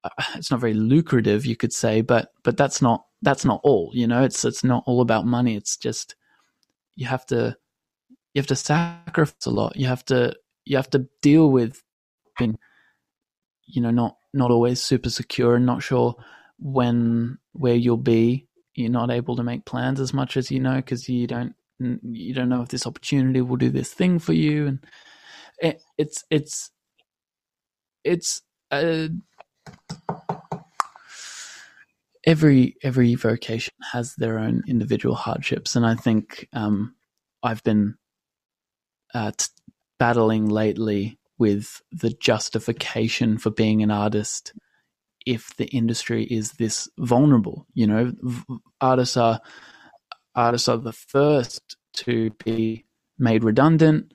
uh, 0.03 0.09
it's 0.35 0.51
not 0.51 0.59
very 0.59 0.75
lucrative 0.75 1.45
you 1.45 1.55
could 1.55 1.73
say 1.73 2.01
but 2.01 2.31
but 2.43 2.57
that's 2.57 2.81
not 2.81 3.05
that's 3.23 3.45
not 3.45 3.61
all 3.63 3.91
you 3.93 4.05
know? 4.05 4.23
It's 4.23 4.45
it's 4.45 4.63
not 4.63 4.83
all 4.85 5.01
about 5.01 5.25
money. 5.25 5.55
It's 5.55 5.77
just 5.77 6.15
you 6.95 7.07
have 7.07 7.25
to 7.27 7.57
you 8.33 8.39
have 8.39 8.47
to 8.47 8.55
sacrifice 8.55 9.47
a 9.47 9.49
lot. 9.49 9.75
You 9.75 9.87
have 9.87 10.05
to 10.05 10.35
you 10.69 10.77
have 10.77 10.89
to 10.91 11.07
deal 11.21 11.51
with 11.51 11.83
being 12.39 12.57
you 13.67 13.81
know 13.81 13.91
not 13.91 14.17
not 14.33 14.51
always 14.51 14.81
super 14.81 15.09
secure 15.09 15.55
and 15.55 15.65
not 15.65 15.83
sure 15.83 16.15
when 16.59 17.37
where 17.53 17.75
you'll 17.75 17.97
be. 17.97 18.47
You're 18.75 18.91
not 18.91 19.11
able 19.11 19.35
to 19.35 19.43
make 19.43 19.65
plans 19.65 19.99
as 19.99 20.13
much 20.13 20.37
as 20.37 20.51
you 20.51 20.59
know 20.59 20.75
because 20.75 21.09
you 21.09 21.27
don't 21.27 21.55
you 21.79 22.33
don't 22.33 22.49
know 22.49 22.61
if 22.61 22.69
this 22.69 22.87
opportunity 22.87 23.41
will 23.41 23.57
do 23.57 23.69
this 23.69 23.93
thing 23.93 24.19
for 24.19 24.33
you. 24.33 24.67
And 24.67 24.79
it, 25.59 25.81
it's 25.97 26.23
it's 26.29 26.71
it's 28.03 28.41
uh, 28.71 29.09
every 32.25 32.75
every 32.83 33.15
vocation 33.15 33.73
has 33.93 34.15
their 34.15 34.39
own 34.39 34.63
individual 34.67 35.15
hardships. 35.15 35.75
And 35.75 35.85
i 35.85 35.95
think 35.95 36.47
um, 36.53 36.95
i've 37.43 37.63
been 37.63 37.95
uh, 39.13 39.31
t- 39.37 39.47
battling 39.99 40.47
lately 40.47 41.19
with 41.37 41.81
the 41.91 42.09
justification 42.09 43.37
for 43.37 43.49
being 43.51 43.83
an 43.83 43.91
artist 43.91 44.53
if 45.25 45.55
the 45.57 45.65
industry 45.67 46.23
is 46.23 46.53
this 46.53 46.89
vulnerable. 46.97 47.67
You 47.73 47.87
know, 47.87 48.13
artists 48.81 49.17
are 49.17 49.41
artists 50.35 50.67
are 50.67 50.77
the 50.77 50.93
first 50.93 51.75
to 51.93 52.31
be 52.43 52.85
made 53.19 53.43
redundant. 53.43 54.13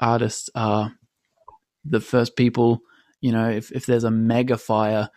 Artists 0.00 0.50
are 0.54 0.94
the 1.84 2.00
first 2.00 2.36
people. 2.36 2.80
You 3.20 3.32
know, 3.32 3.50
if 3.50 3.70
if 3.72 3.86
there's 3.86 4.04
a 4.04 4.10
mega 4.10 4.58
fire 4.58 5.10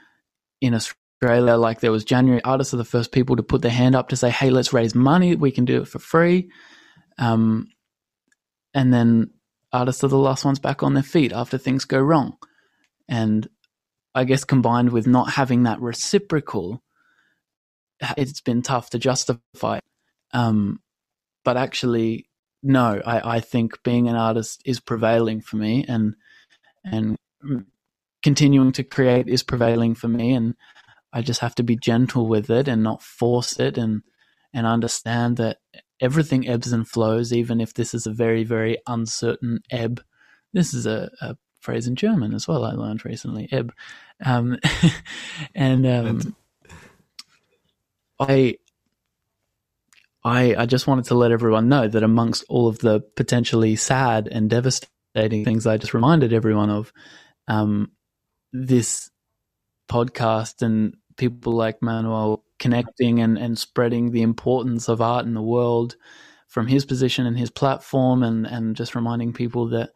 in 0.61 0.73
Australia, 0.75 1.55
like 1.55 1.79
there 1.79 1.91
was 1.91 2.05
January, 2.05 2.43
artists 2.43 2.73
are 2.73 2.77
the 2.77 2.85
first 2.85 3.11
people 3.11 3.35
to 3.35 3.43
put 3.43 3.61
their 3.61 3.71
hand 3.71 3.95
up 3.95 4.09
to 4.09 4.15
say, 4.15 4.29
"Hey, 4.29 4.49
let's 4.49 4.73
raise 4.73 4.95
money. 4.95 5.35
We 5.35 5.51
can 5.51 5.65
do 5.65 5.81
it 5.81 5.87
for 5.87 5.99
free." 5.99 6.51
Um, 7.17 7.67
and 8.73 8.93
then 8.93 9.31
artists 9.73 10.03
are 10.03 10.09
the 10.09 10.17
last 10.17 10.45
ones 10.45 10.59
back 10.59 10.83
on 10.83 10.93
their 10.93 11.03
feet 11.03 11.31
after 11.31 11.57
things 11.57 11.85
go 11.85 11.99
wrong. 11.99 12.37
And 13.07 13.47
I 14.13 14.25
guess 14.25 14.43
combined 14.43 14.91
with 14.91 15.07
not 15.07 15.31
having 15.31 15.63
that 15.63 15.81
reciprocal, 15.81 16.81
it's 18.17 18.41
been 18.41 18.61
tough 18.61 18.89
to 18.91 18.99
justify. 18.99 19.79
Um, 20.33 20.79
but 21.43 21.57
actually, 21.57 22.27
no, 22.63 23.01
I, 23.05 23.37
I 23.37 23.39
think 23.39 23.81
being 23.83 24.07
an 24.07 24.15
artist 24.15 24.61
is 24.65 24.79
prevailing 24.79 25.41
for 25.41 25.57
me, 25.57 25.85
and 25.87 26.15
and 26.83 27.17
continuing 28.21 28.71
to 28.73 28.83
create 28.83 29.27
is 29.27 29.43
prevailing 29.43 29.95
for 29.95 30.07
me, 30.07 30.33
and 30.33 30.55
I 31.11 31.21
just 31.21 31.39
have 31.39 31.55
to 31.55 31.63
be 31.63 31.75
gentle 31.75 32.27
with 32.27 32.49
it 32.49 32.67
and 32.67 32.83
not 32.83 33.01
force 33.01 33.59
it, 33.59 33.77
and 33.77 34.03
and 34.53 34.67
understand 34.67 35.37
that 35.37 35.57
everything 36.01 36.47
ebbs 36.47 36.73
and 36.73 36.87
flows, 36.87 37.31
even 37.31 37.61
if 37.61 37.73
this 37.73 37.93
is 37.93 38.07
a 38.07 38.11
very, 38.11 38.43
very 38.43 38.77
uncertain 38.87 39.59
ebb. 39.69 40.03
This 40.51 40.73
is 40.73 40.85
a, 40.85 41.11
a 41.21 41.37
phrase 41.61 41.87
in 41.87 41.95
German 41.95 42.33
as 42.33 42.47
well. 42.47 42.65
I 42.65 42.71
learned 42.71 43.05
recently, 43.05 43.47
ebb, 43.51 43.73
um, 44.25 44.57
and 45.55 45.85
um, 45.85 46.35
I, 48.19 48.57
I, 50.23 50.55
I 50.55 50.65
just 50.65 50.87
wanted 50.87 51.05
to 51.05 51.15
let 51.15 51.31
everyone 51.31 51.69
know 51.69 51.87
that 51.87 52.03
amongst 52.03 52.43
all 52.49 52.67
of 52.67 52.79
the 52.79 53.01
potentially 53.15 53.75
sad 53.75 54.27
and 54.27 54.49
devastating 54.49 55.45
things 55.45 55.65
I 55.65 55.77
just 55.77 55.93
reminded 55.93 56.33
everyone 56.33 56.69
of, 56.69 56.91
um, 57.47 57.91
this 58.53 59.09
podcast 59.89 60.61
and 60.61 60.95
people 61.21 61.53
like 61.53 61.83
Manuel 61.83 62.43
connecting 62.57 63.19
and, 63.19 63.37
and 63.37 63.57
spreading 63.57 64.09
the 64.09 64.23
importance 64.23 64.89
of 64.89 65.01
art 65.01 65.23
in 65.23 65.35
the 65.35 65.41
world 65.41 65.95
from 66.47 66.65
his 66.65 66.83
position 66.83 67.27
and 67.27 67.37
his 67.37 67.51
platform 67.51 68.23
and, 68.23 68.47
and 68.47 68.75
just 68.75 68.95
reminding 68.95 69.31
people 69.31 69.67
that 69.69 69.91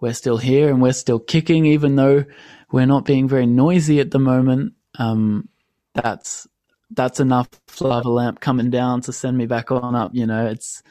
we're 0.00 0.14
still 0.14 0.38
here 0.38 0.70
and 0.70 0.80
we're 0.80 0.94
still 0.94 1.18
kicking 1.18 1.66
even 1.66 1.96
though 1.96 2.24
we're 2.72 2.86
not 2.86 3.04
being 3.04 3.28
very 3.28 3.44
noisy 3.44 4.00
at 4.00 4.10
the 4.10 4.18
moment. 4.18 4.72
Um, 4.98 5.50
that's 5.94 6.48
that's 6.92 7.20
enough 7.20 7.48
lava 7.78 8.08
lamp 8.08 8.40
coming 8.40 8.70
down 8.70 9.02
to 9.02 9.12
send 9.12 9.36
me 9.36 9.44
back 9.44 9.70
on 9.70 9.94
up. 9.94 10.12
You 10.14 10.26
know, 10.26 10.46
it's 10.46 10.82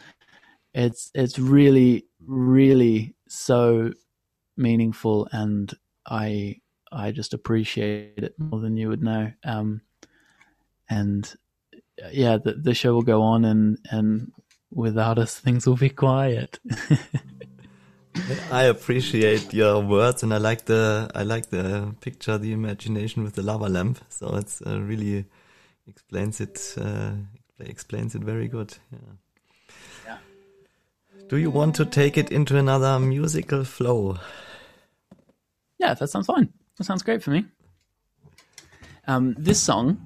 it's 0.76 1.10
it's 1.16 1.40
really 1.40 2.06
really 2.28 3.16
so 3.28 3.92
meaningful, 4.56 5.28
and 5.32 5.74
I 6.06 6.62
I 6.92 7.12
just 7.12 7.34
appreciate 7.34 8.18
it 8.18 8.36
more 8.38 8.60
than 8.60 8.78
you 8.78 8.90
would 8.90 9.04
know. 9.04 9.32
Um, 9.44 9.82
and 10.90 11.32
yeah, 12.12 12.38
the, 12.38 12.54
the 12.54 12.74
show 12.74 12.94
will 12.94 13.04
go 13.04 13.22
on, 13.22 13.46
and 13.46 13.78
and 13.92 14.32
without 14.72 15.18
us, 15.20 15.38
things 15.40 15.68
will 15.68 15.78
be 15.78 15.90
quiet. 15.90 16.60
I 18.52 18.64
appreciate 18.64 19.54
your 19.54 19.82
words, 19.82 20.24
and 20.24 20.34
I 20.34 20.38
like 20.38 20.66
the 20.66 21.10
I 21.14 21.24
like 21.24 21.50
the 21.50 21.96
picture, 22.02 22.38
the 22.38 22.54
imagination 22.54 23.24
with 23.24 23.36
the 23.36 23.44
lava 23.44 23.70
lamp. 23.70 24.00
So 24.10 24.36
it's 24.36 24.62
uh, 24.62 24.80
really 24.82 25.26
explains 25.88 26.42
it 26.42 26.76
uh, 26.78 27.12
explains 27.60 28.16
it 28.16 28.24
very 28.24 28.48
good. 28.48 28.78
Yeah. 28.92 28.98
yeah. 30.06 30.18
Do 31.28 31.38
you 31.38 31.52
want 31.52 31.76
to 31.76 31.86
take 31.86 32.18
it 32.18 32.32
into 32.32 32.58
another 32.58 33.00
musical 33.00 33.64
flow? 33.64 34.18
Yeah, 35.78 35.94
that 35.94 36.10
sounds 36.10 36.26
fine. 36.26 36.52
That 36.80 36.86
sounds 36.86 37.04
great 37.04 37.22
for 37.22 37.32
me. 37.32 37.46
Um, 39.06 39.36
this 39.38 39.62
song 39.62 40.00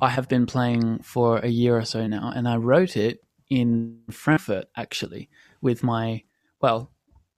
I 0.00 0.08
have 0.08 0.26
been 0.26 0.46
playing 0.46 1.00
for 1.02 1.38
a 1.38 1.48
year 1.48 1.76
or 1.76 1.84
so 1.84 2.06
now, 2.06 2.32
and 2.34 2.48
I 2.48 2.56
wrote 2.56 2.96
it 2.96 3.22
in 3.50 4.00
Frankfurt 4.10 4.64
actually 4.74 5.28
with 5.60 5.82
my 5.82 6.22
well, 6.62 6.90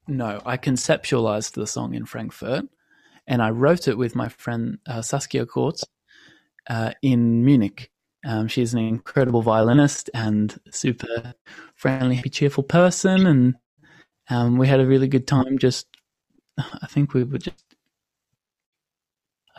no, 0.07 0.41
I 0.47 0.57
conceptualized 0.57 1.55
the 1.55 1.67
song 1.67 1.95
in 1.95 2.07
Frankfurt, 2.07 2.65
and 3.27 3.43
I 3.43 3.51
wrote 3.51 3.89
it 3.89 3.99
with 3.99 4.15
my 4.15 4.29
friend 4.29 4.79
uh, 4.87 5.03
Saskia 5.03 5.47
Kurz 5.47 5.85
uh, 6.71 6.93
in 7.03 7.45
Munich. 7.45 7.91
Um, 8.25 8.47
she's 8.47 8.73
an 8.73 8.79
incredible 8.79 9.43
violinist 9.43 10.11
and 10.15 10.57
super 10.71 11.35
friendly, 11.75 12.23
cheerful 12.31 12.63
person, 12.63 13.27
and 13.27 13.55
um, 14.31 14.59
we 14.59 14.69
had 14.69 14.79
a 14.79 14.87
really 14.87 15.09
good 15.09 15.27
time. 15.27 15.59
Just, 15.59 15.89
I 16.57 16.87
think 16.87 17.15
we 17.15 17.25
were 17.25 17.39
just 17.39 17.66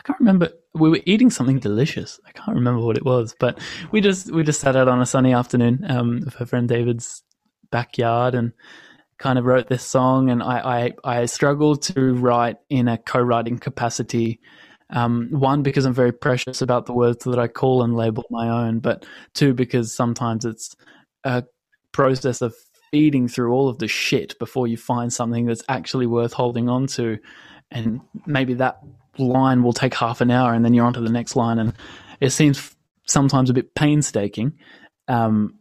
can't 0.08 0.20
remember. 0.20 0.48
We 0.72 0.88
were 0.88 1.00
eating 1.04 1.28
something 1.28 1.58
delicious. 1.58 2.18
I 2.26 2.32
can't 2.32 2.56
remember 2.56 2.80
what 2.80 2.96
it 2.96 3.04
was, 3.04 3.36
but 3.38 3.58
we 3.92 4.00
just 4.00 4.32
we 4.32 4.42
just 4.42 4.60
sat 4.60 4.74
out 4.74 4.88
on 4.88 5.02
a 5.02 5.06
sunny 5.06 5.34
afternoon 5.34 5.84
um, 5.86 6.22
of 6.26 6.34
her 6.34 6.46
friend 6.46 6.66
David's 6.66 7.22
backyard 7.70 8.34
and 8.34 8.52
kind 9.18 9.38
of 9.38 9.44
wrote 9.44 9.68
this 9.68 9.82
song. 9.82 10.30
And 10.30 10.42
I 10.42 10.92
I, 11.04 11.20
I 11.20 11.26
struggled 11.26 11.82
to 11.82 12.14
write 12.14 12.56
in 12.70 12.88
a 12.88 12.96
co-writing 12.96 13.58
capacity. 13.58 14.40
Um, 14.90 15.28
one 15.30 15.62
because 15.62 15.84
I'm 15.84 15.92
very 15.92 16.12
precious 16.12 16.62
about 16.62 16.86
the 16.86 16.94
words 16.94 17.24
that 17.24 17.38
I 17.38 17.46
call 17.46 17.82
and 17.82 17.94
label 17.94 18.24
my 18.30 18.48
own, 18.48 18.78
but 18.78 19.04
two 19.34 19.52
because 19.52 19.94
sometimes 19.94 20.46
it's 20.46 20.74
a 21.24 21.44
process 21.92 22.40
of 22.40 22.54
feeding 22.90 23.28
through 23.28 23.52
all 23.52 23.68
of 23.68 23.76
the 23.76 23.88
shit 23.88 24.38
before 24.38 24.66
you 24.66 24.78
find 24.78 25.12
something 25.12 25.44
that's 25.44 25.62
actually 25.68 26.06
worth 26.06 26.32
holding 26.32 26.70
on 26.70 26.86
to 26.86 27.18
and 27.70 28.00
maybe 28.26 28.54
that 28.54 28.78
line 29.18 29.62
will 29.62 29.72
take 29.72 29.94
half 29.94 30.20
an 30.20 30.30
hour 30.30 30.52
and 30.52 30.64
then 30.64 30.74
you're 30.74 30.86
on 30.86 30.94
to 30.94 31.00
the 31.00 31.10
next 31.10 31.36
line. 31.36 31.58
And 31.58 31.74
it 32.20 32.30
seems 32.30 32.74
sometimes 33.06 33.50
a 33.50 33.54
bit 33.54 33.74
painstaking. 33.74 34.58
Um, 35.08 35.58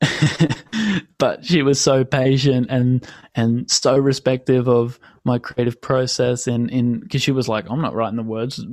but 1.18 1.44
she 1.44 1.62
was 1.62 1.80
so 1.80 2.04
patient 2.04 2.66
and 2.68 3.06
and 3.34 3.70
so 3.70 3.96
respective 3.96 4.68
of 4.68 5.00
my 5.24 5.38
creative 5.38 5.80
process 5.80 6.46
and 6.46 6.70
in 6.70 7.00
because 7.00 7.22
she 7.22 7.32
was 7.32 7.48
like 7.48 7.64
i'm 7.70 7.80
not 7.80 7.94
writing 7.94 8.16
the 8.16 8.22
words. 8.22 8.64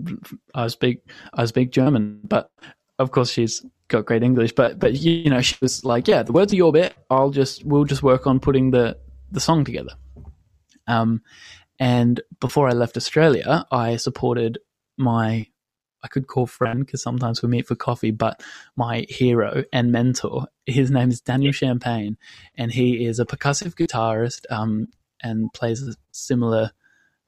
I 0.54 0.68
speak 0.68 1.00
i 1.34 1.46
speak 1.46 1.72
german. 1.72 2.20
But 2.26 2.52
of 3.00 3.12
course 3.12 3.32
she's 3.32 3.66
got 3.88 4.06
great 4.06 4.22
english. 4.22 4.52
But 4.52 4.80
but 4.80 4.96
you 4.96 5.30
know 5.30 5.42
she 5.42 5.56
was 5.62 5.86
like 5.86 6.10
yeah 6.10 6.24
the 6.24 6.34
words 6.34 6.52
are 6.52 6.58
your 6.58 6.74
bit. 6.74 6.94
I'll 7.10 7.30
just 7.30 7.64
we'll 7.64 7.86
just 7.86 8.04
work 8.04 8.28
on 8.28 8.42
putting 8.42 8.72
the 8.72 8.98
the 9.32 9.40
song 9.40 9.64
together. 9.64 9.92
Um 10.88 11.22
and 11.80 12.22
before 12.40 12.68
I 12.68 12.74
left 12.74 12.98
Australia, 12.98 13.66
I 13.72 13.96
supported 13.98 14.60
my 14.98 15.48
I 16.04 16.10
could 16.10 16.28
call 16.28 16.46
friend 16.46 16.86
because 16.86 17.02
sometimes 17.02 17.42
we 17.42 17.48
meet 17.48 17.66
for 17.66 17.76
coffee, 17.76 18.12
but 18.12 18.44
my 18.76 19.06
hero 19.08 19.64
and 19.72 19.92
mentor, 19.92 20.48
his 20.66 20.92
name 20.92 21.10
is 21.10 21.22
Daniel 21.22 21.54
Champagne, 21.54 22.18
and 22.56 22.74
he 22.74 23.06
is 23.06 23.20
a 23.20 23.26
percussive 23.26 23.76
guitarist 23.76 24.42
um, 24.52 24.90
and 25.22 25.52
plays 25.54 25.82
a 25.88 25.96
similar, 26.12 26.72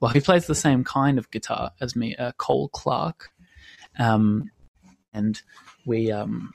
well, 0.01 0.11
he 0.11 0.19
plays 0.19 0.45
the 0.45 0.55
same 0.55 0.83
kind 0.83 1.17
of 1.17 1.31
guitar 1.31 1.71
as 1.79 1.95
me, 1.95 2.15
uh, 2.17 2.33
Cole 2.33 2.67
Clark. 2.67 3.29
Um, 3.97 4.51
and 5.13 5.41
we, 5.85 6.11
um, 6.11 6.53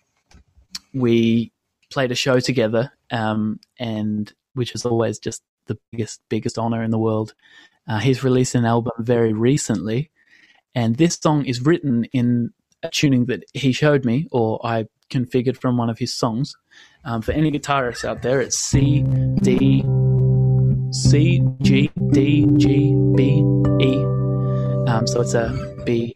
we 0.93 1.53
played 1.91 2.13
a 2.13 2.17
show 2.17 2.39
together, 2.39 2.93
um, 3.11 3.61
and 3.79 4.31
which 4.53 4.75
is 4.75 4.85
always 4.85 5.19
just 5.19 5.43
the 5.69 5.79
biggest, 5.91 6.21
biggest 6.29 6.59
honor 6.59 6.83
in 6.83 6.91
the 6.91 6.99
world. 6.99 7.33
Uh, 7.91 7.99
he's 7.99 8.25
released 8.25 8.55
an 8.55 8.65
album 8.65 8.93
very 9.01 9.33
recently 9.33 10.11
and 10.75 10.97
this 10.97 11.19
song 11.21 11.45
is 11.47 11.61
written 11.63 12.05
in 12.13 12.51
a 12.83 12.89
tuning 12.91 13.27
that 13.27 13.45
he 13.55 13.73
showed 13.73 14.05
me, 14.05 14.29
or 14.31 14.65
I 14.65 14.87
configured 15.11 15.57
from 15.57 15.77
one 15.77 15.91
of 15.91 15.99
his 15.99 16.15
songs. 16.15 16.55
Um, 17.05 17.23
for 17.23 17.33
any 17.33 17.51
guitarists 17.51 18.05
out 18.05 18.23
there, 18.23 18.41
it's 18.41 18.57
C, 18.57 19.03
D, 19.43 19.83
C, 20.93 21.43
G, 21.63 21.91
D, 22.13 22.47
G, 22.57 22.95
B, 23.17 23.45
E. 23.81 24.05
Um, 24.89 25.07
so 25.07 25.21
it's 25.21 25.35
a 25.35 25.83
B, 25.85 26.15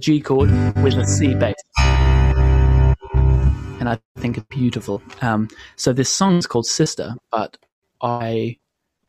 G 0.00 0.20
chord 0.20 0.50
with 0.82 0.94
a 0.94 1.06
C 1.06 1.34
bass. 1.34 1.54
And 3.80 3.88
I 3.88 3.98
think 4.16 4.36
it's 4.36 4.46
beautiful. 4.48 5.00
Um, 5.22 5.48
so 5.76 5.92
this 5.92 6.12
song 6.12 6.36
is 6.36 6.46
called 6.46 6.66
Sister, 6.66 7.14
but 7.30 7.56
I 8.02 8.58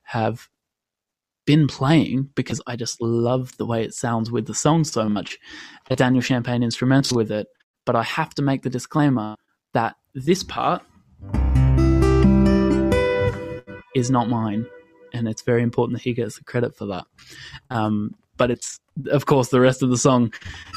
have 0.04 0.48
been 1.50 1.66
playing 1.66 2.30
because 2.36 2.62
I 2.68 2.76
just 2.76 3.02
love 3.02 3.58
the 3.58 3.66
way 3.66 3.84
it 3.84 3.96
sounds 3.96 4.30
with 4.30 4.46
the 4.46 4.54
song 4.54 4.84
so 4.84 5.10
much. 5.10 5.40
A 5.90 5.96
Daniel 5.96 6.22
Champagne 6.22 6.62
instrumental 6.62 7.18
with 7.18 7.32
it, 7.32 7.48
but 7.88 7.96
I 7.96 8.04
have 8.04 8.36
to 8.36 8.44
make 8.44 8.62
the 8.62 8.70
disclaimer 8.70 9.36
that 9.74 9.96
this 10.14 10.44
part 10.44 10.84
is 13.96 14.12
not 14.12 14.30
mine, 14.30 14.68
and 15.12 15.28
it's 15.28 15.42
very 15.42 15.64
important 15.64 15.98
that 15.98 16.04
he 16.04 16.14
gets 16.14 16.38
the 16.38 16.44
credit 16.44 16.76
for 16.76 16.86
that. 16.86 17.06
Um, 17.72 18.14
but 18.38 18.52
it's 18.52 18.80
of 19.10 19.26
course 19.26 19.48
the 19.48 19.60
rest 19.60 19.82
of 19.82 19.90
the 19.90 19.98
song 19.98 20.32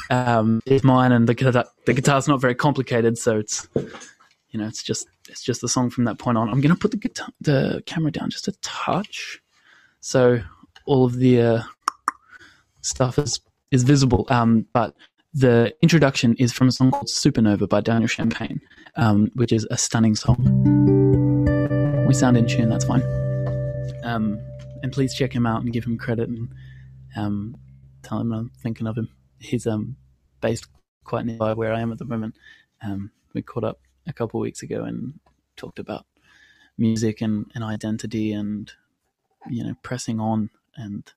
um, 0.09 0.59
is 0.65 0.83
mine, 0.83 1.11
and 1.11 1.29
the 1.29 1.35
guitar, 1.35 1.65
the 1.85 1.93
guitar's 1.93 2.27
not 2.27 2.41
very 2.41 2.55
complicated, 2.55 3.19
so 3.19 3.37
it's 3.37 3.67
you 3.75 4.59
know 4.59 4.65
it's 4.65 4.81
just 4.81 5.05
it's 5.29 5.43
just 5.43 5.61
the 5.61 5.69
song 5.69 5.91
from 5.91 6.05
that 6.05 6.17
point 6.17 6.39
on. 6.39 6.49
I'm 6.49 6.61
gonna 6.61 6.75
put 6.75 6.89
the 6.89 6.97
guitar, 6.97 7.27
the 7.41 7.83
camera 7.85 8.11
down 8.11 8.31
just 8.31 8.47
a 8.47 8.53
touch. 8.63 9.39
So 9.99 10.41
all 10.85 11.05
of 11.05 11.15
the 11.15 11.41
uh, 11.41 11.63
stuff 12.81 13.17
is 13.19 13.39
is 13.71 13.83
visible. 13.83 14.25
Um, 14.29 14.67
but 14.73 14.95
the 15.33 15.73
introduction 15.81 16.35
is 16.37 16.53
from 16.53 16.67
a 16.67 16.71
song 16.71 16.91
called 16.91 17.07
Supernova 17.07 17.67
by 17.67 17.81
Daniel 17.81 18.07
Champagne, 18.07 18.61
um, 18.95 19.31
which 19.33 19.51
is 19.51 19.67
a 19.71 19.77
stunning 19.77 20.15
song. 20.15 20.37
We 22.07 22.13
sound 22.13 22.37
in 22.37 22.47
tune, 22.47 22.69
that's 22.69 22.85
fine. 22.85 23.01
Um, 24.03 24.39
and 24.83 24.91
please 24.91 25.15
check 25.15 25.33
him 25.33 25.47
out 25.47 25.63
and 25.63 25.73
give 25.73 25.85
him 25.85 25.97
credit 25.97 26.29
and 26.29 26.49
um, 27.15 27.55
tell 28.03 28.19
him 28.19 28.31
I'm 28.31 28.51
thinking 28.61 28.85
of 28.85 28.97
him. 28.97 29.09
He's 29.39 29.65
um, 29.65 29.95
based 30.39 30.67
quite 31.03 31.25
nearby 31.25 31.53
where 31.53 31.73
I 31.73 31.79
am 31.79 31.91
at 31.91 31.97
the 31.97 32.05
moment. 32.05 32.35
Um, 32.83 33.11
we 33.33 33.41
caught 33.41 33.63
up 33.63 33.79
a 34.05 34.13
couple 34.13 34.39
of 34.39 34.43
weeks 34.43 34.61
ago 34.61 34.83
and 34.83 35.19
talked 35.55 35.79
about 35.79 36.05
music 36.77 37.21
and, 37.21 37.51
and 37.55 37.63
identity 37.63 38.33
and 38.33 38.71
you 39.49 39.63
know 39.63 39.75
pressing 39.83 40.19
on 40.19 40.49
and 40.75 41.11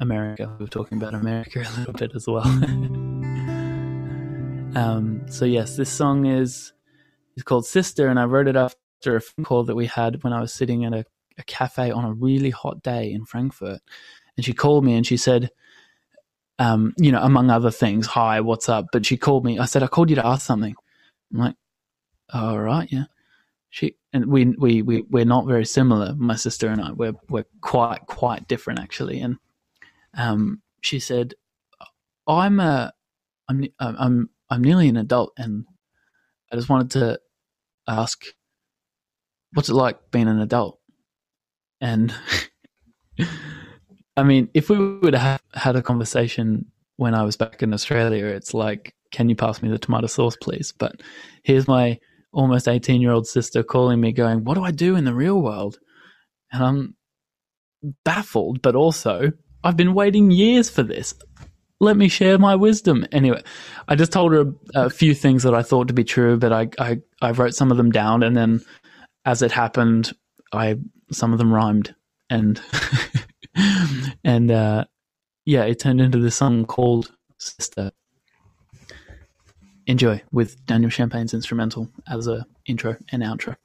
America. 0.00 0.54
We 0.58 0.64
were 0.64 0.70
talking 0.70 0.98
about 0.98 1.14
America 1.14 1.60
a 1.66 1.78
little 1.78 1.94
bit 1.94 2.12
as 2.14 2.26
well. 2.26 2.46
um, 4.76 5.22
so 5.28 5.44
yes, 5.44 5.76
this 5.76 5.90
song 5.90 6.26
is 6.26 6.72
is 7.36 7.42
called 7.42 7.66
Sister, 7.66 8.08
and 8.08 8.18
I 8.18 8.24
wrote 8.24 8.48
it 8.48 8.56
after 8.56 9.16
a 9.16 9.20
phone 9.20 9.44
call 9.44 9.64
that 9.64 9.76
we 9.76 9.86
had 9.86 10.22
when 10.24 10.32
I 10.32 10.40
was 10.40 10.52
sitting 10.52 10.84
at 10.84 10.92
a, 10.92 11.04
a 11.38 11.42
cafe 11.44 11.90
on 11.90 12.04
a 12.04 12.12
really 12.12 12.50
hot 12.50 12.82
day 12.82 13.12
in 13.12 13.24
Frankfurt, 13.24 13.80
and 14.36 14.44
she 14.44 14.52
called 14.52 14.84
me 14.84 14.94
and 14.94 15.06
she 15.06 15.16
said. 15.16 15.50
Um, 16.60 16.92
you 16.98 17.12
know, 17.12 17.22
among 17.22 17.50
other 17.50 17.70
things, 17.70 18.08
hi, 18.08 18.40
what's 18.40 18.68
up? 18.68 18.86
But 18.90 19.06
she 19.06 19.16
called 19.16 19.44
me. 19.44 19.60
I 19.60 19.64
said, 19.64 19.84
I 19.84 19.86
called 19.86 20.10
you 20.10 20.16
to 20.16 20.26
ask 20.26 20.44
something. 20.44 20.74
I'm 21.32 21.38
like, 21.38 21.54
all 22.34 22.58
right, 22.58 22.90
yeah 22.90 23.04
she 23.70 23.96
and 24.12 24.26
we 24.26 24.46
we 24.46 24.82
we 24.82 25.02
we're 25.02 25.24
not 25.24 25.46
very 25.46 25.64
similar. 25.64 26.14
My 26.14 26.36
sister 26.36 26.68
and 26.68 26.80
I 26.80 26.92
we're 26.92 27.14
we're 27.28 27.46
quite 27.60 28.06
quite 28.06 28.48
different 28.48 28.80
actually. 28.80 29.20
And 29.20 29.36
um, 30.16 30.62
she 30.80 31.00
said, 31.00 31.34
"I'm 32.26 32.60
a 32.60 32.92
I'm 33.48 33.68
I'm 33.78 34.30
I'm 34.50 34.62
nearly 34.62 34.88
an 34.88 34.96
adult, 34.96 35.32
and 35.36 35.66
I 36.50 36.56
just 36.56 36.68
wanted 36.68 36.90
to 36.92 37.20
ask, 37.86 38.24
what's 39.52 39.68
it 39.68 39.74
like 39.74 40.10
being 40.10 40.28
an 40.28 40.40
adult?" 40.40 40.78
And 41.80 42.14
I 44.16 44.22
mean, 44.22 44.48
if 44.54 44.70
we 44.70 44.98
would 44.98 45.14
have 45.14 45.42
had 45.54 45.76
a 45.76 45.82
conversation 45.82 46.66
when 46.96 47.14
I 47.14 47.22
was 47.22 47.36
back 47.36 47.62
in 47.62 47.74
Australia, 47.74 48.24
it's 48.24 48.54
like, 48.54 48.94
"Can 49.12 49.28
you 49.28 49.36
pass 49.36 49.60
me 49.60 49.68
the 49.68 49.78
tomato 49.78 50.06
sauce, 50.06 50.36
please?" 50.36 50.72
But 50.72 51.02
here's 51.42 51.68
my 51.68 51.98
almost 52.38 52.68
18 52.68 53.00
year 53.00 53.10
old 53.10 53.26
sister 53.26 53.64
calling 53.64 54.00
me 54.00 54.12
going, 54.12 54.44
What 54.44 54.54
do 54.54 54.62
I 54.62 54.70
do 54.70 54.94
in 54.94 55.04
the 55.04 55.14
real 55.14 55.42
world? 55.42 55.78
And 56.52 56.62
I'm 56.62 56.96
baffled, 58.04 58.62
but 58.62 58.76
also, 58.76 59.32
I've 59.64 59.76
been 59.76 59.92
waiting 59.92 60.30
years 60.30 60.70
for 60.70 60.84
this. 60.84 61.14
Let 61.80 61.96
me 61.96 62.08
share 62.08 62.38
my 62.38 62.54
wisdom. 62.54 63.06
Anyway, 63.10 63.42
I 63.88 63.96
just 63.96 64.12
told 64.12 64.32
her 64.32 64.52
a, 64.74 64.86
a 64.86 64.90
few 64.90 65.14
things 65.14 65.42
that 65.42 65.54
I 65.54 65.62
thought 65.62 65.88
to 65.88 65.94
be 65.94 66.04
true, 66.04 66.36
but 66.38 66.52
I, 66.52 66.68
I, 66.78 66.98
I 67.20 67.32
wrote 67.32 67.54
some 67.54 67.72
of 67.72 67.76
them 67.76 67.90
down. 67.90 68.22
And 68.22 68.36
then 68.36 68.62
as 69.24 69.42
it 69.42 69.52
happened, 69.52 70.12
I, 70.52 70.76
some 71.10 71.32
of 71.32 71.38
them 71.38 71.52
rhymed. 71.52 71.94
And, 72.30 72.60
and, 74.24 74.50
uh, 74.50 74.84
yeah, 75.44 75.64
it 75.64 75.80
turned 75.80 76.00
into 76.00 76.18
this 76.18 76.36
song 76.36 76.66
called 76.66 77.10
Sister 77.38 77.92
enjoy 79.88 80.22
with 80.30 80.64
Daniel 80.66 80.90
Champagne's 80.90 81.34
instrumental 81.34 81.88
as 82.06 82.28
a 82.28 82.46
intro 82.66 82.96
and 83.10 83.22
outro. 83.22 83.56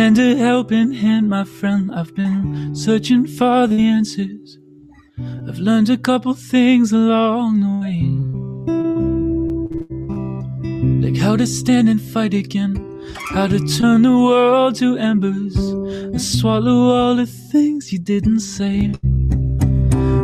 Lend 0.00 0.18
a 0.18 0.34
helping 0.34 0.92
hand, 0.92 1.28
my 1.28 1.44
friend? 1.44 1.90
I've 1.94 2.14
been 2.14 2.74
searching 2.74 3.26
for 3.26 3.66
the 3.66 3.80
answers. 3.80 4.58
I've 5.46 5.58
learned 5.58 5.90
a 5.90 5.98
couple 5.98 6.32
things 6.32 6.90
along 6.90 7.60
the 7.64 7.72
way. 7.82 8.00
Like 11.04 11.18
how 11.20 11.36
to 11.36 11.46
stand 11.46 11.90
and 11.90 12.00
fight 12.00 12.32
again, 12.32 12.72
how 13.34 13.46
to 13.48 13.58
turn 13.76 14.00
the 14.02 14.16
world 14.16 14.76
to 14.76 14.96
embers 14.96 15.54
and 15.58 16.22
swallow 16.22 16.78
all 16.96 17.16
the 17.16 17.26
things 17.26 17.92
you 17.92 17.98
didn't 17.98 18.40
say. 18.40 18.94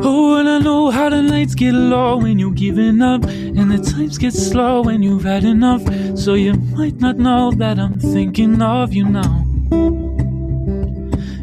Oh, 0.09 0.39
and 0.39 0.49
I 0.49 0.59
know 0.59 0.91
how 0.91 1.11
the 1.11 1.21
nights 1.21 1.55
get 1.55 1.75
low 1.75 2.17
when 2.17 2.39
you're 2.39 2.61
giving 2.67 3.03
up, 3.03 3.25
and 3.25 3.71
the 3.71 3.79
times 3.93 4.17
get 4.17 4.33
slow 4.33 4.81
when 4.81 5.03
you've 5.03 5.25
had 5.25 5.45
enough. 5.45 5.83
So 6.17 6.33
you 6.33 6.55
might 6.55 6.97
not 6.99 7.19
know 7.19 7.51
that 7.57 7.79
I'm 7.79 7.99
thinking 8.01 8.63
of 8.63 8.95
you 8.95 9.05
now. 9.05 9.46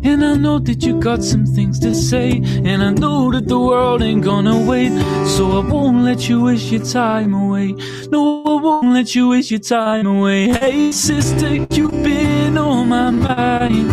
And 0.05 0.23
I 0.23 0.35
know 0.35 0.59
that 0.59 0.83
you 0.83 0.99
got 0.99 1.23
some 1.23 1.45
things 1.45 1.79
to 1.79 1.93
say, 1.95 2.41
and 2.63 2.83
I 2.83 2.91
know 2.91 3.31
that 3.31 3.47
the 3.47 3.57
world 3.59 4.01
ain't 4.01 4.23
gonna 4.23 4.59
wait. 4.59 4.91
So 5.25 5.59
I 5.59 5.65
won't 5.65 6.03
let 6.03 6.27
you 6.29 6.41
wish 6.41 6.71
your 6.71 6.83
time 6.83 7.33
away. 7.33 7.75
No, 8.11 8.43
I 8.43 8.61
won't 8.61 8.93
let 8.93 9.15
you 9.15 9.29
wish 9.29 9.49
your 9.51 9.59
time 9.59 10.05
away. 10.05 10.49
Hey, 10.49 10.91
sister, 10.91 11.65
you've 11.75 12.03
been 12.03 12.57
on 12.57 12.89
my 12.89 13.09
mind. 13.09 13.91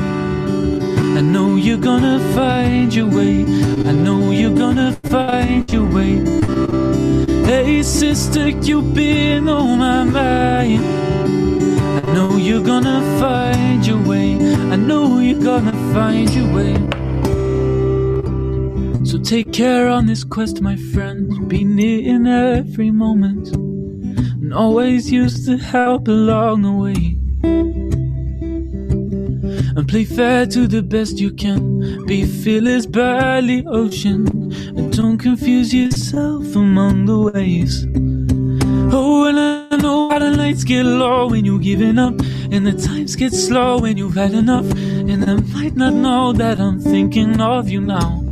I 1.19 1.23
know 1.23 1.57
you're 1.57 1.79
gonna 1.79 2.19
find 2.35 2.95
your 2.95 3.07
way. 3.07 3.45
I 3.87 3.93
know 3.93 4.31
you're 4.31 4.55
gonna 4.55 4.93
find 5.05 5.71
your 5.73 5.87
way. 5.87 6.19
Hey, 7.45 7.83
sister, 7.83 8.49
you've 8.49 8.95
been 8.95 9.49
on 9.49 9.79
my 9.79 10.05
mind. 10.05 10.85
I 10.85 12.13
know 12.15 12.37
you're 12.37 12.63
gonna 12.63 13.01
find 13.21 13.87
your 13.87 13.99
way. 13.99 14.10
I 14.73 14.77
know 14.77 15.19
you're 15.19 15.43
gonna 15.43 15.73
find 15.93 16.29
your 16.35 16.49
way. 16.55 16.75
So 19.05 19.19
take 19.19 19.53
care 19.53 19.89
on 19.89 20.07
this 20.07 20.25
quest, 20.25 20.61
my 20.61 20.77
friend. 20.93 21.49
Be 21.49 21.65
near 21.65 22.01
in 22.15 22.27
every 22.27 22.91
moment. 22.91 23.55
And 23.57 24.55
always 24.55 25.11
use 25.11 25.47
the 25.47 25.57
help 25.57 26.09
along 26.09 26.63
the 26.63 26.73
way. 26.73 27.21
and 29.81 29.89
play 29.89 30.05
fair 30.05 30.47
to 30.47 30.67
the 30.67 30.83
best 30.83 31.19
you 31.19 31.33
can. 31.33 32.05
Be 32.07 32.25
fearless, 32.25 32.87
by 32.87 33.41
the 33.41 33.65
ocean, 33.67 34.27
and 34.77 34.95
don't 34.95 35.19
confuse 35.19 35.73
yourself 35.73 36.55
among 36.55 37.07
the 37.07 37.19
waves. 37.19 37.87
Oh, 38.93 39.25
and 39.25 39.39
I 39.39 39.77
know 39.77 40.11
how 40.11 40.19
the 40.19 40.33
lights 40.37 40.65
get 40.65 40.85
low 40.85 41.29
when 41.29 41.45
you're 41.45 41.59
giving 41.59 41.99
up, 41.99 42.15
and 42.53 42.67
the 42.67 42.73
times 42.73 43.17
get 43.17 43.33
slow 43.33 43.79
when 43.79 43.97
you've 43.97 44.15
had 44.15 44.33
enough. 44.33 44.71
And 44.73 45.25
I 45.25 45.37
might 45.55 45.77
not 45.77 45.95
know 45.95 46.33
that 46.33 46.59
I'm 46.59 46.81
thinking 46.81 47.41
of 47.41 47.69
you 47.69 47.81
now. 47.81 48.25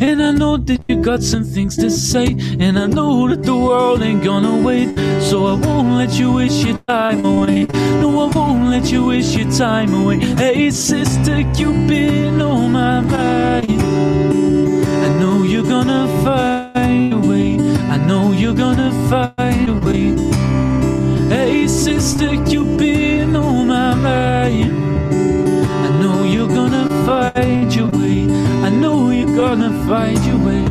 And 0.00 0.22
I 0.22 0.30
know 0.30 0.56
that 0.56 0.80
you 0.88 1.02
got 1.02 1.22
some 1.22 1.44
things 1.44 1.76
to 1.76 1.90
say, 1.90 2.36
and 2.60 2.78
I 2.78 2.86
know 2.86 3.28
that 3.28 3.42
the 3.42 3.56
world 3.56 4.02
ain't 4.02 4.22
gonna 4.22 4.62
wait. 4.64 4.96
So 5.20 5.46
I 5.46 5.54
won't 5.54 5.98
let 5.98 6.18
you 6.18 6.32
wish 6.32 6.64
your 6.64 6.78
time 6.86 7.24
away. 7.24 7.66
No, 8.00 8.08
I 8.20 8.36
won't 8.36 8.70
let 8.70 8.92
you 8.92 9.04
wish 9.04 9.34
your 9.34 9.50
time 9.50 9.92
away. 9.94 10.18
Hey, 10.18 10.70
sister 10.70 11.44
Cupid, 11.54 12.40
oh 12.40 12.68
my 12.68 13.00
mind. 13.00 13.82
I 15.06 15.18
know 15.20 15.42
you're 15.42 15.68
gonna 15.68 16.06
find 16.24 17.12
a 17.12 17.18
way. 17.18 17.58
I 17.88 17.96
know 17.96 18.32
you're 18.32 18.54
gonna 18.54 18.90
find 19.08 19.37
sister 21.88 22.36
Cupid, 22.44 23.34
oh 23.34 23.64
my 23.64 23.94
mind. 23.94 24.72
I 25.86 25.88
know 26.00 26.22
you're 26.22 26.52
gonna 26.58 26.86
find 27.06 27.74
your 27.74 27.88
way. 27.98 28.18
I 28.66 28.68
know 28.68 29.10
you're 29.10 29.34
gonna 29.42 29.72
find 29.88 30.20
your 30.28 30.38
way. 30.46 30.64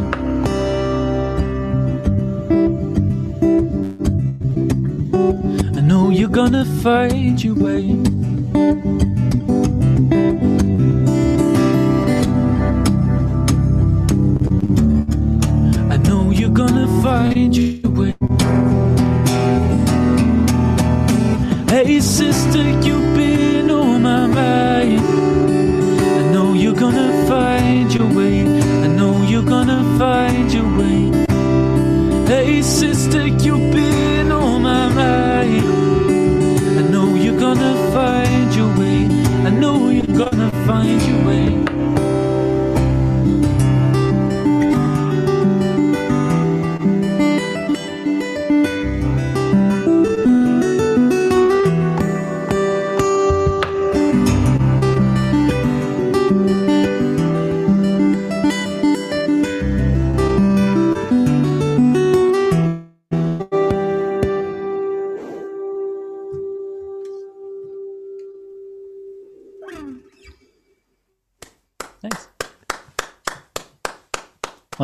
I 5.78 5.82
know 5.90 6.12
you're 6.12 6.36
gonna 6.40 6.66
find 6.84 7.44
your 7.44 7.56
way. 7.66 7.84
I 15.94 15.98
know 16.08 16.30
you're 16.40 16.58
gonna 16.62 16.88
find 17.02 17.58
your 17.58 17.77
sister, 22.18 22.64
you've 22.82 23.16
been 23.16 23.70
on 23.70 24.02
my 24.02 24.26
mind. 24.26 25.02
I 26.20 26.24
know 26.34 26.56
you're 26.56 26.74
gonna 26.74 27.10
find 27.28 27.94
your 27.94 28.10
way. 28.12 28.42
I 28.86 28.88
know 28.88 29.22
you're 29.32 29.50
gonna 29.56 29.84
find 30.00 30.52
your 30.52 30.70
way. 30.80 31.00
Hey, 32.26 32.64
sister, 32.64 33.28
you've 33.28 33.72
been 33.72 34.32
on 34.32 34.64
my 34.64 34.86
mind. 35.02 35.66
I 36.80 36.84
know 36.92 37.14
you're 37.24 37.40
gonna 37.40 37.76
find 37.94 38.48
your 38.56 38.72
way. 38.80 39.00
I 39.50 39.52
know 39.52 39.90
you're 39.90 40.18
gonna 40.24 40.50
find 40.66 41.00
your 41.10 41.22
way. 41.30 41.47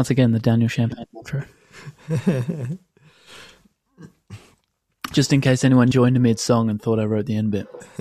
Once 0.03 0.09
again, 0.09 0.33
the 0.33 0.39
Daniel 0.39 0.67
Champagne 0.67 1.05
intro. 1.15 1.45
Just 5.13 5.31
in 5.31 5.39
case 5.39 5.63
anyone 5.63 5.89
joined 5.89 6.17
the 6.17 6.19
mid 6.19 6.41
song 6.41 6.69
and 6.69 6.81
thought 6.81 6.99
I 6.99 7.05
wrote 7.05 7.25
the 7.25 7.37
end 7.37 7.51
bit. 7.51 7.67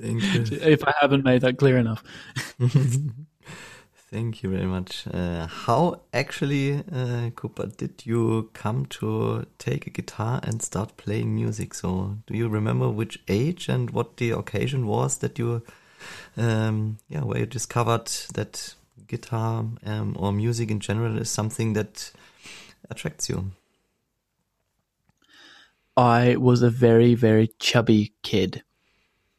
Thank 0.00 0.22
you. 0.22 0.46
If 0.62 0.82
I 0.82 0.94
haven't 0.98 1.24
made 1.24 1.42
that 1.42 1.58
clear 1.58 1.76
enough. 1.76 2.02
Thank 4.10 4.42
you 4.42 4.48
very 4.48 4.64
much. 4.64 5.06
Uh, 5.12 5.46
how 5.46 6.00
actually, 6.14 6.82
uh, 6.90 7.28
Cooper, 7.36 7.66
did 7.66 8.06
you 8.06 8.48
come 8.54 8.86
to 8.86 9.44
take 9.58 9.86
a 9.86 9.90
guitar 9.90 10.40
and 10.42 10.62
start 10.62 10.96
playing 10.96 11.34
music? 11.34 11.74
So, 11.74 12.16
do 12.26 12.34
you 12.34 12.48
remember 12.48 12.88
which 12.88 13.22
age 13.28 13.68
and 13.68 13.90
what 13.90 14.16
the 14.16 14.30
occasion 14.30 14.86
was 14.86 15.18
that 15.18 15.38
you, 15.38 15.62
um, 16.38 16.96
yeah, 17.10 17.24
where 17.24 17.40
you 17.40 17.46
discovered 17.46 18.06
that 18.32 18.74
guitar 19.06 19.64
um, 19.84 20.16
or 20.18 20.32
music 20.32 20.70
in 20.70 20.80
general 20.80 21.18
is 21.18 21.30
something 21.30 21.72
that 21.74 22.12
attracts 22.90 23.28
you? 23.28 23.52
I 25.96 26.36
was 26.36 26.62
a 26.62 26.70
very, 26.70 27.14
very 27.14 27.50
chubby 27.58 28.12
kid. 28.22 28.62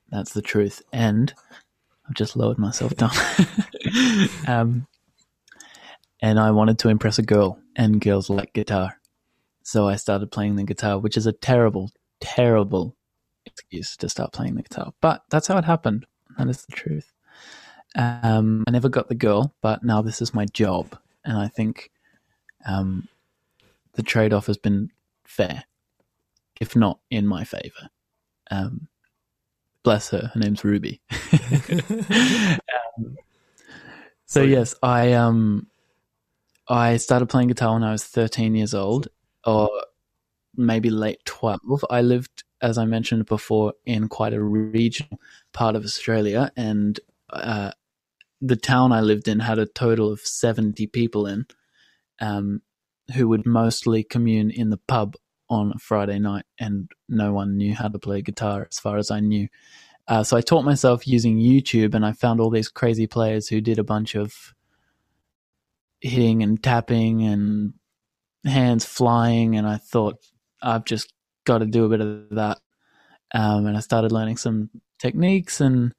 That's 0.09 0.34
the 0.34 0.41
truth. 0.41 0.82
And 0.91 1.34
I've 2.07 2.15
just 2.15 2.36
lowered 2.36 2.57
myself 2.57 2.95
down. 2.95 3.11
um, 4.47 4.88
and 6.22 6.39
I 6.39 6.51
wanted 6.51 6.80
to 6.80 6.89
impress 6.89 7.20
a 7.20 7.24
girl, 7.24 7.59
and 7.76 8.01
girls 8.01 8.30
like 8.30 8.53
guitar. 8.53 8.99
So 9.63 9.88
I 9.88 9.97
started 9.97 10.32
playing 10.32 10.55
the 10.55 10.63
guitar, 10.63 10.97
which 10.97 11.18
is 11.18 11.28
a 11.28 11.34
terrible, 11.34 11.91
terrible 12.20 12.95
excuse 13.45 13.95
to 13.97 14.09
start 14.09 14.34
playing 14.34 14.55
the 14.55 14.63
guitar. 14.63 14.93
But 15.01 15.24
that's 15.30 15.47
how 15.47 15.57
it 15.57 15.65
happened. 15.65 16.05
That 16.38 16.47
is 16.47 16.65
the 16.65 16.72
truth. 16.72 17.13
Um, 17.98 18.64
I 18.68 18.72
never 18.72 18.89
got 18.89 19.10
the 19.10 19.16
girl, 19.16 19.54
but 19.62 19.84
now 19.84 20.02
this 20.02 20.22
is 20.22 20.34
my 20.34 20.45
job. 20.45 20.98
And 21.26 21.38
I 21.38 21.48
think 21.48 21.91
um, 22.66 23.08
the 23.93 24.04
trade 24.04 24.34
off 24.34 24.45
has 24.45 24.58
been 24.58 24.91
fair, 25.26 25.64
if 26.62 26.76
not 26.76 27.00
in 27.10 27.26
my 27.28 27.43
favor. 27.43 27.89
Um, 28.52 28.88
bless 29.84 30.10
her. 30.12 30.32
Her 30.34 30.39
name's 30.39 30.64
Ruby. 30.64 31.02
um, 31.34 33.18
so 34.26 34.43
yes, 34.43 34.76
I 34.84 35.14
um, 35.14 35.68
I 36.68 36.98
started 36.98 37.28
playing 37.28 37.48
guitar 37.48 37.74
when 37.74 37.84
I 37.84 37.91
was 37.91 38.04
13 38.04 38.56
years 38.56 38.74
old, 38.74 39.08
or 39.45 39.70
maybe 40.56 40.89
late 40.89 41.24
12. 41.26 41.86
I 41.89 42.02
lived, 42.02 42.43
as 42.62 42.78
I 42.78 42.86
mentioned 42.86 43.26
before, 43.26 43.74
in 43.86 44.08
quite 44.08 44.34
a 44.34 44.41
regional 44.41 45.20
part 45.54 45.76
of 45.76 45.84
Australia, 45.84 46.52
and 46.56 47.00
uh, 47.32 47.72
the 48.42 48.56
town 48.56 48.92
I 48.92 49.02
lived 49.02 49.28
in 49.28 49.40
had 49.40 49.60
a 49.60 49.66
total 49.66 50.12
of 50.12 50.20
70 50.20 50.88
people 50.88 51.26
in, 51.26 51.46
um, 52.20 52.62
who 53.16 53.28
would 53.30 53.46
mostly 53.46 54.04
commune 54.04 54.52
in 54.52 54.70
the 54.70 54.80
pub 54.88 55.16
on 55.50 55.72
a 55.76 55.80
Friday 55.80 56.20
night, 56.20 56.46
and 56.60 56.92
no 57.08 57.32
one 57.34 57.58
knew 57.58 57.74
how 57.74 57.88
to 57.88 58.00
play 58.00 58.22
guitar 58.22 58.68
as 58.70 58.80
far 58.80 58.98
as 58.98 59.10
I 59.12 59.20
knew. 59.22 59.48
Uh, 60.08 60.24
so 60.24 60.38
I 60.38 60.42
taught 60.42 60.66
myself 60.66 61.08
using 61.08 61.38
YouTube, 61.38 61.94
and 61.94 62.06
I 62.06 62.12
found 62.12 62.40
all 62.40 62.50
these 62.50 62.70
crazy 62.70 63.08
players 63.08 63.48
who 63.48 63.62
did 63.62 63.80
a 63.80 63.84
bunch 63.84 64.16
of 64.16 64.54
hitting 66.02 66.44
and 66.44 66.62
tapping 66.62 67.24
and 67.24 67.74
hands 68.46 68.86
flying, 68.86 69.56
and 69.56 69.68
I 69.68 69.78
thought 69.78 70.18
I've 70.62 70.86
just 70.86 71.14
got 71.46 71.60
to 71.60 71.66
do 71.66 71.86
a 71.86 71.90
bit 71.90 72.02
of 72.02 72.30
that. 72.32 72.60
Um, 73.34 73.66
and 73.66 73.76
I 73.76 73.82
started 73.82 74.12
learning 74.12 74.38
some 74.38 74.70
techniques 75.00 75.60
and 75.60 75.94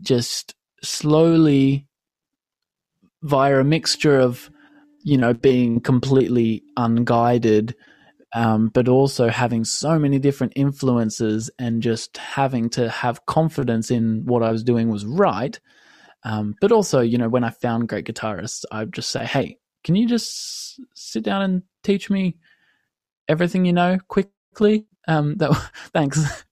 just 0.00 0.54
slowly, 0.84 1.86
via 3.22 3.58
a 3.58 3.64
mixture 3.64 4.18
of, 4.18 4.50
you 5.02 5.16
know, 5.16 5.34
being 5.34 5.80
completely 5.80 6.62
unguided 6.76 7.74
um, 8.34 8.68
but 8.68 8.88
also 8.88 9.28
having 9.28 9.64
so 9.64 9.96
many 9.96 10.18
different 10.18 10.54
influences 10.56 11.50
and 11.58 11.80
just 11.80 12.16
having 12.16 12.68
to 12.70 12.90
have 12.90 13.24
confidence 13.26 13.92
in 13.92 14.24
what 14.26 14.42
I 14.42 14.50
was 14.50 14.64
doing 14.64 14.88
was 14.88 15.06
right. 15.06 15.58
Um, 16.24 16.56
but 16.60 16.72
also, 16.72 17.00
you 17.00 17.16
know, 17.16 17.28
when 17.28 17.44
I 17.44 17.50
found 17.50 17.88
great 17.88 18.06
guitarists, 18.06 18.64
I'd 18.72 18.92
just 18.92 19.10
say, 19.10 19.24
hey, 19.24 19.58
can 19.84 19.94
you 19.94 20.08
just 20.08 20.80
sit 20.94 21.22
down 21.22 21.42
and 21.42 21.62
teach 21.84 22.10
me 22.10 22.36
everything 23.28 23.64
you 23.64 23.72
know 23.72 23.98
quickly? 24.08 24.86
Um, 25.06 25.36
that, 25.36 25.52
thanks. 25.92 26.44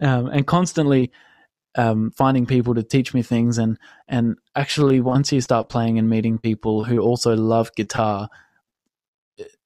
Um, 0.00 0.26
and 0.26 0.46
constantly 0.46 1.12
um, 1.76 2.10
finding 2.16 2.46
people 2.46 2.74
to 2.74 2.82
teach 2.82 3.14
me 3.14 3.22
things. 3.22 3.58
And, 3.58 3.78
and 4.08 4.36
actually, 4.54 5.00
once 5.00 5.32
you 5.32 5.40
start 5.40 5.68
playing 5.68 5.98
and 5.98 6.08
meeting 6.08 6.38
people 6.38 6.84
who 6.84 6.98
also 6.98 7.36
love 7.36 7.70
guitar, 7.76 8.28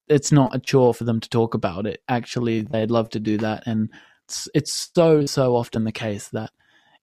it's 0.07 0.31
not 0.31 0.53
a 0.53 0.59
chore 0.59 0.93
for 0.93 1.05
them 1.05 1.21
to 1.21 1.29
talk 1.29 1.53
about 1.53 1.87
it. 1.87 2.01
Actually, 2.07 2.61
they'd 2.61 2.91
love 2.91 3.09
to 3.11 3.19
do 3.19 3.37
that, 3.37 3.63
and 3.65 3.89
it's, 4.27 4.49
it's 4.53 4.91
so 4.93 5.25
so 5.25 5.55
often 5.55 5.85
the 5.85 5.91
case 5.91 6.27
that 6.29 6.51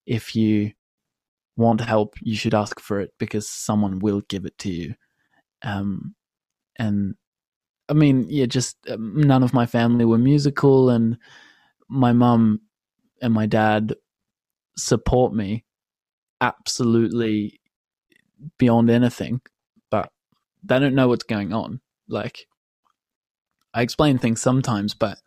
if 0.07 0.37
you 0.37 0.73
want 1.57 1.81
help, 1.81 2.15
you 2.21 2.37
should 2.37 2.55
ask 2.55 2.79
for 2.81 3.01
it 3.01 3.13
because 3.19 3.49
someone 3.49 3.99
will 3.99 4.21
give 4.29 4.45
it 4.45 4.57
to 4.59 4.71
you. 4.71 4.95
Um, 5.63 6.15
and 6.79 7.15
I 7.89 7.95
mean, 7.95 8.27
yeah, 8.29 8.47
just 8.47 8.77
um, 8.91 9.23
none 9.23 9.43
of 9.43 9.55
my 9.55 9.65
family 9.65 10.05
were 10.05 10.19
musical, 10.19 10.91
and 10.91 11.17
my 11.89 12.13
mum 12.13 12.61
and 13.23 13.33
my 13.33 13.47
dad 13.47 13.95
support 14.79 15.35
me 15.35 15.65
absolutely 16.41 17.61
beyond 18.59 18.89
anything, 18.91 19.41
but 19.91 20.11
they 20.63 20.79
don't 20.79 20.95
know 20.95 21.09
what's 21.09 21.25
going 21.25 21.53
on. 21.53 21.81
Like, 22.09 22.47
I 23.75 23.83
explain 23.83 24.19
things 24.19 24.41
sometimes, 24.41 24.95
but 24.95 25.19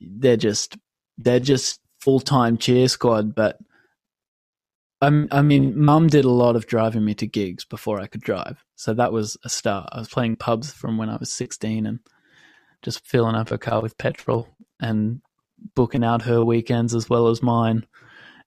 they're 0.00 0.36
just 0.36 0.76
they're 1.18 1.40
just 1.40 1.80
full 2.00 2.20
time 2.20 2.56
cheer 2.56 2.88
squad. 2.88 3.34
But 3.34 3.58
I, 5.02 5.26
I 5.30 5.42
mean, 5.42 5.78
Mum 5.78 6.06
did 6.06 6.24
a 6.24 6.30
lot 6.30 6.56
of 6.56 6.66
driving 6.66 7.04
me 7.04 7.14
to 7.14 7.26
gigs 7.26 7.64
before 7.64 8.00
I 8.00 8.06
could 8.06 8.22
drive, 8.22 8.64
so 8.76 8.94
that 8.94 9.12
was 9.12 9.36
a 9.44 9.48
start. 9.48 9.88
I 9.92 9.98
was 9.98 10.08
playing 10.08 10.36
pubs 10.36 10.72
from 10.72 10.96
when 10.96 11.10
I 11.10 11.16
was 11.16 11.32
sixteen 11.32 11.86
and 11.86 12.00
just 12.82 13.06
filling 13.06 13.34
up 13.34 13.48
her 13.48 13.58
car 13.58 13.82
with 13.82 13.98
petrol 13.98 14.48
and 14.80 15.20
booking 15.74 16.04
out 16.04 16.22
her 16.22 16.44
weekends 16.44 16.94
as 16.94 17.10
well 17.10 17.28
as 17.28 17.42
mine. 17.42 17.86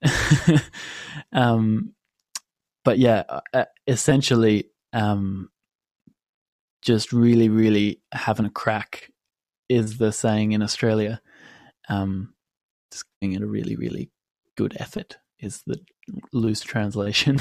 um, 1.33 1.93
but 2.85 2.97
yeah, 2.97 3.23
uh, 3.53 3.65
essentially, 3.87 4.69
um, 4.93 5.49
just 6.81 7.11
really, 7.11 7.49
really 7.49 8.01
having 8.13 8.45
a 8.45 8.49
crack 8.49 9.11
is 9.67 9.97
the 9.97 10.11
saying 10.11 10.53
in 10.53 10.61
Australia. 10.61 11.21
Um, 11.89 12.33
just 12.91 13.05
giving 13.21 13.35
it 13.35 13.43
a 13.43 13.47
really, 13.47 13.75
really 13.75 14.09
good 14.55 14.75
effort 14.79 15.17
is 15.39 15.61
the 15.65 15.79
loose 16.33 16.61
translation. 16.61 17.39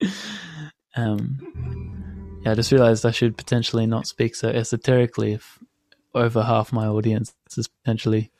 um, 0.96 2.40
yeah, 2.44 2.52
I 2.52 2.54
just 2.54 2.72
realized 2.72 3.04
I 3.04 3.10
should 3.10 3.36
potentially 3.36 3.86
not 3.86 4.06
speak 4.06 4.34
so 4.34 4.48
esoterically 4.48 5.34
if 5.34 5.58
over 6.14 6.42
half 6.42 6.72
my 6.72 6.86
audience 6.86 7.34
is 7.56 7.68
potentially 7.68 8.30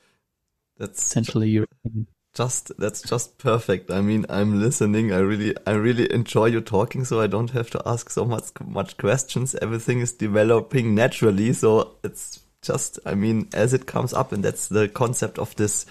That's 0.78 1.08
potentially 1.08 1.50
European. 1.50 2.06
Just 2.34 2.72
that's 2.78 3.02
just 3.02 3.38
perfect. 3.38 3.90
I 3.90 4.00
mean, 4.00 4.24
I'm 4.28 4.60
listening. 4.60 5.12
I 5.12 5.18
really 5.18 5.54
I 5.66 5.72
really 5.72 6.12
enjoy 6.12 6.46
you 6.46 6.60
talking, 6.60 7.04
so 7.04 7.20
I 7.20 7.26
don't 7.26 7.50
have 7.50 7.70
to 7.70 7.82
ask 7.84 8.10
so 8.10 8.24
much 8.24 8.50
much 8.64 8.96
questions. 8.96 9.54
Everything 9.56 10.00
is 10.00 10.12
developing 10.12 10.94
naturally, 10.94 11.52
so 11.52 11.96
it's 12.04 12.40
just 12.62 12.98
I 13.04 13.14
mean 13.14 13.48
as 13.52 13.74
it 13.74 13.86
comes 13.86 14.12
up, 14.12 14.32
and 14.32 14.44
that's 14.44 14.68
the 14.68 14.88
concept 14.88 15.38
of 15.38 15.56
this 15.56 15.86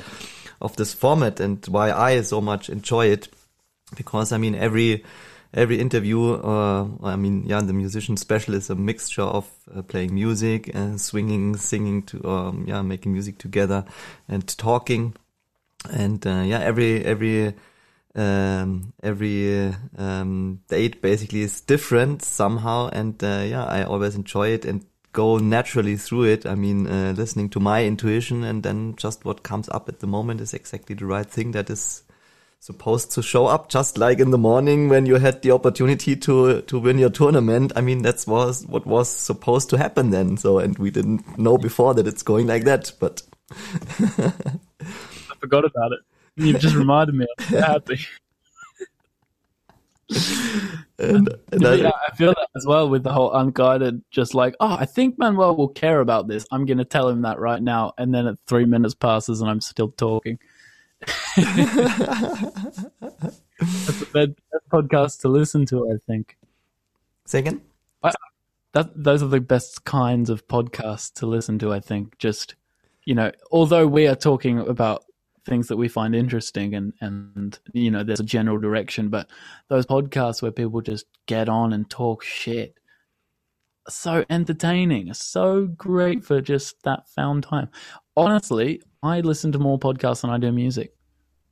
of 0.61 0.75
this 0.75 0.93
format 0.93 1.39
and 1.39 1.65
why 1.67 1.91
I 1.91 2.21
so 2.21 2.41
much 2.41 2.69
enjoy 2.69 3.07
it 3.07 3.29
because 3.95 4.31
I 4.31 4.37
mean 4.37 4.55
every 4.55 5.03
every 5.53 5.79
interview 5.79 6.33
uh, 6.33 6.87
I 7.03 7.15
mean 7.15 7.45
yeah 7.45 7.61
the 7.61 7.73
musician 7.73 8.17
special 8.17 8.53
is 8.53 8.69
a 8.69 8.75
mixture 8.75 9.23
of 9.23 9.49
uh, 9.73 9.81
playing 9.81 10.13
music 10.13 10.69
and 10.73 10.99
swinging 10.99 11.55
singing 11.55 12.03
to 12.03 12.29
um, 12.29 12.65
yeah 12.67 12.81
making 12.81 13.13
music 13.13 13.37
together 13.37 13.85
and 14.27 14.45
talking 14.57 15.15
and 15.89 16.25
uh, 16.25 16.43
yeah 16.45 16.59
every 16.59 17.03
every 17.05 17.53
um, 18.15 18.93
every 19.03 19.73
um, 19.97 20.59
date 20.67 21.01
basically 21.01 21.41
is 21.41 21.61
different 21.61 22.23
somehow. 22.23 22.89
And 22.89 23.21
uh, 23.23 23.43
yeah 23.45 23.65
I 23.65 23.83
always 23.83 24.15
enjoy 24.15 24.49
it 24.49 24.65
and 24.65 24.85
go 25.13 25.37
naturally 25.37 25.95
through 25.95 26.25
it. 26.25 26.45
I 26.45 26.55
mean 26.55 26.87
uh, 26.87 27.13
listening 27.15 27.49
to 27.49 27.59
my 27.59 27.85
intuition 27.85 28.43
and 28.43 28.63
then 28.63 28.95
just 28.95 29.25
what 29.25 29.43
comes 29.43 29.69
up 29.69 29.89
at 29.89 29.99
the 29.99 30.07
moment 30.07 30.41
is 30.41 30.53
exactly 30.53 30.95
the 30.95 31.05
right 31.05 31.29
thing 31.29 31.51
that 31.51 31.69
is 31.69 32.03
supposed 32.59 33.11
to 33.11 33.23
show 33.23 33.45
up. 33.45 33.69
Just 33.69 33.97
like 33.97 34.19
in 34.19 34.31
the 34.31 34.37
morning 34.37 34.89
when 34.89 35.05
you 35.05 35.15
had 35.15 35.41
the 35.41 35.51
opportunity 35.51 36.15
to 36.17 36.61
to 36.61 36.79
win 36.79 36.97
your 36.99 37.09
tournament. 37.09 37.71
I 37.75 37.81
mean 37.81 38.01
that's 38.01 38.27
was 38.27 38.65
what 38.65 38.85
was 38.85 39.09
supposed 39.09 39.69
to 39.69 39.77
happen 39.77 40.09
then. 40.09 40.37
So 40.37 40.59
and 40.59 40.77
we 40.77 40.91
didn't 40.91 41.37
know 41.37 41.57
before 41.57 41.93
that 41.93 42.07
it's 42.07 42.23
going 42.23 42.47
like 42.47 42.65
that 42.65 42.91
but 42.99 43.21
forgot 45.39 45.65
about 45.65 45.91
it. 45.93 45.99
You've 46.35 46.59
just 46.59 46.75
reminded 46.75 47.15
me. 47.15 47.27
I'm 47.37 47.45
so 47.45 47.61
happy. 47.61 47.99
and, 50.99 51.29
and 51.51 51.67
I, 51.67 51.73
yeah, 51.75 51.91
I 52.07 52.15
feel 52.15 52.29
that 52.29 52.47
as 52.55 52.65
well 52.65 52.89
with 52.89 53.03
the 53.03 53.13
whole 53.13 53.33
unguided. 53.33 54.01
Just 54.11 54.33
like, 54.33 54.55
oh, 54.59 54.75
I 54.79 54.85
think 54.85 55.17
Manuel 55.17 55.55
will 55.55 55.67
care 55.67 55.99
about 55.99 56.27
this. 56.27 56.45
I'm 56.51 56.65
going 56.65 56.77
to 56.79 56.85
tell 56.85 57.09
him 57.09 57.21
that 57.23 57.39
right 57.39 57.61
now, 57.61 57.93
and 57.97 58.13
then 58.13 58.27
at 58.27 58.37
three 58.47 58.65
minutes 58.65 58.95
passes 58.95 59.41
and 59.41 59.49
I'm 59.49 59.61
still 59.61 59.89
talking. 59.89 60.39
That's 61.35 61.37
a 64.01 64.05
bad, 64.13 64.35
podcast 64.71 65.21
to 65.21 65.29
listen 65.29 65.65
to. 65.67 65.91
I 65.91 65.97
think 66.05 66.37
Second? 67.25 67.55
again 67.55 67.61
that 68.73 68.91
those 68.95 69.23
are 69.23 69.27
the 69.27 69.39
best 69.39 69.83
kinds 69.85 70.29
of 70.29 70.47
podcasts 70.47 71.13
to 71.13 71.25
listen 71.25 71.59
to. 71.59 71.73
I 71.73 71.79
think 71.79 72.17
just 72.17 72.55
you 73.05 73.15
know, 73.15 73.31
although 73.51 73.87
we 73.87 74.07
are 74.07 74.15
talking 74.15 74.59
about 74.59 75.03
things 75.49 75.67
that 75.67 75.77
we 75.77 75.87
find 75.87 76.15
interesting 76.15 76.75
and 76.75 76.93
and 77.01 77.59
you 77.73 77.91
know 77.91 78.03
there's 78.03 78.19
a 78.19 78.23
general 78.23 78.59
direction, 78.59 79.09
but 79.09 79.29
those 79.67 79.85
podcasts 79.85 80.41
where 80.41 80.51
people 80.51 80.81
just 80.81 81.05
get 81.25 81.49
on 81.49 81.73
and 81.73 81.89
talk 81.89 82.23
shit 82.23 82.79
so 83.87 84.23
entertaining, 84.29 85.13
so 85.13 85.67
great 85.67 86.23
for 86.23 86.41
just 86.41 86.81
that 86.83 87.07
found 87.09 87.43
time. 87.43 87.69
Honestly, 88.15 88.81
I 89.01 89.21
listen 89.21 89.51
to 89.53 89.59
more 89.59 89.79
podcasts 89.79 90.21
than 90.21 90.29
I 90.29 90.37
do 90.37 90.51
music. 90.51 90.93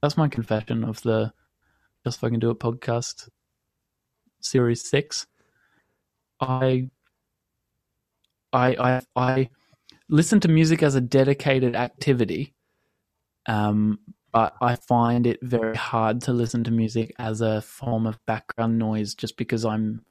That's 0.01 0.17
my 0.17 0.27
confession 0.27 0.83
of 0.83 1.01
the 1.01 1.33
Just 2.05 2.19
Fucking 2.19 2.39
Do 2.39 2.51
It 2.51 2.59
podcast 2.59 3.29
series 4.41 4.87
six. 4.87 5.25
I 6.39 6.89
I 8.53 8.75
I 8.75 9.01
I 9.15 9.49
listen 10.09 10.39
to 10.41 10.47
music 10.47 10.83
as 10.83 10.95
a 10.95 11.01
dedicated 11.01 11.75
activity, 11.75 12.53
um, 13.47 13.99
but 14.31 14.53
I 14.61 14.75
find 14.75 15.25
it 15.25 15.39
very 15.41 15.75
hard 15.75 16.21
to 16.23 16.33
listen 16.33 16.63
to 16.65 16.71
music 16.71 17.13
as 17.17 17.41
a 17.41 17.61
form 17.61 18.05
of 18.05 18.23
background 18.25 18.77
noise 18.77 19.15
just 19.15 19.37
because 19.37 19.65
I'm 19.65 20.03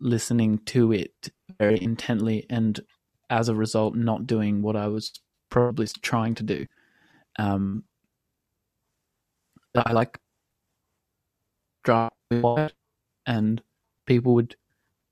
listening 0.00 0.58
to 0.66 0.92
it 0.92 1.30
very 1.58 1.80
intently 1.80 2.46
and 2.50 2.80
as 3.30 3.48
a 3.48 3.54
result 3.54 3.94
not 3.94 4.26
doing 4.26 4.62
what 4.62 4.76
I 4.76 4.88
was 4.88 5.12
probably 5.50 5.86
trying 6.02 6.34
to 6.36 6.42
do. 6.42 6.66
Um, 7.38 7.84
I 9.74 9.92
like 9.92 10.18
driving 11.84 12.70
and 13.26 13.62
people 14.06 14.34
would 14.34 14.56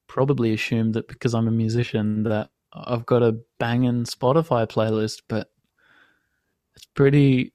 probably 0.08 0.52
assume 0.54 0.92
that 0.92 1.08
because 1.08 1.34
I'm 1.34 1.48
a 1.48 1.52
musician 1.52 2.22
that 2.24 2.50
I've 2.72 3.06
got 3.06 3.22
a 3.22 3.38
banging 3.58 4.04
Spotify 4.04 4.66
playlist, 4.66 5.22
but 5.28 5.50
it's 6.76 6.86
pretty 6.94 7.52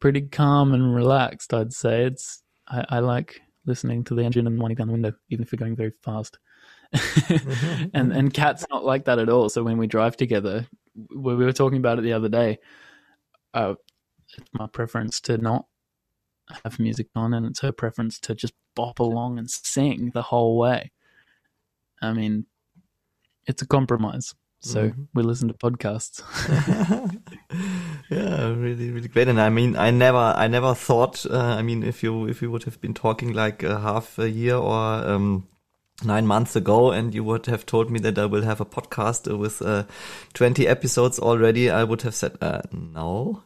pretty 0.00 0.22
calm 0.22 0.74
and 0.74 0.94
relaxed. 0.94 1.54
I'd 1.54 1.72
say 1.72 2.04
it's 2.04 2.42
I, 2.68 2.84
I 2.88 2.98
like 3.00 3.40
listening 3.66 4.04
to 4.04 4.14
the 4.14 4.24
engine 4.24 4.46
and 4.46 4.58
winding 4.60 4.76
down 4.76 4.86
the 4.88 4.92
window, 4.92 5.12
even 5.30 5.44
if 5.44 5.52
we're 5.52 5.58
going 5.58 5.76
very 5.76 5.92
fast. 6.02 6.38
and 7.94 8.12
and 8.12 8.32
Kat's 8.32 8.66
not 8.70 8.84
like 8.84 9.04
that 9.04 9.18
at 9.18 9.28
all. 9.28 9.48
So 9.48 9.62
when 9.62 9.78
we 9.78 9.86
drive 9.86 10.16
together, 10.16 10.66
we, 10.94 11.36
we 11.36 11.44
were 11.44 11.52
talking 11.52 11.78
about 11.78 11.98
it 11.98 12.02
the 12.02 12.14
other 12.14 12.28
day. 12.28 12.58
Uh, 13.54 13.74
it's 14.36 14.48
my 14.52 14.66
preference 14.66 15.20
to 15.22 15.38
not 15.38 15.66
have 16.64 16.78
music 16.78 17.08
on, 17.14 17.34
and 17.34 17.46
it's 17.46 17.60
her 17.60 17.72
preference 17.72 18.18
to 18.20 18.34
just 18.34 18.54
bop 18.74 18.98
along 18.98 19.38
and 19.38 19.50
sing 19.50 20.10
the 20.14 20.22
whole 20.22 20.58
way. 20.58 20.92
I 22.00 22.12
mean, 22.12 22.46
it's 23.46 23.62
a 23.62 23.66
compromise. 23.66 24.34
So 24.60 24.88
Mhm. 24.88 25.06
we 25.14 25.22
listen 25.22 25.48
to 25.48 25.54
podcasts. 25.54 26.20
yeah 28.10 28.48
really 28.54 28.90
really 28.90 29.08
great 29.08 29.28
and 29.28 29.40
i 29.40 29.48
mean 29.48 29.76
i 29.76 29.90
never 29.90 30.18
i 30.36 30.46
never 30.48 30.74
thought 30.74 31.24
uh, 31.26 31.38
i 31.38 31.62
mean 31.62 31.82
if 31.82 32.02
you 32.02 32.26
if 32.26 32.42
you 32.42 32.50
would 32.50 32.64
have 32.64 32.80
been 32.80 32.94
talking 32.94 33.32
like 33.32 33.62
a 33.62 33.78
half 33.80 34.18
a 34.18 34.28
year 34.30 34.56
or 34.56 34.74
um 35.08 35.46
nine 36.04 36.26
months 36.26 36.54
ago 36.56 36.90
and 36.90 37.14
you 37.14 37.24
would 37.24 37.46
have 37.46 37.66
told 37.66 37.90
me 37.90 37.98
that 37.98 38.18
i 38.18 38.24
will 38.26 38.42
have 38.42 38.60
a 38.60 38.64
podcast 38.64 39.30
uh, 39.30 39.36
with 39.36 39.60
uh, 39.62 39.84
20 40.34 40.66
episodes 40.66 41.18
already 41.18 41.70
i 41.70 41.84
would 41.84 42.02
have 42.02 42.14
said 42.14 42.36
uh, 42.40 42.60
no 42.72 43.42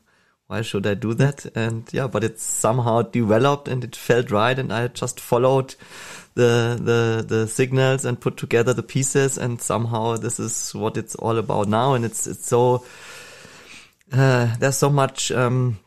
why 0.49 0.61
should 0.63 0.87
i 0.87 0.95
do 0.95 1.15
that 1.15 1.47
and 1.55 1.89
yeah 1.93 2.07
but 2.07 2.23
it 2.25 2.39
somehow 2.39 3.03
developed 3.03 3.69
and 3.69 3.85
it 3.85 3.97
felt 3.97 4.31
right 4.31 4.59
and 4.59 4.73
i 4.73 4.87
just 4.89 5.19
followed 5.21 5.75
the 6.35 6.79
the 6.81 7.25
the 7.27 7.47
signals 7.47 8.05
and 8.05 8.21
put 8.21 8.37
together 8.37 8.73
the 8.73 8.83
pieces 8.83 9.37
and 9.39 9.61
somehow 9.61 10.17
this 10.17 10.41
is 10.41 10.75
what 10.75 10.97
it's 10.97 11.15
all 11.17 11.39
about 11.39 11.69
now 11.69 11.95
and 11.95 12.05
it's 12.05 12.27
it's 12.27 12.47
so 12.47 12.85
uh, 14.13 14.55
there's 14.59 14.77
so 14.77 14.91
much 14.91 15.31
um, 15.33 15.79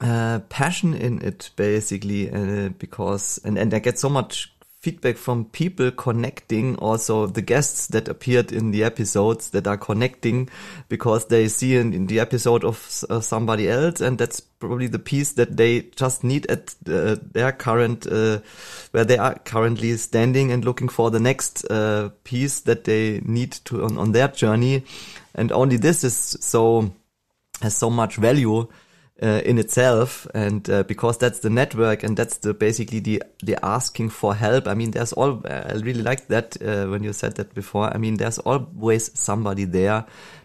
uh, 0.00 0.40
passion 0.48 0.94
in 0.94 1.22
it 1.22 1.50
basically 1.56 2.30
uh, 2.30 2.68
because 2.78 3.40
and 3.44 3.58
and 3.58 3.72
I 3.72 3.78
get 3.78 3.98
so 3.98 4.08
much 4.08 4.51
feedback 4.82 5.16
from 5.16 5.44
people 5.44 5.92
connecting 5.92 6.74
also 6.78 7.24
the 7.28 7.40
guests 7.40 7.86
that 7.86 8.08
appeared 8.08 8.50
in 8.50 8.72
the 8.72 8.82
episodes 8.82 9.50
that 9.50 9.64
are 9.64 9.76
connecting 9.76 10.48
because 10.88 11.26
they 11.26 11.46
see 11.46 11.76
in, 11.76 11.94
in 11.94 12.08
the 12.08 12.18
episode 12.18 12.64
of 12.64 13.04
uh, 13.08 13.20
somebody 13.20 13.68
else 13.68 14.00
and 14.00 14.18
that's 14.18 14.40
probably 14.40 14.88
the 14.88 14.98
piece 14.98 15.34
that 15.34 15.56
they 15.56 15.82
just 15.94 16.24
need 16.24 16.44
at 16.50 16.74
uh, 16.88 17.14
their 17.30 17.52
current 17.52 18.08
uh, 18.08 18.40
where 18.90 19.04
they 19.04 19.16
are 19.16 19.38
currently 19.44 19.96
standing 19.96 20.50
and 20.50 20.64
looking 20.64 20.88
for 20.88 21.12
the 21.12 21.20
next 21.20 21.64
uh, 21.70 22.08
piece 22.24 22.58
that 22.60 22.82
they 22.82 23.20
need 23.24 23.52
to 23.52 23.84
on, 23.84 23.96
on 23.96 24.10
their 24.10 24.26
journey. 24.26 24.84
And 25.36 25.52
only 25.52 25.76
this 25.76 26.02
is 26.02 26.16
so 26.40 26.92
has 27.60 27.76
so 27.76 27.88
much 27.88 28.16
value 28.16 28.66
uh, 29.22 29.40
in 29.44 29.58
itself 29.58 30.26
and 30.34 30.68
uh, 30.68 30.82
because 30.82 31.18
that's 31.18 31.40
the 31.40 31.50
network 31.50 32.02
and 32.02 32.16
that's 32.16 32.38
the 32.38 32.52
basically 32.52 33.00
the 33.00 33.22
the 33.42 33.56
asking 33.64 34.10
for 34.10 34.34
help. 34.34 34.66
I 34.66 34.74
mean 34.74 34.90
there's 34.90 35.12
all 35.12 35.40
i 35.46 35.72
really 35.74 36.02
like 36.02 36.26
that 36.28 36.56
uh, 36.60 36.86
when 36.86 37.04
you 37.04 37.12
said 37.12 37.36
that 37.36 37.54
before. 37.54 37.94
I 37.94 37.98
mean 37.98 38.16
there's 38.16 38.38
always 38.38 39.16
somebody 39.18 39.64
there 39.64 40.04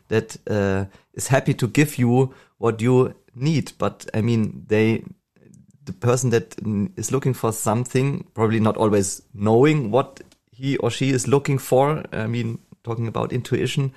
that 0.10 0.38
uh, 0.50 0.86
is 1.14 1.28
happy 1.28 1.54
to 1.56 1.68
give 1.68 1.98
you 1.98 2.34
what 2.60 2.82
you 2.82 3.16
need. 3.36 3.74
But 3.78 4.08
i 4.14 4.22
mean 4.22 4.66
they 4.68 5.04
the 5.86 5.94
person 5.94 6.30
that 6.32 6.56
is 6.98 7.12
looking 7.12 7.34
for 7.34 7.52
something 7.52 8.28
probably 8.34 8.60
not 8.60 8.78
always 8.78 9.22
knowing 9.34 9.90
what 9.90 10.22
he 10.52 10.76
or 10.78 10.92
she 10.92 11.12
is 11.12 11.30
looking 11.30 11.58
for 11.58 12.04
i 12.12 12.28
mean 12.28 12.60
talking 12.84 13.08
about 13.08 13.32
intuition. 13.34 13.94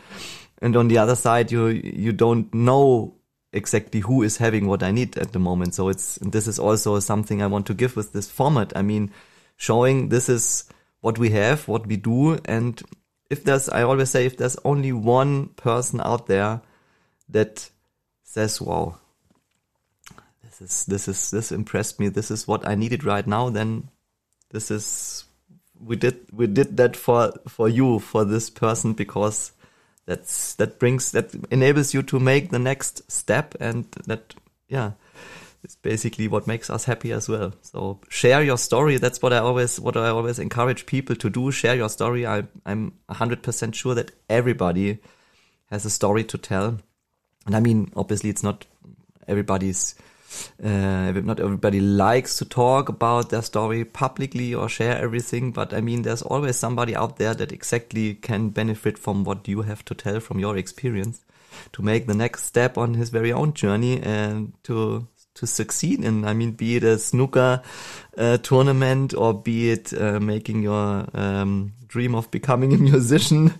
And 0.62 0.76
on 0.76 0.88
the 0.88 0.98
other 0.98 1.16
side 1.16 1.52
you 1.52 1.68
you 1.68 2.12
don't 2.12 2.52
know 2.54 3.14
exactly 3.52 4.00
who 4.00 4.22
is 4.22 4.36
having 4.36 4.66
what 4.66 4.82
I 4.82 4.90
need 4.90 5.18
at 5.18 5.32
the 5.32 5.38
moment. 5.38 5.74
So 5.74 5.88
it's 5.88 6.16
this 6.16 6.46
is 6.46 6.58
also 6.58 6.98
something 7.00 7.42
I 7.42 7.46
want 7.46 7.66
to 7.66 7.74
give 7.74 7.96
with 7.96 8.12
this 8.12 8.30
format. 8.30 8.72
I 8.76 8.82
mean, 8.82 9.10
showing 9.56 10.08
this 10.08 10.28
is 10.28 10.64
what 11.00 11.18
we 11.18 11.30
have, 11.30 11.66
what 11.66 11.86
we 11.86 11.96
do, 11.96 12.38
and 12.44 12.80
if 13.30 13.44
there's 13.44 13.68
I 13.68 13.82
always 13.82 14.10
say 14.10 14.26
if 14.26 14.36
there's 14.36 14.56
only 14.64 14.92
one 14.92 15.48
person 15.48 16.00
out 16.00 16.26
there 16.26 16.60
that 17.28 17.70
says, 18.22 18.60
"Wow, 18.60 18.98
this 20.42 20.60
is 20.60 20.84
this 20.86 21.08
is 21.08 21.30
this 21.30 21.52
impressed 21.52 21.98
me. 21.98 22.08
This 22.08 22.30
is 22.30 22.46
what 22.46 22.66
I 22.68 22.74
needed 22.74 23.04
right 23.04 23.26
now," 23.26 23.50
then 23.50 23.88
this 24.50 24.70
is 24.70 25.24
we 25.80 25.96
did 25.96 26.26
we 26.32 26.46
did 26.46 26.76
that 26.76 26.96
for 26.96 27.32
for 27.48 27.68
you 27.68 27.98
for 27.98 28.24
this 28.24 28.50
person 28.50 28.92
because 28.92 29.52
that's 30.10 30.56
that 30.56 30.80
brings 30.80 31.12
that 31.12 31.32
enables 31.52 31.94
you 31.94 32.02
to 32.02 32.18
make 32.18 32.50
the 32.50 32.58
next 32.58 33.08
step 33.08 33.54
and 33.60 33.84
that 34.06 34.34
yeah 34.68 34.90
it's 35.62 35.76
basically 35.76 36.26
what 36.26 36.48
makes 36.48 36.70
us 36.70 36.86
happy 36.86 37.12
as 37.12 37.28
well. 37.28 37.52
So 37.60 38.00
share 38.08 38.42
your 38.42 38.58
story. 38.58 38.96
That's 38.96 39.22
what 39.22 39.32
i 39.32 39.38
always 39.38 39.78
what 39.78 39.96
i 39.96 40.08
always 40.08 40.38
encourage 40.38 40.86
people 40.86 41.14
to 41.16 41.30
do. 41.30 41.52
Share 41.52 41.76
your 41.76 41.88
story. 41.88 42.26
I, 42.26 42.44
i'm 42.66 42.94
100% 43.08 43.74
sure 43.74 43.94
that 43.94 44.10
everybody 44.28 44.98
has 45.70 45.84
a 45.84 45.90
story 45.90 46.24
to 46.24 46.38
tell. 46.38 46.78
And 47.46 47.54
i 47.54 47.60
mean 47.60 47.92
obviously 47.94 48.30
it's 48.30 48.42
not 48.42 48.66
everybody's 49.28 49.94
uh, 50.62 51.12
not 51.12 51.40
everybody 51.40 51.80
likes 51.80 52.36
to 52.38 52.44
talk 52.44 52.88
about 52.88 53.30
their 53.30 53.42
story 53.42 53.84
publicly 53.84 54.54
or 54.54 54.68
share 54.68 54.98
everything, 54.98 55.52
but 55.52 55.72
I 55.72 55.80
mean, 55.80 56.02
there's 56.02 56.22
always 56.22 56.56
somebody 56.56 56.94
out 56.94 57.16
there 57.16 57.34
that 57.34 57.52
exactly 57.52 58.14
can 58.14 58.50
benefit 58.50 58.98
from 58.98 59.24
what 59.24 59.48
you 59.48 59.62
have 59.62 59.84
to 59.86 59.94
tell 59.94 60.20
from 60.20 60.38
your 60.38 60.56
experience 60.56 61.22
to 61.72 61.82
make 61.82 62.06
the 62.06 62.14
next 62.14 62.44
step 62.44 62.78
on 62.78 62.94
his 62.94 63.10
very 63.10 63.32
own 63.32 63.52
journey 63.52 64.00
and 64.02 64.52
to 64.64 65.06
to 65.34 65.46
succeed 65.46 66.04
in. 66.04 66.24
I 66.24 66.34
mean, 66.34 66.52
be 66.52 66.76
it 66.76 66.84
a 66.84 66.98
snooker 66.98 67.62
uh, 68.18 68.38
tournament 68.38 69.14
or 69.14 69.32
be 69.32 69.70
it 69.70 69.92
uh, 69.92 70.20
making 70.20 70.62
your 70.62 71.06
um, 71.14 71.72
dream 71.86 72.14
of 72.14 72.30
becoming 72.30 72.74
a 72.74 72.78
musician, 72.90 73.54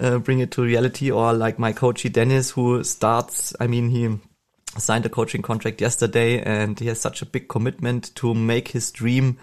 uh, 0.00 0.18
bring 0.18 0.40
it 0.40 0.50
to 0.52 0.62
reality, 0.62 1.10
or 1.10 1.32
like 1.32 1.58
my 1.58 1.72
coachy 1.72 2.08
Dennis, 2.08 2.50
who 2.50 2.82
starts. 2.82 3.54
I 3.60 3.66
mean, 3.66 3.90
he 3.90 4.18
signed 4.78 5.06
a 5.06 5.08
coaching 5.08 5.42
contract 5.42 5.80
yesterday 5.80 6.40
and 6.40 6.78
he 6.78 6.86
has 6.86 7.00
such 7.00 7.22
a 7.22 7.26
big 7.26 7.48
commitment 7.48 8.14
to 8.16 8.34
make 8.34 8.68
his 8.68 8.90
dream 8.90 9.38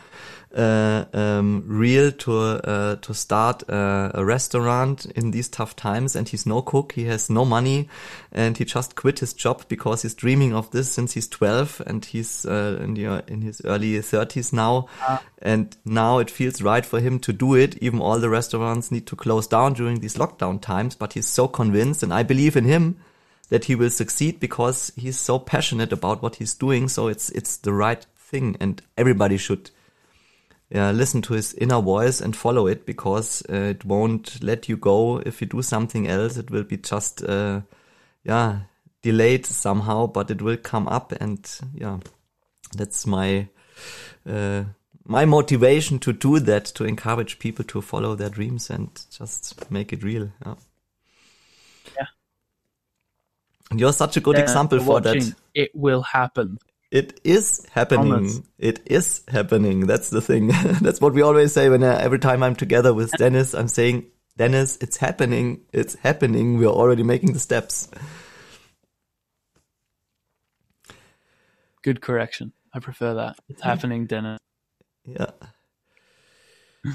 uh, 0.55 1.05
um, 1.13 1.63
real 1.65 2.11
to 2.11 2.38
uh, 2.38 2.95
to 2.97 3.13
start 3.13 3.67
uh, 3.69 4.11
a 4.13 4.23
restaurant 4.23 5.05
in 5.15 5.31
these 5.31 5.49
tough 5.49 5.75
times. 5.75 6.15
And 6.15 6.29
he's 6.29 6.45
no 6.45 6.61
cook 6.61 6.91
he 6.91 7.05
has 7.05 7.29
no 7.29 7.43
money 7.43 7.89
and 8.31 8.57
he 8.57 8.65
just 8.65 8.95
quit 8.95 9.19
his 9.19 9.34
job 9.34 9.65
because 9.67 10.03
he's 10.03 10.13
dreaming 10.13 10.53
of 10.53 10.69
this 10.71 10.91
since 10.91 11.13
he's 11.13 11.27
12 11.27 11.81
and 11.88 12.05
he's 12.05 12.45
uh, 12.45 12.79
in, 12.81 12.93
the, 12.93 13.23
in 13.27 13.41
his 13.41 13.61
early 13.65 13.93
30s 13.93 14.53
now. 14.53 14.88
Ah. 15.01 15.23
and 15.41 15.75
now 15.86 16.19
it 16.19 16.29
feels 16.29 16.61
right 16.61 16.86
for 16.86 16.99
him 16.99 17.19
to 17.19 17.34
do 17.34 17.55
it. 17.55 17.77
Even 17.81 17.99
all 17.99 18.19
the 18.19 18.29
restaurants 18.29 18.91
need 18.91 19.07
to 19.07 19.15
close 19.15 19.47
down 19.47 19.73
during 19.73 19.99
these 19.99 20.15
lockdown 20.15 20.61
times 20.61 20.95
but 20.95 21.13
he's 21.13 21.27
so 21.27 21.47
convinced 21.47 22.03
and 22.03 22.13
I 22.13 22.23
believe 22.23 22.55
in 22.55 22.65
him 22.65 22.97
that 23.54 23.66
he 23.66 23.76
will 23.76 23.91
succeed 23.91 24.39
because 24.39 24.91
he's 24.95 25.20
so 25.20 25.38
passionate 25.38 25.93
about 25.93 26.24
what 26.24 26.38
he's 26.38 26.56
doing. 26.56 26.88
So 26.88 27.08
it's 27.08 27.30
it's 27.30 27.58
the 27.58 27.72
right 27.72 28.04
thing, 28.18 28.58
and 28.60 28.82
everybody 28.97 29.38
should 29.38 29.70
yeah, 30.72 30.89
listen 30.89 31.22
to 31.22 31.34
his 31.34 31.54
inner 31.54 31.80
voice 31.80 32.20
and 32.20 32.36
follow 32.36 32.66
it 32.66 32.88
because 32.88 33.43
uh, 33.47 33.54
it 33.54 33.86
won't 33.86 34.43
let 34.43 34.68
you 34.68 34.76
go 34.76 35.20
if 35.20 35.39
you 35.39 35.45
do 35.45 35.62
something 35.62 36.08
else. 36.08 36.36
It 36.36 36.49
will 36.49 36.64
be 36.64 36.78
just 36.78 37.24
uh, 37.24 37.62
yeah 38.24 38.62
delayed 39.04 39.45
somehow, 39.45 40.08
but 40.08 40.32
it 40.32 40.41
will 40.41 40.58
come 40.58 40.88
up, 40.88 41.12
and 41.12 41.47
yeah, 41.76 41.99
that's 42.76 43.06
my. 43.06 43.49
Uh, 44.28 44.64
my 45.06 45.26
motivation 45.26 45.99
to 45.99 46.14
do 46.14 46.39
that 46.39 46.64
to 46.64 46.86
encourage 46.86 47.38
people 47.38 47.66
to 47.66 47.82
follow 47.82 48.16
their 48.16 48.30
dreams 48.30 48.70
and 48.70 48.89
just 49.12 49.70
make 49.70 49.91
it 49.91 50.01
real 50.01 50.32
yeah. 50.45 50.56
You're 53.72 53.93
such 53.93 54.18
a 54.18 54.22
good 54.22 54.38
example 54.38 54.80
for 54.80 55.01
that. 55.01 55.34
It 55.53 55.76
will 55.76 56.01
happen. 56.01 56.59
It 56.91 57.20
is 57.24 57.66
happening. 57.72 58.45
It 58.59 58.82
is 58.86 59.24
happening. 59.28 59.88
That's 59.88 60.11
the 60.11 60.22
thing. 60.22 60.47
That's 60.82 61.01
what 61.01 61.14
we 61.14 61.24
always 61.24 61.51
say 61.51 61.70
when 61.70 61.84
uh, 61.84 61.97
every 61.99 62.20
time 62.20 62.43
I'm 62.43 62.55
together 62.55 62.93
with 62.93 63.11
Dennis, 63.14 63.55
I'm 63.55 63.68
saying, 63.68 64.05
Dennis, 64.38 64.78
it's 64.80 64.97
happening. 64.97 65.61
It's 65.74 65.95
happening. 65.95 66.59
We're 66.59 66.68
already 66.68 67.01
making 67.01 67.34
the 67.34 67.39
steps. 67.39 67.89
Good 71.82 71.99
correction. 71.99 72.53
I 72.74 72.80
prefer 72.80 73.16
that. 73.16 73.38
It's 73.49 73.61
happening, 73.61 74.05
Dennis. 74.05 74.39
Yeah. 75.05 75.32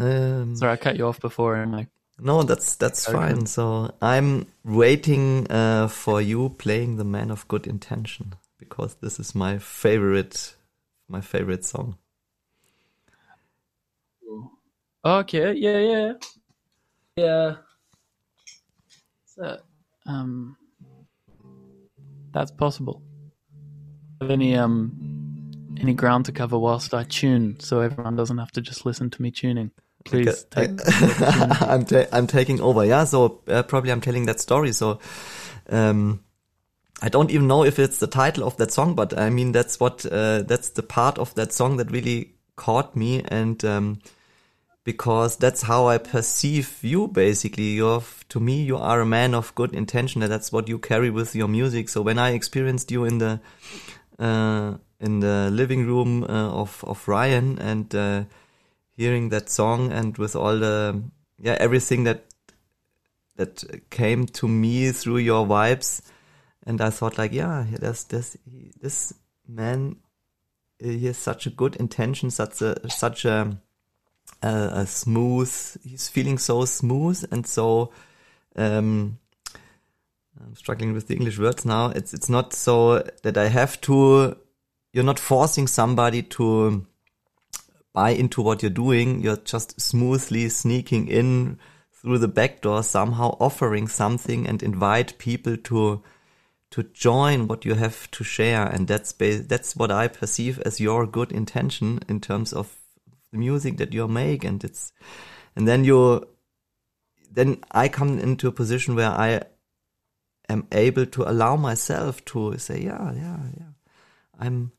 Um, 0.00 0.56
Sorry, 0.56 0.72
I 0.72 0.76
cut 0.76 0.96
you 0.96 1.06
off 1.06 1.20
before 1.20 1.56
and 1.56 1.76
I 1.76 1.86
no, 2.18 2.42
that's 2.42 2.76
that's 2.76 3.08
okay. 3.08 3.16
fine. 3.16 3.46
So 3.46 3.94
I'm 4.00 4.46
waiting 4.64 5.50
uh, 5.50 5.88
for 5.88 6.20
you 6.20 6.50
playing 6.50 6.96
the 6.96 7.04
Man 7.04 7.30
of 7.30 7.46
Good 7.48 7.66
Intention 7.66 8.34
because 8.58 8.96
this 8.96 9.20
is 9.20 9.34
my 9.34 9.58
favorite, 9.58 10.54
my 11.08 11.20
favorite 11.20 11.64
song. 11.64 11.98
Okay, 15.04 15.52
yeah, 15.52 15.78
yeah, 15.78 16.12
yeah. 17.16 17.56
So, 19.24 19.58
um, 20.06 20.56
that's 22.32 22.50
possible. 22.50 23.02
Have 24.20 24.30
any 24.30 24.56
um 24.56 24.92
any 25.78 25.94
ground 25.94 26.24
to 26.24 26.32
cover 26.32 26.58
whilst 26.58 26.92
I 26.92 27.04
tune, 27.04 27.60
so 27.60 27.80
everyone 27.82 28.16
doesn't 28.16 28.38
have 28.38 28.50
to 28.52 28.60
just 28.60 28.84
listen 28.84 29.10
to 29.10 29.22
me 29.22 29.30
tuning. 29.30 29.70
Please, 30.06 30.44
take, 30.44 30.70
I, 31.20 31.74
am 31.74 31.84
ta 31.86 32.04
I'm 32.12 32.26
taking 32.26 32.60
over. 32.60 32.84
Yeah, 32.84 33.04
so 33.04 33.40
uh, 33.48 33.62
probably 33.62 33.92
I'm 33.92 34.00
telling 34.00 34.26
that 34.26 34.40
story. 34.40 34.72
So, 34.72 35.00
um, 35.68 36.24
I 37.02 37.08
don't 37.08 37.30
even 37.30 37.46
know 37.46 37.64
if 37.64 37.78
it's 37.78 37.98
the 37.98 38.06
title 38.06 38.44
of 38.44 38.56
that 38.56 38.72
song, 38.72 38.94
but 38.94 39.18
I 39.18 39.30
mean 39.30 39.52
that's 39.52 39.78
what 39.78 40.06
uh, 40.06 40.42
that's 40.42 40.70
the 40.70 40.82
part 40.82 41.18
of 41.18 41.34
that 41.34 41.52
song 41.52 41.76
that 41.76 41.90
really 41.90 42.34
caught 42.56 42.96
me, 42.96 43.22
and 43.28 43.62
um, 43.64 43.98
because 44.84 45.36
that's 45.36 45.62
how 45.62 45.88
I 45.88 45.98
perceive 45.98 46.78
you. 46.82 47.08
Basically, 47.08 47.72
you're 47.74 48.02
to 48.30 48.40
me 48.40 48.62
you 48.62 48.78
are 48.78 49.00
a 49.00 49.06
man 49.06 49.34
of 49.34 49.54
good 49.54 49.74
intention, 49.74 50.22
and 50.22 50.32
that's 50.32 50.52
what 50.52 50.68
you 50.68 50.78
carry 50.78 51.10
with 51.10 51.34
your 51.34 51.48
music. 51.48 51.88
So 51.90 52.00
when 52.00 52.18
I 52.18 52.30
experienced 52.30 52.90
you 52.90 53.04
in 53.04 53.18
the 53.18 53.40
uh, 54.18 54.74
in 55.00 55.20
the 55.20 55.50
living 55.50 55.86
room 55.86 56.24
uh, 56.24 56.50
of 56.50 56.82
of 56.86 57.06
Ryan 57.06 57.58
and 57.58 57.94
uh, 57.94 58.24
hearing 58.96 59.28
that 59.28 59.48
song 59.48 59.92
and 59.92 60.16
with 60.18 60.34
all 60.34 60.58
the 60.58 61.02
yeah 61.38 61.56
everything 61.60 62.04
that 62.04 62.24
that 63.36 63.64
came 63.90 64.26
to 64.26 64.48
me 64.48 64.92
through 64.92 65.18
your 65.18 65.46
vibes. 65.46 66.00
And 66.66 66.80
I 66.80 66.90
thought 66.90 67.18
like 67.18 67.32
yeah 67.32 67.66
there's 67.70 68.04
this 68.04 68.36
this 68.80 69.12
man 69.46 69.96
he 70.78 71.06
has 71.06 71.16
such 71.16 71.46
a 71.46 71.50
good 71.50 71.76
intention 71.76 72.30
such 72.30 72.60
a 72.60 72.90
such 72.90 73.24
a 73.24 73.56
a, 74.42 74.48
a 74.48 74.86
smooth 74.86 75.50
he's 75.84 76.08
feeling 76.08 76.38
so 76.38 76.64
smooth 76.64 77.24
and 77.30 77.46
so 77.46 77.92
um 78.56 79.18
I'm 80.40 80.54
struggling 80.54 80.92
with 80.92 81.08
the 81.08 81.14
English 81.14 81.38
words 81.38 81.64
now. 81.64 81.88
It's 81.90 82.12
it's 82.12 82.28
not 82.28 82.52
so 82.52 83.02
that 83.22 83.38
I 83.38 83.48
have 83.48 83.80
to 83.82 84.36
you're 84.92 85.04
not 85.04 85.18
forcing 85.18 85.66
somebody 85.66 86.22
to 86.22 86.86
buy 87.96 88.10
into 88.10 88.42
what 88.42 88.62
you're 88.62 88.70
doing. 88.70 89.22
You're 89.22 89.38
just 89.38 89.80
smoothly 89.80 90.50
sneaking 90.50 91.08
in 91.08 91.58
through 91.90 92.18
the 92.18 92.28
back 92.28 92.60
door, 92.60 92.82
somehow 92.82 93.36
offering 93.40 93.88
something 93.88 94.46
and 94.46 94.62
invite 94.62 95.18
people 95.18 95.56
to 95.56 96.02
to 96.68 96.82
join 96.82 97.48
what 97.48 97.64
you 97.64 97.74
have 97.74 98.10
to 98.10 98.22
share. 98.22 98.66
And 98.66 98.86
that's 98.86 99.12
that's 99.12 99.74
what 99.74 99.90
I 99.90 100.08
perceive 100.08 100.60
as 100.60 100.78
your 100.78 101.06
good 101.06 101.32
intention 101.32 102.00
in 102.06 102.20
terms 102.20 102.52
of 102.52 102.76
the 103.32 103.38
music 103.38 103.78
that 103.78 103.94
you 103.94 104.06
make. 104.06 104.44
And 104.44 104.62
it's 104.62 104.92
and 105.56 105.66
then 105.66 105.84
you 105.84 106.28
then 107.30 107.58
I 107.70 107.88
come 107.88 108.18
into 108.18 108.46
a 108.46 108.52
position 108.52 108.94
where 108.94 109.10
I 109.10 109.42
am 110.48 110.66
able 110.70 111.06
to 111.06 111.30
allow 111.30 111.56
myself 111.56 112.24
to 112.26 112.58
say, 112.58 112.82
yeah, 112.82 113.12
yeah, 113.12 113.40
yeah, 113.56 113.72
I'm, 114.38 114.72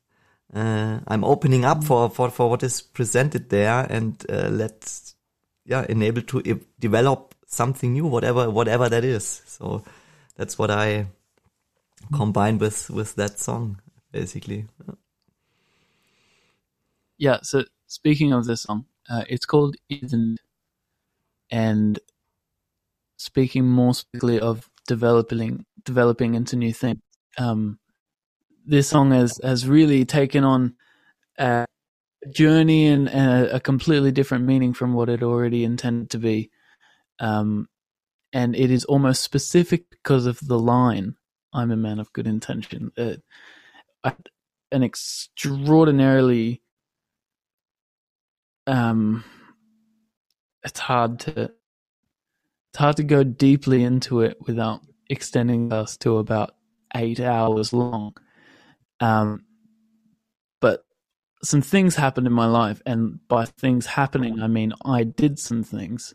uh, 0.53 0.99
I'm 1.07 1.23
opening 1.23 1.65
up 1.65 1.83
for, 1.83 2.09
for, 2.09 2.29
for 2.29 2.49
what 2.49 2.63
is 2.63 2.81
presented 2.81 3.49
there 3.49 3.85
and, 3.89 4.23
uh, 4.29 4.49
let's, 4.49 5.15
yeah, 5.65 5.85
enable 5.89 6.21
to 6.21 6.41
e 6.45 6.59
develop 6.79 7.35
something 7.45 7.93
new, 7.93 8.05
whatever, 8.05 8.49
whatever 8.49 8.89
that 8.89 9.03
is. 9.03 9.41
So 9.45 9.83
that's 10.35 10.57
what 10.57 10.71
I 10.71 11.07
combine 12.13 12.57
with, 12.57 12.89
with 12.89 13.15
that 13.15 13.39
song, 13.39 13.81
basically. 14.11 14.65
Yeah. 17.17 17.39
So 17.41 17.65
speaking 17.87 18.33
of 18.33 18.45
this 18.45 18.61
song, 18.61 18.85
uh, 19.09 19.23
it's 19.27 19.45
called 19.45 19.75
Eden, 19.89 20.37
and 21.49 21.99
speaking 23.17 23.65
more 23.65 23.93
specifically 23.93 24.39
of 24.39 24.69
developing 24.87 25.65
developing 25.83 26.35
into 26.35 26.55
new 26.55 26.73
things. 26.73 27.01
Um, 27.37 27.79
this 28.67 28.89
song 28.89 29.11
has 29.11 29.39
has 29.43 29.67
really 29.67 30.05
taken 30.05 30.43
on 30.43 30.75
a 31.37 31.65
journey 32.31 32.87
and, 32.87 33.09
and 33.09 33.47
a, 33.47 33.59
completely 33.59 34.11
different 34.11 34.45
meaning 34.45 34.73
from 34.73 34.93
what 34.93 35.09
it 35.09 35.23
already 35.23 35.63
intended 35.63 36.09
to 36.11 36.17
be. 36.17 36.51
Um, 37.19 37.67
and 38.33 38.55
it 38.55 38.69
is 38.71 38.85
almost 38.85 39.23
specific 39.23 39.89
because 39.89 40.25
of 40.25 40.39
the 40.45 40.59
line 40.59 41.15
"I'm 41.53 41.71
a 41.71 41.77
man 41.77 41.99
of 41.99 42.13
good 42.13 42.27
intention." 42.27 42.91
Uh, 42.97 43.15
an 44.71 44.83
extraordinarily 44.83 46.61
um, 48.67 49.23
it's 50.63 50.79
hard 50.79 51.19
to 51.21 51.31
it's 51.41 52.77
hard 52.77 52.97
to 52.97 53.03
go 53.03 53.23
deeply 53.23 53.83
into 53.83 54.21
it 54.21 54.37
without 54.45 54.81
extending 55.09 55.71
us 55.71 55.95
to 55.97 56.17
about 56.17 56.55
eight 56.95 57.19
hours 57.19 57.71
long. 57.73 58.13
Um, 58.99 59.45
but 60.61 60.83
some 61.43 61.61
things 61.61 61.95
happened 61.95 62.27
in 62.27 62.33
my 62.33 62.47
life, 62.47 62.81
and 62.85 63.19
by 63.27 63.45
things 63.45 63.85
happening, 63.85 64.41
I 64.41 64.47
mean 64.47 64.73
I 64.85 65.03
did 65.03 65.39
some 65.39 65.63
things 65.63 66.13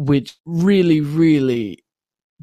which 0.00 0.38
really, 0.46 1.02
really 1.02 1.84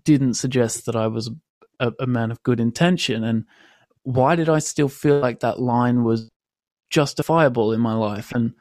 didn't 0.03 0.35
suggest 0.35 0.85
that 0.85 0.95
I 0.95 1.07
was 1.07 1.31
a, 1.79 1.91
a 1.99 2.05
man 2.05 2.29
of 2.29 2.43
good 2.43 2.59
intention. 2.59 3.23
And 3.23 3.45
why 4.03 4.35
did 4.35 4.47
I 4.47 4.59
still 4.59 4.89
feel 4.89 5.17
like 5.19 5.39
that 5.39 5.59
line 5.59 6.03
was 6.03 6.29
justifiable 6.91 7.73
in 7.73 7.79
my 7.79 7.95
life? 7.95 8.31
And 8.31 8.53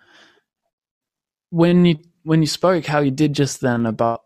when 1.50 1.84
you 1.84 1.98
when 2.22 2.40
you 2.40 2.46
spoke 2.46 2.86
how 2.86 3.00
you 3.00 3.10
did 3.10 3.34
just 3.34 3.60
then 3.60 3.84
about 3.84 4.22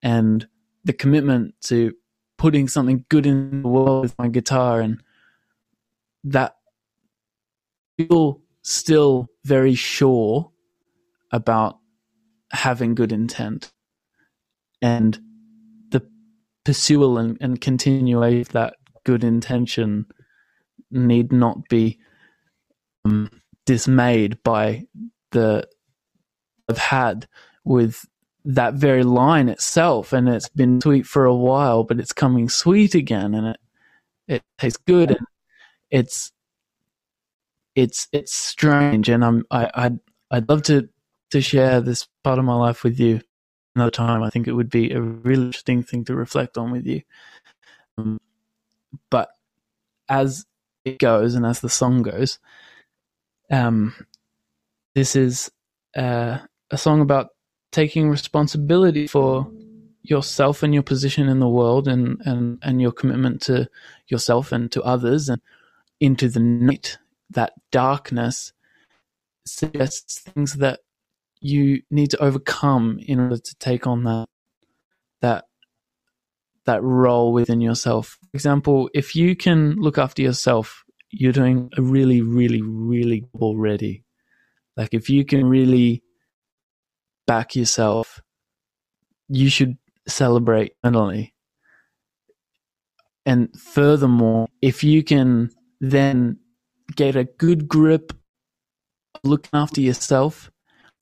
and 0.00 0.46
the 0.84 0.92
commitment 0.92 1.54
to 1.64 1.92
putting 2.38 2.68
something 2.68 3.04
good 3.08 3.26
in 3.26 3.62
the 3.62 3.68
world 3.68 4.02
with 4.02 4.18
my 4.18 4.28
guitar 4.28 4.80
and 4.80 5.02
that 6.24 6.56
feel 7.96 8.40
still 8.62 9.28
very 9.44 9.74
sure 9.74 10.50
about 11.32 11.78
having 12.52 12.94
good 12.94 13.12
intent 13.12 13.72
and 14.82 15.18
the 15.90 16.02
pursual 16.64 17.18
and, 17.18 17.36
and 17.40 17.60
continuation 17.60 18.40
of 18.40 18.48
that 18.50 18.74
good 19.04 19.24
intention 19.24 20.06
need 20.90 21.32
not 21.32 21.68
be 21.68 21.98
um, 23.04 23.30
dismayed 23.64 24.42
by 24.42 24.84
the 25.32 25.66
I've 26.68 26.78
had 26.78 27.28
with 27.64 28.04
that 28.46 28.74
very 28.74 29.02
line 29.02 29.48
itself, 29.48 30.12
and 30.12 30.28
it's 30.28 30.48
been 30.48 30.80
sweet 30.80 31.06
for 31.06 31.24
a 31.26 31.34
while, 31.34 31.82
but 31.84 31.98
it's 31.98 32.12
coming 32.12 32.48
sweet 32.48 32.94
again, 32.94 33.34
and 33.34 33.48
it 33.48 33.60
it 34.28 34.42
tastes 34.58 34.78
good, 34.86 35.10
and 35.10 35.26
it's 35.90 36.32
it's 37.74 38.08
it's 38.12 38.32
strange, 38.32 39.08
and 39.08 39.24
I'm 39.24 39.44
I 39.50 39.70
I'd, 39.74 39.98
I'd 40.30 40.48
love 40.48 40.62
to 40.64 40.88
to 41.30 41.40
share 41.40 41.80
this 41.80 42.08
part 42.22 42.38
of 42.38 42.44
my 42.44 42.54
life 42.54 42.84
with 42.84 43.00
you 43.00 43.20
another 43.74 43.90
time. 43.90 44.22
I 44.22 44.30
think 44.30 44.46
it 44.46 44.52
would 44.52 44.70
be 44.70 44.92
a 44.92 45.00
really 45.00 45.46
interesting 45.46 45.82
thing 45.82 46.04
to 46.04 46.14
reflect 46.14 46.56
on 46.56 46.70
with 46.70 46.86
you. 46.86 47.02
Um, 47.98 48.18
but 49.10 49.30
as 50.08 50.46
it 50.84 50.98
goes, 50.98 51.34
and 51.34 51.44
as 51.44 51.60
the 51.60 51.68
song 51.68 52.02
goes, 52.02 52.38
um, 53.50 53.94
this 54.94 55.16
is 55.16 55.50
uh, 55.96 56.38
a 56.70 56.78
song 56.78 57.00
about 57.00 57.30
taking 57.76 58.08
responsibility 58.08 59.06
for 59.06 59.46
yourself 60.02 60.62
and 60.62 60.72
your 60.72 60.82
position 60.82 61.28
in 61.28 61.40
the 61.40 61.48
world 61.48 61.86
and, 61.86 62.18
and, 62.24 62.58
and 62.62 62.80
your 62.80 62.90
commitment 62.90 63.42
to 63.42 63.68
yourself 64.08 64.50
and 64.50 64.72
to 64.72 64.82
others 64.82 65.28
and 65.28 65.42
into 66.00 66.28
the 66.28 66.40
night, 66.40 66.96
that 67.28 67.52
darkness 67.70 68.54
suggests 69.44 70.20
things 70.20 70.54
that 70.54 70.80
you 71.40 71.82
need 71.90 72.10
to 72.10 72.22
overcome 72.22 72.98
in 73.06 73.20
order 73.20 73.36
to 73.36 73.54
take 73.56 73.86
on 73.86 74.04
that 74.04 74.26
that 75.20 75.44
that 76.64 76.82
role 76.82 77.32
within 77.32 77.60
yourself. 77.60 78.18
For 78.22 78.36
example, 78.36 78.88
if 78.94 79.14
you 79.14 79.36
can 79.36 79.76
look 79.76 79.98
after 79.98 80.22
yourself 80.22 80.86
you're 81.10 81.32
doing 81.32 81.70
a 81.76 81.82
really, 81.82 82.20
really, 82.20 82.62
really 82.62 83.24
already. 83.34 84.04
Like 84.76 84.92
if 84.92 85.08
you 85.08 85.24
can 85.24 85.46
really 85.46 86.02
back 87.26 87.56
yourself, 87.56 88.22
you 89.28 89.48
should 89.48 89.76
celebrate 90.06 90.72
mentally. 90.82 91.34
And 93.24 93.48
furthermore, 93.58 94.48
if 94.62 94.84
you 94.84 95.02
can 95.02 95.50
then 95.80 96.38
get 96.94 97.16
a 97.16 97.24
good 97.24 97.66
grip 97.68 98.12
looking 99.24 99.50
after 99.52 99.80
yourself 99.80 100.50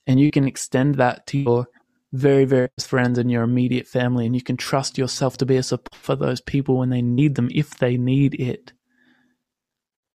and 0.07 0.19
you 0.19 0.31
can 0.31 0.47
extend 0.47 0.95
that 0.97 1.27
to 1.27 1.39
your 1.39 1.69
very, 2.13 2.45
very 2.45 2.69
friends 2.81 3.19
and 3.19 3.31
your 3.31 3.43
immediate 3.43 3.87
family, 3.87 4.25
and 4.25 4.35
you 4.35 4.43
can 4.43 4.57
trust 4.57 4.97
yourself 4.97 5.37
to 5.37 5.47
be 5.47 5.57
a 5.57 5.63
support 5.63 5.95
for 5.95 6.15
those 6.15 6.41
people 6.41 6.79
when 6.79 6.91
they 6.91 7.03
need 7.03 7.35
them, 7.35 7.49
if 7.53 7.77
they 7.79 7.97
need 7.97 8.41
it 8.41 8.73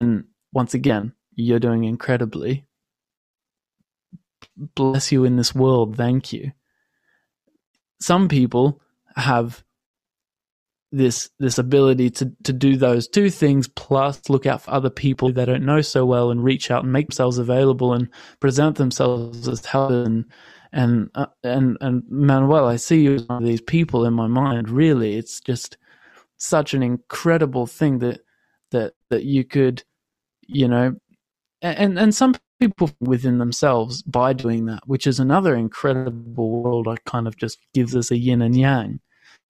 and 0.00 0.24
once 0.52 0.74
again, 0.74 1.12
you're 1.34 1.58
doing 1.58 1.84
incredibly. 1.84 2.65
Bless 4.56 5.12
you 5.12 5.24
in 5.24 5.36
this 5.36 5.54
world. 5.54 5.96
Thank 5.96 6.32
you. 6.32 6.52
Some 8.00 8.28
people 8.28 8.80
have 9.16 9.64
this 10.92 11.30
this 11.40 11.58
ability 11.58 12.10
to 12.10 12.32
to 12.44 12.52
do 12.52 12.76
those 12.76 13.08
two 13.08 13.28
things 13.28 13.66
plus 13.66 14.20
look 14.28 14.46
out 14.46 14.62
for 14.62 14.70
other 14.70 14.88
people 14.88 15.32
they 15.32 15.44
don't 15.44 15.64
know 15.64 15.80
so 15.80 16.06
well 16.06 16.30
and 16.30 16.44
reach 16.44 16.70
out 16.70 16.84
and 16.84 16.92
make 16.92 17.08
themselves 17.08 17.38
available 17.38 17.92
and 17.92 18.08
present 18.38 18.76
themselves 18.76 19.48
as 19.48 19.66
help 19.66 19.90
and 19.90 20.24
and 20.72 21.10
uh, 21.14 21.26
and 21.42 21.78
and 21.80 22.02
Manuel, 22.08 22.66
I 22.66 22.76
see 22.76 23.02
you 23.02 23.14
as 23.14 23.24
one 23.26 23.42
of 23.42 23.48
these 23.48 23.62
people 23.62 24.04
in 24.04 24.12
my 24.12 24.26
mind. 24.26 24.68
Really, 24.70 25.16
it's 25.16 25.40
just 25.40 25.78
such 26.36 26.74
an 26.74 26.82
incredible 26.82 27.66
thing 27.66 27.98
that 28.00 28.20
that 28.72 28.92
that 29.10 29.24
you 29.24 29.44
could, 29.44 29.84
you 30.46 30.68
know, 30.68 30.96
and 31.62 31.98
and 31.98 32.14
some 32.14 32.34
people 32.60 32.90
within 33.00 33.38
themselves 33.38 34.02
by 34.02 34.32
doing 34.32 34.66
that, 34.66 34.82
which 34.86 35.06
is 35.06 35.20
another 35.20 35.54
incredible 35.54 36.62
world. 36.62 36.88
I 36.88 36.96
kind 37.04 37.26
of 37.26 37.36
just 37.36 37.58
gives 37.74 37.94
us 37.94 38.10
a 38.10 38.16
yin 38.16 38.42
and 38.42 38.56
yang. 38.56 39.00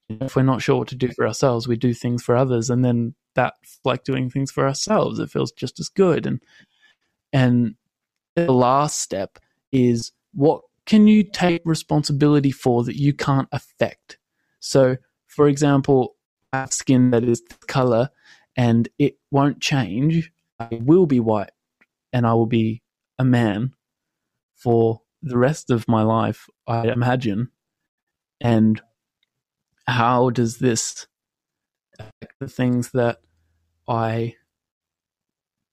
If 0.09 0.37
we're 0.37 0.43
not 0.43 0.63
sure 0.63 0.77
what 0.77 0.89
to 0.89 0.95
do 0.97 1.09
for 1.09 1.27
ourselves, 1.27 1.67
we 1.67 1.77
do 1.77 1.93
things 1.93 2.23
for 2.23 2.37
others, 2.37 2.71
and 2.71 2.85
then 2.85 3.15
that's 3.35 3.81
like 3.85 4.05
doing 4.05 4.31
things 4.31 4.51
for 4.51 4.67
ourselves. 4.67 5.19
It 5.19 5.31
feels 5.31 5.53
just 5.53 5.81
as 5.81 5.89
good. 5.89 6.27
And 6.27 6.41
and 7.33 7.75
the 8.37 8.53
last 8.53 9.01
step 9.01 9.39
is 9.73 10.13
what 10.33 10.63
can 10.87 11.09
you 11.09 11.25
take 11.25 11.63
responsibility 11.65 12.53
for 12.53 12.85
that 12.85 12.97
you 12.97 13.13
can't 13.13 13.49
affect? 13.51 14.19
So, 14.61 14.97
for 15.27 15.49
example, 15.49 16.15
I 16.53 16.61
have 16.61 16.73
skin 16.73 17.11
that 17.11 17.25
is 17.25 17.43
color 17.67 18.11
and 18.57 18.89
it 18.99 19.19
won't 19.31 19.61
change. 19.61 20.31
I 20.61 20.69
will 20.83 21.07
be 21.07 21.21
white 21.21 21.51
and 22.13 22.27
I 22.27 22.35
will 22.35 22.47
be 22.47 22.83
a 23.19 23.25
man 23.25 23.73
for 24.55 25.03
the 25.23 25.39
rest 25.39 25.71
of 25.71 25.89
my 25.89 26.03
life, 26.03 26.49
I 26.67 26.89
imagine. 26.89 27.51
And 28.41 28.81
how 29.87 30.31
does 30.31 30.59
this 30.59 31.07
affect 31.99 32.39
the 32.41 32.49
things 32.49 32.91
that 32.93 33.21
I 33.89 34.35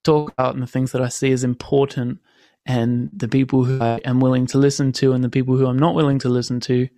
talk 0.04 0.32
about 0.32 0.54
and 0.54 0.62
the 0.62 0.68
things 0.68 0.92
that 0.92 1.02
I 1.02 1.08
see 1.08 1.32
as 1.32 1.44
important 1.44 2.20
and 2.66 3.10
the 3.12 3.28
people 3.28 3.64
who 3.64 3.80
I 3.82 3.98
am 4.04 4.20
willing 4.20 4.46
to 4.48 4.58
listen 4.58 4.92
to 4.92 5.12
and 5.12 5.22
the 5.22 5.28
people 5.28 5.56
who 5.56 5.66
I'm 5.66 5.78
not 5.78 5.94
willing 5.94 6.18
to 6.20 6.28
listen 6.28 6.60
to 6.60 6.88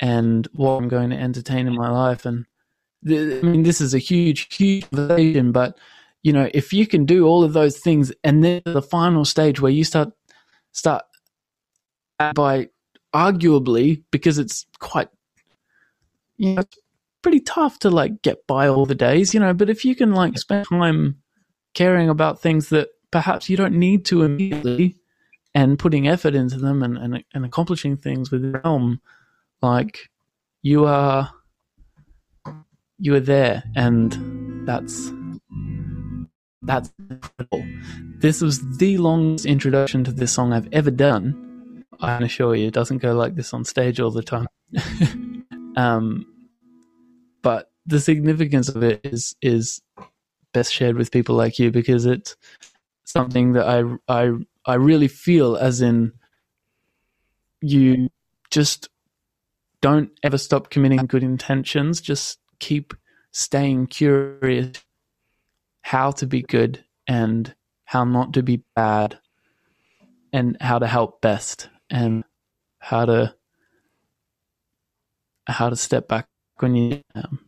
and 0.00 0.46
what 0.52 0.72
I'm 0.72 0.88
going 0.88 1.10
to 1.10 1.16
entertain 1.16 1.66
in 1.66 1.74
my 1.74 1.90
life 1.90 2.24
and 2.24 2.46
I 3.06 3.40
mean, 3.42 3.62
this 3.62 3.80
is 3.80 3.94
a 3.94 3.98
huge, 3.98 4.54
huge 4.54 4.90
conversation, 4.90 5.52
but 5.52 5.78
you 6.22 6.32
know, 6.32 6.48
if 6.52 6.72
you 6.72 6.86
can 6.86 7.04
do 7.04 7.26
all 7.26 7.44
of 7.44 7.52
those 7.52 7.78
things, 7.78 8.12
and 8.24 8.42
then 8.44 8.62
the 8.64 8.82
final 8.82 9.24
stage 9.24 9.60
where 9.60 9.72
you 9.72 9.84
start 9.84 10.10
start 10.72 11.04
by 12.34 12.68
arguably 13.14 14.02
because 14.10 14.38
it's 14.38 14.66
quite 14.80 15.08
you 16.36 16.54
know, 16.54 16.62
pretty 17.22 17.40
tough 17.40 17.78
to 17.80 17.90
like 17.90 18.22
get 18.22 18.46
by 18.46 18.68
all 18.68 18.86
the 18.86 18.94
days, 18.94 19.34
you 19.34 19.40
know, 19.40 19.52
but 19.52 19.70
if 19.70 19.84
you 19.84 19.94
can 19.94 20.12
like 20.12 20.38
spend 20.38 20.66
time 20.68 21.16
caring 21.74 22.08
about 22.08 22.40
things 22.40 22.70
that 22.70 22.88
perhaps 23.10 23.48
you 23.48 23.56
don't 23.56 23.74
need 23.74 24.04
to 24.06 24.22
immediately 24.22 24.96
and 25.54 25.78
putting 25.78 26.08
effort 26.08 26.34
into 26.34 26.58
them 26.58 26.82
and, 26.82 26.96
and, 26.96 27.24
and 27.34 27.44
accomplishing 27.44 27.96
things 27.96 28.30
with 28.30 28.54
realm, 28.64 29.00
like 29.60 30.10
you 30.62 30.84
are 30.84 31.30
you 33.00 33.14
are 33.14 33.20
there 33.20 33.62
and 33.76 34.66
that's 34.66 35.12
that's 36.62 36.92
incredible. 36.98 37.64
This 38.18 38.40
was 38.40 38.78
the 38.78 38.98
longest 38.98 39.46
introduction 39.46 40.04
to 40.04 40.12
this 40.12 40.32
song 40.32 40.52
I've 40.52 40.68
ever 40.72 40.90
done. 40.90 41.84
I 42.00 42.16
can 42.16 42.24
assure 42.24 42.54
you, 42.54 42.68
it 42.68 42.74
doesn't 42.74 42.98
go 42.98 43.14
like 43.14 43.34
this 43.34 43.52
on 43.52 43.64
stage 43.64 44.00
all 44.00 44.10
the 44.10 44.22
time. 44.22 44.46
um, 45.76 46.26
but 47.42 47.70
the 47.86 48.00
significance 48.00 48.68
of 48.68 48.82
it 48.82 49.00
is 49.04 49.34
is 49.40 49.80
best 50.52 50.72
shared 50.72 50.96
with 50.96 51.10
people 51.10 51.34
like 51.34 51.58
you 51.58 51.70
because 51.70 52.06
it's 52.06 52.36
something 53.04 53.52
that 53.52 53.66
I 53.66 53.84
I 54.08 54.32
I 54.64 54.74
really 54.74 55.08
feel 55.08 55.56
as 55.56 55.80
in 55.80 56.12
you 57.60 58.08
just 58.50 58.88
don't 59.80 60.10
ever 60.22 60.38
stop 60.38 60.70
committing 60.70 61.06
good 61.06 61.22
intentions. 61.22 62.00
Just 62.00 62.38
keep 62.58 62.94
staying 63.30 63.86
curious 63.86 64.72
how 65.88 66.10
to 66.10 66.26
be 66.26 66.42
good 66.42 66.84
and 67.06 67.54
how 67.86 68.04
not 68.04 68.34
to 68.34 68.42
be 68.42 68.62
bad 68.76 69.18
and 70.34 70.54
how 70.60 70.78
to 70.78 70.86
help 70.86 71.22
best 71.22 71.70
and 71.88 72.24
how 72.78 73.06
to 73.06 73.34
how 75.46 75.70
to 75.70 75.76
step 75.76 76.06
back 76.06 76.26
when 76.58 76.74
you 76.74 77.00
um, 77.14 77.40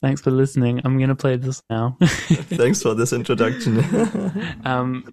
thanks 0.00 0.20
for 0.20 0.30
listening. 0.30 0.80
I'm 0.84 0.96
gonna 0.96 1.16
play 1.16 1.34
this 1.34 1.60
now. 1.68 1.96
Thanks 2.02 2.80
for 2.82 2.94
this 2.94 3.12
introduction. 3.12 3.82
um, 4.64 5.04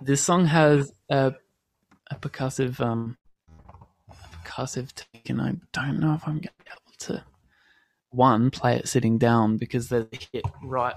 this 0.00 0.22
song 0.22 0.46
has 0.46 0.92
a, 1.10 1.34
a 2.08 2.14
percussive 2.14 2.78
um, 2.78 3.16
a 4.08 4.14
percussive 4.36 4.92
take, 4.94 5.28
and 5.28 5.42
I 5.42 5.56
don't 5.72 5.98
know 5.98 6.14
if 6.14 6.22
I'm 6.28 6.38
to 6.38 6.50
be 6.56 6.70
able 6.70 6.96
to 6.98 7.24
one 8.16 8.50
play 8.50 8.76
it 8.76 8.88
sitting 8.88 9.18
down 9.18 9.58
because 9.58 9.92
a 9.92 10.08
hit 10.32 10.44
right 10.62 10.94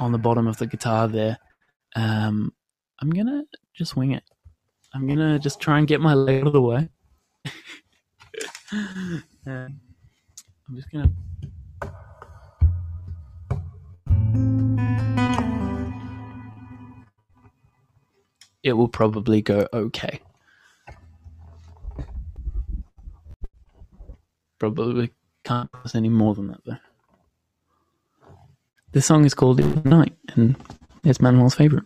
on 0.00 0.12
the 0.12 0.18
bottom 0.18 0.46
of 0.46 0.58
the 0.58 0.66
guitar 0.66 1.08
there. 1.08 1.38
Um, 1.94 2.52
I'm 3.00 3.10
gonna 3.10 3.44
just 3.74 3.96
wing 3.96 4.10
it. 4.10 4.24
I'm 4.92 5.06
gonna 5.06 5.38
just 5.38 5.60
try 5.60 5.78
and 5.78 5.86
get 5.86 6.00
my 6.00 6.14
leg 6.14 6.40
out 6.40 6.48
of 6.48 6.52
the 6.52 6.60
way. 6.60 6.88
Um, 9.44 9.80
I'm 10.66 10.76
just 10.76 10.90
gonna 10.90 11.10
it 18.62 18.72
will 18.72 18.88
probably 18.88 19.42
go 19.42 19.66
okay. 19.74 20.20
Probably 24.58 25.12
can't 25.44 25.70
pass 25.72 25.94
any 25.94 26.08
more 26.08 26.34
than 26.34 26.48
that 26.48 26.60
though. 26.64 26.76
This 28.92 29.06
song 29.06 29.24
is 29.24 29.34
called 29.34 29.60
"In 29.60 29.82
the 29.82 29.88
Night 29.88 30.14
and 30.34 30.56
it's 31.04 31.20
Manuel's 31.20 31.54
favorite. 31.54 31.84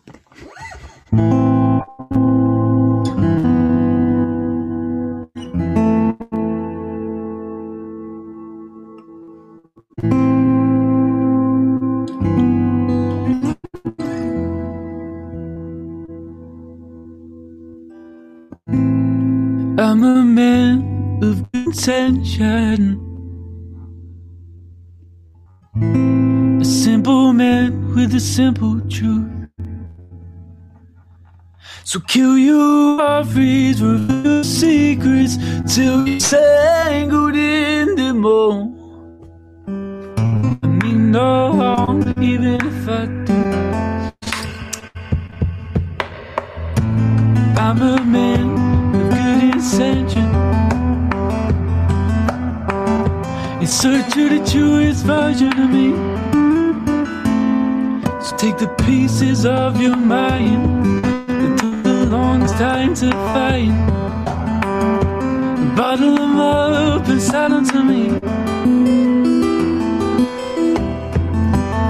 I'm 19.78 20.02
a 20.02 20.22
man 20.24 21.20
of 21.22 21.46
intention. 21.54 23.05
With 28.16 28.22
a 28.22 28.26
simple 28.26 28.80
truth. 28.88 29.48
So 31.84 32.00
kill 32.00 32.38
your 32.38 32.96
worries, 32.96 33.82
reveal 33.82 34.42
secrets 34.42 35.36
till 35.74 36.08
you're 36.08 36.18
tangled 36.18 37.36
in 37.36 37.94
them 37.94 38.24
all. 38.24 38.74
I 39.66 40.66
mean 40.66 41.10
no 41.12 41.52
harm, 41.52 42.14
even 42.22 42.58
if 42.70 42.88
I 42.88 43.06
do. 43.26 43.40
I'm 47.60 47.82
a 47.82 48.02
man 48.04 48.46
of 48.94 49.10
good 49.10 49.42
intention. 49.54 50.28
In 53.60 53.66
search 53.66 54.16
of 54.16 54.30
the 54.30 54.40
truest 54.50 55.04
version 55.04 55.52
of 55.60 55.70
me. 55.70 56.25
Take 58.38 58.58
the 58.58 58.68
pieces 58.84 59.46
of 59.46 59.80
your 59.80 59.96
mind 59.96 61.02
that 61.02 61.58
took 61.58 61.82
the 61.82 62.06
longest 62.10 62.54
time 62.56 62.94
to 62.96 63.10
find. 63.10 63.74
Bottle 65.74 66.16
them 66.16 66.38
up 66.38 67.08
and 67.08 67.22
sell 67.22 67.48
them 67.48 67.64
to 67.64 67.82
me. 67.82 68.20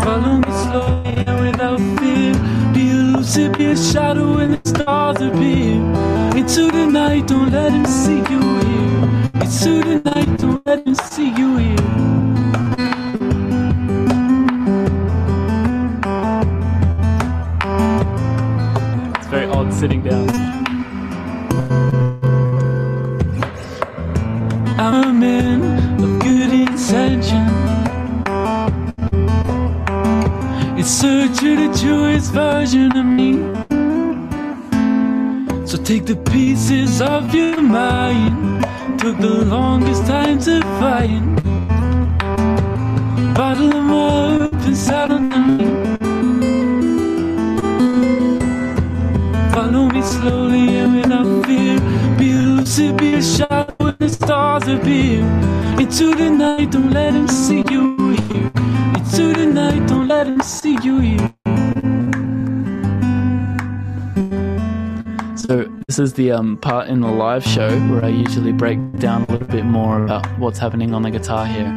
Follow 0.04 0.36
me 0.38 0.52
slowly 0.62 1.24
and 1.26 1.40
without 1.46 1.80
fear. 1.98 2.34
Be 2.72 2.90
elusive, 2.90 3.52
be 3.58 3.66
a 3.66 3.76
shadow 3.76 4.36
when 4.36 4.52
the 4.52 4.60
stars 4.68 5.20
appear. 5.20 5.74
Into 6.36 6.70
the 6.70 6.86
night, 6.86 7.26
don't 7.26 7.50
let 7.50 7.72
him 7.72 7.86
see 7.86 8.18
you 8.32 8.40
here. 8.60 9.02
Into 9.42 9.82
the 9.82 10.00
night, 10.04 10.38
don't 10.38 10.64
let 10.64 10.86
him 10.86 10.94
see 10.94 11.30
you 11.36 11.56
here. 11.56 12.15
Sitting 19.86 20.02
down. 20.02 20.28
I'm 24.80 24.94
a 24.94 25.12
man 25.12 25.60
of 26.02 26.18
good 26.18 26.52
intention. 26.52 27.46
It's 30.76 30.90
search 30.90 31.38
of 31.50 31.56
the 31.62 31.70
version 32.30 32.96
of 32.96 33.06
me. 33.06 33.30
So 35.68 35.76
take 35.76 36.04
the 36.06 36.16
pieces 36.32 37.00
of 37.00 37.32
your 37.32 37.62
mind. 37.62 38.64
Took 38.98 39.18
the 39.18 39.44
longest 39.44 40.04
time 40.06 40.40
to 40.40 40.62
find. 40.80 41.36
Bottle 43.36 43.70
them 43.70 43.90
up 43.92 44.50
them 45.06 45.30
to 45.30 45.38
me. 45.38 45.75
Me 49.96 50.02
slowly 50.02 50.76
and 50.76 50.96
without 50.96 51.46
fear. 51.46 51.80
Be 52.18 52.30
elusive, 52.30 52.96
be 52.96 53.14
a 53.14 53.22
shadow 53.22 53.74
when 53.78 53.96
the 53.98 54.08
stars 54.08 54.68
appear. 54.68 55.20
Into 55.80 56.14
the 56.14 56.30
night, 56.30 56.70
don't 56.72 56.90
let 56.90 57.14
him 57.14 57.28
see 57.28 57.62
you 57.70 58.10
here. 58.10 58.50
Into 58.96 59.32
the 59.32 59.46
night, 59.46 59.86
don't 59.88 60.08
let 60.08 60.26
him 60.26 60.42
see 60.42 60.76
you 60.82 60.98
here. 61.00 61.34
So 65.36 65.64
this 65.86 65.98
is 65.98 66.14
the 66.14 66.32
um, 66.32 66.56
part 66.56 66.88
in 66.88 67.00
the 67.00 67.10
live 67.10 67.44
show 67.44 67.70
where 67.88 68.04
I 68.04 68.08
usually 68.08 68.52
break 68.52 68.78
down 68.98 69.24
a 69.28 69.32
little 69.32 69.48
bit 69.48 69.64
more 69.64 70.02
about 70.04 70.26
what's 70.38 70.58
happening 70.58 70.92
on 70.92 71.02
the 71.02 71.10
guitar 71.10 71.46
here. 71.46 71.72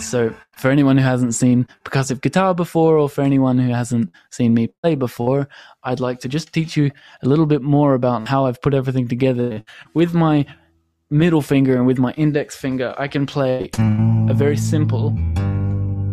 So 0.00 0.34
for 0.52 0.70
anyone 0.70 0.96
who 0.96 1.04
hasn't 1.04 1.34
seen 1.34 1.66
percussive 1.84 2.20
guitar 2.20 2.54
before, 2.54 2.96
or 2.96 3.08
for 3.08 3.22
anyone 3.22 3.58
who 3.58 3.70
hasn't 3.70 4.10
seen 4.30 4.54
me 4.54 4.68
play 4.82 4.94
before, 4.94 5.48
I'd 5.82 6.00
like 6.00 6.20
to 6.20 6.28
just 6.28 6.52
teach 6.52 6.76
you 6.76 6.90
a 7.22 7.28
little 7.28 7.46
bit 7.46 7.62
more 7.62 7.94
about 7.94 8.28
how 8.28 8.46
I've 8.46 8.62
put 8.62 8.74
everything 8.74 9.08
together. 9.08 9.62
With 9.94 10.14
my 10.14 10.46
middle 11.10 11.42
finger 11.42 11.76
and 11.76 11.86
with 11.86 11.98
my 11.98 12.12
index 12.12 12.56
finger, 12.56 12.94
I 12.98 13.08
can 13.08 13.26
play 13.26 13.70
a 13.78 14.34
very 14.34 14.56
simple 14.56 15.10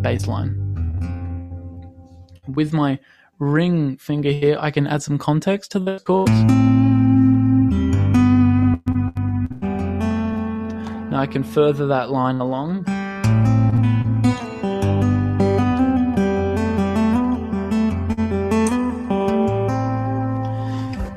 bass 0.01 0.27
line. 0.27 0.61
With 2.47 2.73
my 2.73 2.99
ring 3.39 3.97
finger 3.97 4.31
here, 4.31 4.57
I 4.59 4.71
can 4.71 4.87
add 4.87 5.03
some 5.03 5.17
context 5.17 5.71
to 5.71 5.79
those 5.79 6.03
chords. 6.03 6.31
Now 11.11 11.21
I 11.21 11.27
can 11.27 11.43
further 11.43 11.87
that 11.87 12.09
line 12.11 12.39
along. 12.39 12.85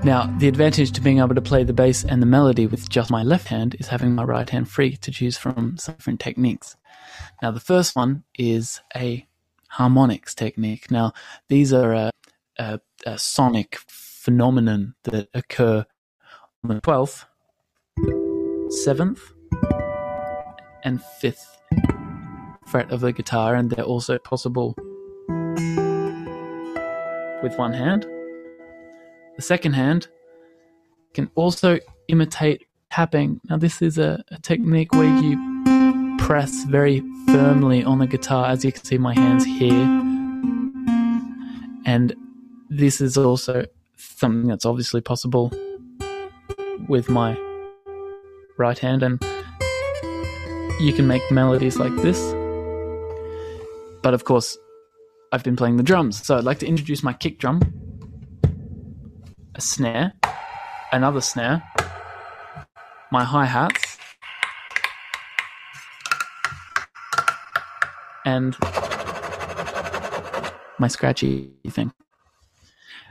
Now, 0.08 0.24
the 0.38 0.48
advantage 0.48 0.92
to 0.92 1.02
being 1.02 1.18
able 1.18 1.34
to 1.34 1.42
play 1.42 1.64
the 1.64 1.74
bass 1.74 2.02
and 2.02 2.22
the 2.22 2.26
melody 2.26 2.66
with 2.66 2.88
just 2.88 3.10
my 3.10 3.22
left 3.22 3.48
hand 3.48 3.76
is 3.78 3.88
having 3.88 4.14
my 4.14 4.24
right 4.24 4.48
hand 4.48 4.66
free 4.66 4.96
to 4.96 5.10
choose 5.10 5.36
from 5.36 5.76
some 5.76 5.96
different 5.96 6.18
techniques. 6.18 6.76
Now, 7.42 7.50
the 7.50 7.60
first 7.60 7.94
one 7.94 8.24
is 8.38 8.80
a 8.96 9.26
harmonics 9.68 10.34
technique. 10.34 10.90
Now, 10.90 11.12
these 11.50 11.74
are 11.74 11.92
a, 11.92 12.10
a, 12.58 12.80
a 13.04 13.18
sonic 13.18 13.80
phenomenon 13.86 14.94
that 15.04 15.28
occur 15.34 15.84
on 16.64 16.74
the 16.74 16.80
12th, 16.80 17.26
7th, 18.86 19.20
and 20.84 21.02
5th 21.22 21.44
fret 22.66 22.90
of 22.90 23.00
the 23.02 23.12
guitar, 23.12 23.54
and 23.54 23.68
they're 23.68 23.84
also 23.84 24.16
possible 24.16 24.74
with 27.42 27.58
one 27.58 27.74
hand. 27.74 28.06
The 29.38 29.42
second 29.42 29.74
hand 29.74 30.08
can 31.14 31.30
also 31.36 31.78
imitate 32.08 32.66
tapping. 32.90 33.40
Now, 33.48 33.56
this 33.56 33.80
is 33.80 33.96
a, 33.96 34.24
a 34.32 34.38
technique 34.40 34.90
where 34.92 35.16
you 35.22 36.16
press 36.18 36.64
very 36.64 37.04
firmly 37.26 37.84
on 37.84 38.00
the 38.00 38.08
guitar, 38.08 38.46
as 38.46 38.64
you 38.64 38.72
can 38.72 38.82
see 38.82 38.98
my 38.98 39.14
hands 39.14 39.44
here. 39.44 39.86
And 41.86 42.16
this 42.68 43.00
is 43.00 43.16
also 43.16 43.64
something 43.96 44.48
that's 44.48 44.66
obviously 44.66 45.02
possible 45.02 45.52
with 46.88 47.08
my 47.08 47.38
right 48.56 48.78
hand, 48.80 49.04
and 49.04 49.22
you 50.80 50.92
can 50.92 51.06
make 51.06 51.22
melodies 51.30 51.78
like 51.78 51.94
this. 52.02 52.18
But 54.02 54.14
of 54.14 54.24
course, 54.24 54.58
I've 55.30 55.44
been 55.44 55.54
playing 55.54 55.76
the 55.76 55.84
drums, 55.84 56.26
so 56.26 56.36
I'd 56.36 56.42
like 56.42 56.58
to 56.58 56.66
introduce 56.66 57.04
my 57.04 57.12
kick 57.12 57.38
drum, 57.38 57.62
a 59.58 59.60
snare, 59.60 60.12
another 60.92 61.20
snare, 61.20 61.62
my 63.10 63.24
hi 63.24 63.44
hats, 63.44 63.98
and 68.24 68.56
my 70.78 70.86
scratchy 70.86 71.50
thing. 71.70 71.92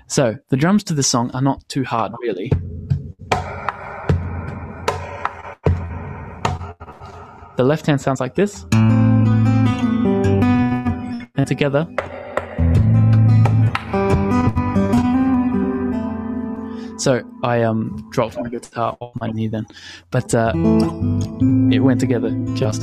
So 0.07 0.37
the 0.47 0.55
drums 0.55 0.85
to 0.85 0.93
this 0.93 1.07
song 1.07 1.31
are 1.33 1.41
not 1.41 1.67
too 1.67 1.83
hard, 1.83 2.13
really. 2.21 2.49
The 7.57 7.63
left 7.63 7.87
hand 7.87 7.99
sounds 7.99 8.21
like 8.21 8.35
this. 8.35 8.65
And 11.35 11.45
together. 11.45 11.89
So 16.97 17.21
I 17.43 17.61
um 17.61 18.07
dropped 18.11 18.37
my 18.37 18.49
guitar 18.49 18.97
off 18.99 19.13
my 19.19 19.29
knee 19.29 19.47
then, 19.47 19.65
but 20.11 20.33
uh, 20.33 20.51
it 21.71 21.79
went 21.79 21.99
together 21.99 22.31
just. 22.55 22.81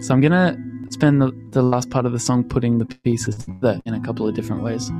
So 0.00 0.12
I'm 0.12 0.20
gonna 0.20 0.56
spend 0.90 1.22
the, 1.22 1.32
the 1.50 1.62
last 1.62 1.90
part 1.90 2.06
of 2.06 2.12
the 2.12 2.18
song 2.18 2.44
putting 2.44 2.78
the 2.78 2.84
pieces 2.84 3.46
there 3.60 3.80
in 3.86 3.94
a 3.94 4.00
couple 4.00 4.26
of 4.28 4.34
different 4.34 4.62
ways. 4.62 4.90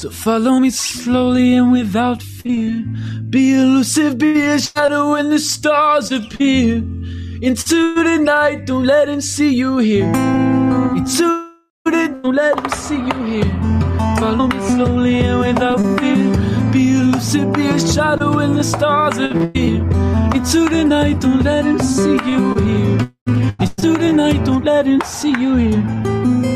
So 0.00 0.08
follow 0.08 0.58
me 0.60 0.70
slowly 0.70 1.56
and 1.56 1.72
without 1.72 2.22
fear. 2.22 2.84
Be 3.28 3.54
elusive, 3.54 4.16
be 4.16 4.40
a 4.40 4.58
shadow 4.58 5.12
when 5.12 5.28
the 5.28 5.38
stars 5.38 6.10
appear. 6.10 6.76
Into 7.42 7.94
the 8.02 8.18
night, 8.18 8.66
don't 8.66 8.84
let 8.84 9.08
him 9.08 9.20
see 9.20 9.54
you 9.54 9.78
here. 9.78 10.10
Into 10.96 11.39
don't 11.90 12.34
let 12.34 12.58
him 12.58 12.70
see 12.70 12.96
you 12.96 13.24
here. 13.24 13.52
Follow 14.18 14.46
me 14.46 14.60
slowly 14.60 15.20
and 15.20 15.40
without 15.40 15.80
fear. 15.98 16.72
Be 16.72 16.92
elusive, 16.92 17.52
be 17.52 17.68
a 17.68 17.78
shadow 17.78 18.36
when 18.36 18.54
the 18.54 18.64
stars 18.64 19.18
appear. 19.18 19.82
Into 20.34 20.68
the 20.68 20.84
night, 20.84 21.20
don't 21.20 21.42
let 21.42 21.64
him 21.64 21.78
see 21.78 22.18
you 22.30 22.54
here. 22.54 23.12
Into 23.58 23.96
the 23.96 24.12
night, 24.12 24.44
don't 24.44 24.64
let 24.64 24.86
him 24.86 25.00
see 25.02 25.30
you 25.30 25.56
here. 25.56 26.49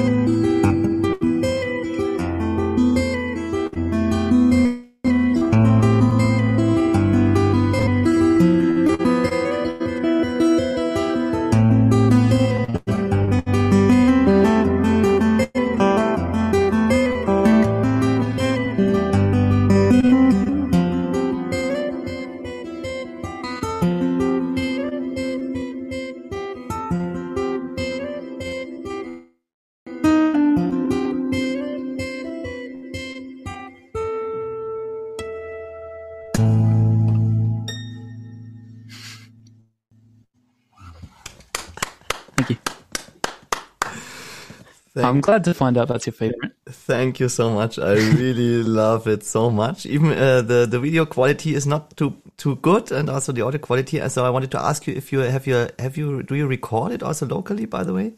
I'm 45.14 45.20
glad 45.20 45.44
to 45.44 45.54
find 45.54 45.78
out 45.78 45.86
that's 45.86 46.06
your 46.06 46.12
favorite. 46.12 46.50
Thank 46.68 47.20
you 47.20 47.28
so 47.28 47.48
much. 47.50 47.78
I 47.78 47.92
really 47.92 48.62
love 48.64 49.06
it 49.06 49.22
so 49.22 49.48
much. 49.48 49.86
Even 49.86 50.10
uh, 50.10 50.42
the 50.42 50.66
the 50.66 50.80
video 50.80 51.06
quality 51.06 51.54
is 51.54 51.68
not 51.68 51.96
too 51.96 52.16
too 52.36 52.56
good, 52.56 52.90
and 52.90 53.08
also 53.08 53.30
the 53.30 53.42
audio 53.42 53.60
quality. 53.60 54.00
And 54.00 54.10
so 54.10 54.26
I 54.26 54.30
wanted 54.30 54.50
to 54.50 54.60
ask 54.60 54.88
you 54.88 54.94
if 54.94 55.12
you 55.12 55.20
have 55.20 55.46
your 55.46 55.70
have 55.78 55.96
you 55.96 56.24
do 56.24 56.34
you 56.34 56.48
record 56.48 56.90
it 56.90 57.04
also 57.04 57.26
locally? 57.26 57.64
By 57.64 57.84
the 57.84 57.94
way, 57.94 58.14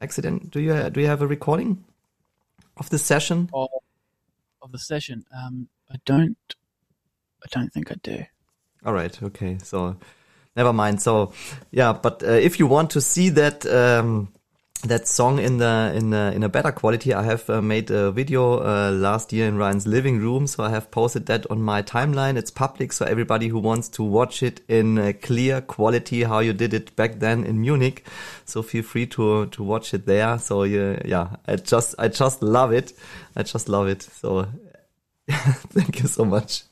accident. 0.00 0.50
Do 0.50 0.60
you 0.60 0.88
do 0.88 1.02
you 1.02 1.06
have 1.06 1.20
a 1.20 1.26
recording 1.26 1.84
of 2.78 2.88
the 2.88 2.98
session? 2.98 3.50
Of, 3.52 3.68
of 4.62 4.72
the 4.72 4.78
session, 4.78 5.26
um, 5.36 5.68
I 5.90 5.96
don't. 6.06 6.38
I 7.44 7.48
don't 7.50 7.70
think 7.74 7.92
I 7.92 7.96
do. 8.02 8.24
All 8.86 8.94
right. 8.94 9.22
Okay. 9.22 9.58
So 9.62 9.98
never 10.56 10.72
mind. 10.72 11.02
So 11.02 11.34
yeah, 11.70 11.92
but 11.92 12.22
uh, 12.22 12.28
if 12.28 12.58
you 12.58 12.66
want 12.66 12.88
to 12.92 13.02
see 13.02 13.28
that. 13.28 13.66
Um, 13.66 14.32
that 14.82 15.06
song 15.06 15.38
in 15.38 15.58
the 15.58 15.92
in 15.94 16.10
the, 16.10 16.32
in 16.34 16.42
a 16.42 16.48
better 16.48 16.72
quality. 16.72 17.12
I 17.12 17.22
have 17.22 17.48
uh, 17.50 17.60
made 17.60 17.90
a 17.90 18.10
video 18.10 18.60
uh, 18.60 18.90
last 18.90 19.32
year 19.32 19.46
in 19.46 19.56
Ryan's 19.56 19.86
living 19.86 20.18
room, 20.18 20.46
so 20.46 20.64
I 20.64 20.70
have 20.70 20.90
posted 20.90 21.26
that 21.26 21.50
on 21.50 21.60
my 21.60 21.82
timeline. 21.82 22.36
It's 22.36 22.50
public, 22.50 22.92
so 22.92 23.04
everybody 23.04 23.48
who 23.48 23.58
wants 23.58 23.88
to 23.90 24.02
watch 24.02 24.42
it 24.42 24.60
in 24.68 24.98
uh, 24.98 25.12
clear 25.20 25.60
quality, 25.60 26.22
how 26.22 26.40
you 26.40 26.52
did 26.52 26.72
it 26.72 26.94
back 26.96 27.18
then 27.20 27.44
in 27.44 27.60
Munich, 27.60 28.06
so 28.44 28.62
feel 28.62 28.82
free 28.82 29.06
to 29.08 29.46
to 29.46 29.62
watch 29.62 29.92
it 29.94 30.06
there. 30.06 30.38
So 30.38 30.62
yeah, 30.62 31.00
yeah, 31.04 31.36
I 31.46 31.56
just 31.56 31.94
I 31.98 32.08
just 32.08 32.42
love 32.42 32.72
it. 32.72 32.92
I 33.36 33.42
just 33.42 33.68
love 33.68 33.88
it. 33.88 34.02
So 34.02 34.46
thank 35.28 36.02
you 36.02 36.08
so 36.08 36.24
much. 36.24 36.64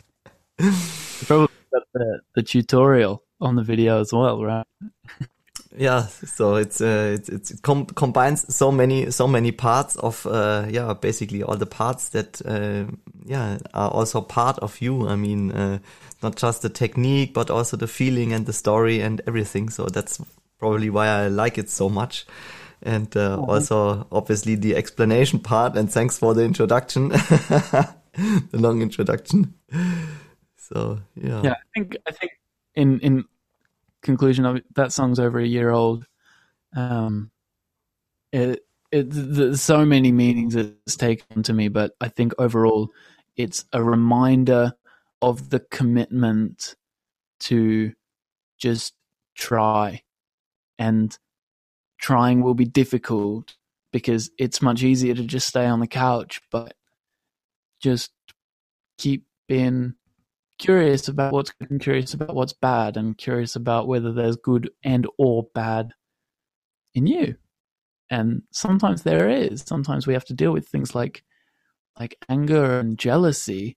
Probably 1.26 1.48
the 1.94 2.20
the 2.34 2.42
tutorial 2.42 3.22
on 3.40 3.56
the 3.56 3.62
video 3.62 4.00
as 4.00 4.12
well, 4.12 4.42
right? 4.42 4.66
yeah 5.78 6.06
so 6.06 6.56
it's 6.56 6.80
uh, 6.80 7.12
it's, 7.14 7.28
it's 7.28 7.50
it 7.52 7.62
com 7.62 7.86
combines 7.86 8.54
so 8.54 8.72
many 8.72 9.10
so 9.10 9.28
many 9.28 9.52
parts 9.52 9.96
of 9.96 10.26
uh, 10.26 10.66
yeah 10.68 10.92
basically 10.92 11.42
all 11.42 11.56
the 11.56 11.66
parts 11.66 12.08
that 12.10 12.42
uh, 12.44 12.84
yeah 13.24 13.58
are 13.74 13.90
also 13.90 14.20
part 14.20 14.58
of 14.58 14.80
you. 14.80 15.08
I 15.08 15.16
mean 15.16 15.52
uh, 15.52 15.78
not 16.22 16.36
just 16.36 16.62
the 16.62 16.68
technique 16.68 17.32
but 17.32 17.50
also 17.50 17.76
the 17.76 17.86
feeling 17.86 18.32
and 18.32 18.46
the 18.46 18.52
story 18.52 19.00
and 19.00 19.20
everything. 19.26 19.68
So 19.70 19.86
that's 19.86 20.20
probably 20.58 20.90
why 20.90 21.06
i 21.06 21.28
like 21.28 21.58
it 21.58 21.70
so 21.70 21.88
much. 21.88 22.26
And 22.82 23.16
uh, 23.16 23.38
oh. 23.38 23.54
also 23.54 24.06
obviously 24.10 24.56
the 24.56 24.74
explanation 24.76 25.38
part 25.38 25.76
and 25.76 25.90
thanks 25.90 26.18
for 26.18 26.34
the 26.34 26.42
introduction. 26.42 27.12
The 28.50 28.58
long 28.58 28.82
introduction. 28.82 29.54
So 30.56 30.98
yeah. 31.14 31.40
Yeah 31.42 31.54
i 31.54 31.66
think 31.74 31.96
i 32.08 32.10
think 32.10 32.32
in 32.74 32.98
in 33.00 33.24
conclusion 34.02 34.44
of 34.44 34.56
it, 34.56 34.74
that 34.74 34.92
song's 34.92 35.18
over 35.18 35.38
a 35.38 35.46
year 35.46 35.70
old. 35.70 36.06
Um, 36.76 37.30
it, 38.32 38.64
it, 38.90 39.06
there's 39.10 39.60
so 39.60 39.84
many 39.84 40.12
meanings 40.12 40.54
it's 40.54 40.96
taken 40.96 41.42
to 41.42 41.52
me, 41.52 41.68
but 41.68 41.92
I 42.00 42.08
think 42.08 42.32
overall 42.38 42.90
it's 43.36 43.64
a 43.72 43.82
reminder 43.82 44.72
of 45.20 45.50
the 45.50 45.60
commitment 45.60 46.74
to 47.40 47.92
just 48.58 48.94
try. 49.34 50.02
And 50.78 51.16
trying 51.98 52.42
will 52.42 52.54
be 52.54 52.64
difficult 52.64 53.56
because 53.92 54.30
it's 54.38 54.62
much 54.62 54.82
easier 54.82 55.14
to 55.14 55.24
just 55.24 55.48
stay 55.48 55.66
on 55.66 55.80
the 55.80 55.86
couch, 55.86 56.40
but 56.50 56.74
just 57.80 58.12
keep 58.98 59.24
being 59.48 59.94
curious 60.58 61.08
about 61.08 61.32
what's 61.32 61.52
good 61.52 61.70
and 61.70 61.80
curious 61.80 62.14
about 62.14 62.34
what's 62.34 62.52
bad 62.52 62.96
and 62.96 63.16
curious 63.16 63.56
about 63.56 63.88
whether 63.88 64.12
there's 64.12 64.36
good 64.36 64.70
and 64.84 65.06
or 65.18 65.48
bad 65.54 65.92
in 66.94 67.06
you. 67.06 67.36
and 68.10 68.42
sometimes 68.52 69.02
there 69.02 69.28
is. 69.28 69.62
Sometimes 69.62 70.06
we 70.06 70.14
have 70.14 70.24
to 70.26 70.34
deal 70.34 70.52
with 70.52 70.68
things 70.68 70.94
like 70.94 71.22
like 71.98 72.16
anger 72.28 72.78
and 72.78 72.98
jealousy 72.98 73.76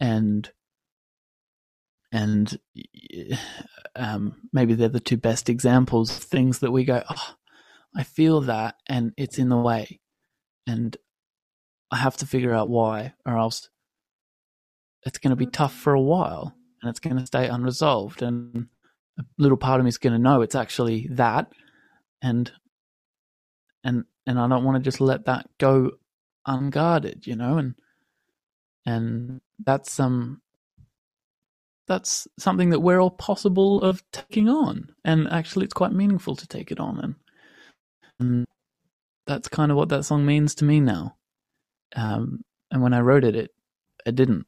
and 0.00 0.50
and 2.12 2.58
um, 3.96 4.48
maybe 4.52 4.74
they're 4.74 4.88
the 4.88 5.00
two 5.00 5.16
best 5.16 5.48
examples 5.48 6.16
of 6.16 6.22
things 6.22 6.60
that 6.60 6.70
we 6.72 6.84
go, 6.84 7.02
oh, 7.08 7.34
I 7.96 8.04
feel 8.04 8.40
that, 8.42 8.76
and 8.88 9.12
it's 9.16 9.38
in 9.38 9.48
the 9.48 9.56
way, 9.56 10.00
and 10.66 10.96
I 11.90 11.96
have 11.96 12.16
to 12.18 12.26
figure 12.26 12.54
out 12.54 12.68
why, 12.68 13.14
or 13.26 13.36
else 13.38 13.68
it's 15.04 15.18
going 15.18 15.30
to 15.30 15.36
be 15.36 15.46
tough 15.46 15.74
for 15.74 15.92
a 15.92 16.00
while, 16.00 16.54
and 16.82 16.90
it's 16.90 17.00
going 17.00 17.16
to 17.16 17.26
stay 17.26 17.48
unresolved, 17.48 18.22
and 18.22 18.68
a 19.18 19.24
little 19.38 19.56
part 19.56 19.80
of 19.80 19.84
me 19.84 19.88
is 19.88 19.98
going 19.98 20.12
to 20.12 20.18
know 20.18 20.42
it's 20.42 20.54
actually 20.54 21.08
that, 21.12 21.52
and 22.22 22.52
and 23.84 24.04
and 24.26 24.38
I 24.38 24.48
don't 24.48 24.64
want 24.64 24.76
to 24.76 24.88
just 24.88 25.00
let 25.00 25.24
that 25.26 25.48
go 25.58 25.92
unguarded, 26.46 27.26
you 27.26 27.36
know, 27.36 27.58
and 27.58 27.74
and 28.86 29.40
that's 29.64 30.00
um 30.00 30.40
that's 31.86 32.28
something 32.38 32.70
that 32.70 32.80
we're 32.80 33.00
all 33.00 33.10
possible 33.10 33.82
of 33.82 34.02
taking 34.12 34.48
on, 34.48 34.94
and 35.04 35.28
actually, 35.28 35.64
it's 35.64 35.74
quite 35.74 35.92
meaningful 35.92 36.36
to 36.36 36.46
take 36.46 36.70
it 36.70 36.78
on, 36.78 36.98
and, 37.00 37.14
and 38.20 38.46
that's 39.26 39.48
kind 39.48 39.70
of 39.70 39.76
what 39.76 39.88
that 39.88 40.04
song 40.04 40.24
means 40.24 40.54
to 40.56 40.64
me 40.64 40.80
now. 40.80 41.16
Um, 41.96 42.44
and 42.70 42.82
when 42.82 42.94
I 42.94 43.00
wrote 43.00 43.24
it, 43.24 43.34
it 43.34 43.50
it 44.06 44.14
didn't 44.14 44.46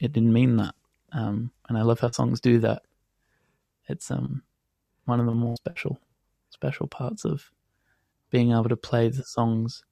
it 0.00 0.12
didn't 0.12 0.32
mean 0.32 0.56
that, 0.56 0.74
um, 1.12 1.50
and 1.68 1.78
I 1.78 1.82
love 1.82 2.00
how 2.00 2.10
songs 2.10 2.40
do 2.40 2.58
that. 2.60 2.82
It's 3.88 4.10
um 4.10 4.42
one 5.04 5.20
of 5.20 5.26
the 5.26 5.32
more 5.32 5.56
special 5.56 5.98
special 6.50 6.86
parts 6.88 7.24
of 7.24 7.50
being 8.30 8.50
able 8.52 8.68
to 8.68 8.76
play 8.76 9.08
the 9.08 9.22
songs, 9.22 9.84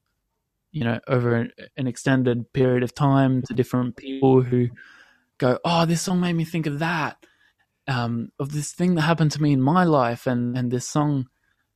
you 0.72 0.82
know, 0.84 0.98
over 1.06 1.48
an 1.76 1.86
extended 1.86 2.52
period 2.52 2.82
of 2.82 2.94
time 2.94 3.42
to 3.42 3.54
different 3.54 3.96
people 3.96 4.42
who 4.42 4.68
go, 5.38 5.58
"Oh, 5.64 5.86
this 5.86 6.02
song 6.02 6.20
made 6.20 6.34
me 6.34 6.44
think 6.44 6.66
of 6.66 6.78
that, 6.80 7.24
um, 7.88 8.30
of 8.40 8.52
this 8.52 8.72
thing 8.72 8.94
that 8.96 9.02
happened 9.02 9.32
to 9.32 9.42
me 9.42 9.52
in 9.52 9.62
my 9.62 9.84
life," 9.84 10.26
and 10.26 10.56
and 10.58 10.70
this 10.70 10.88
song, 10.88 11.28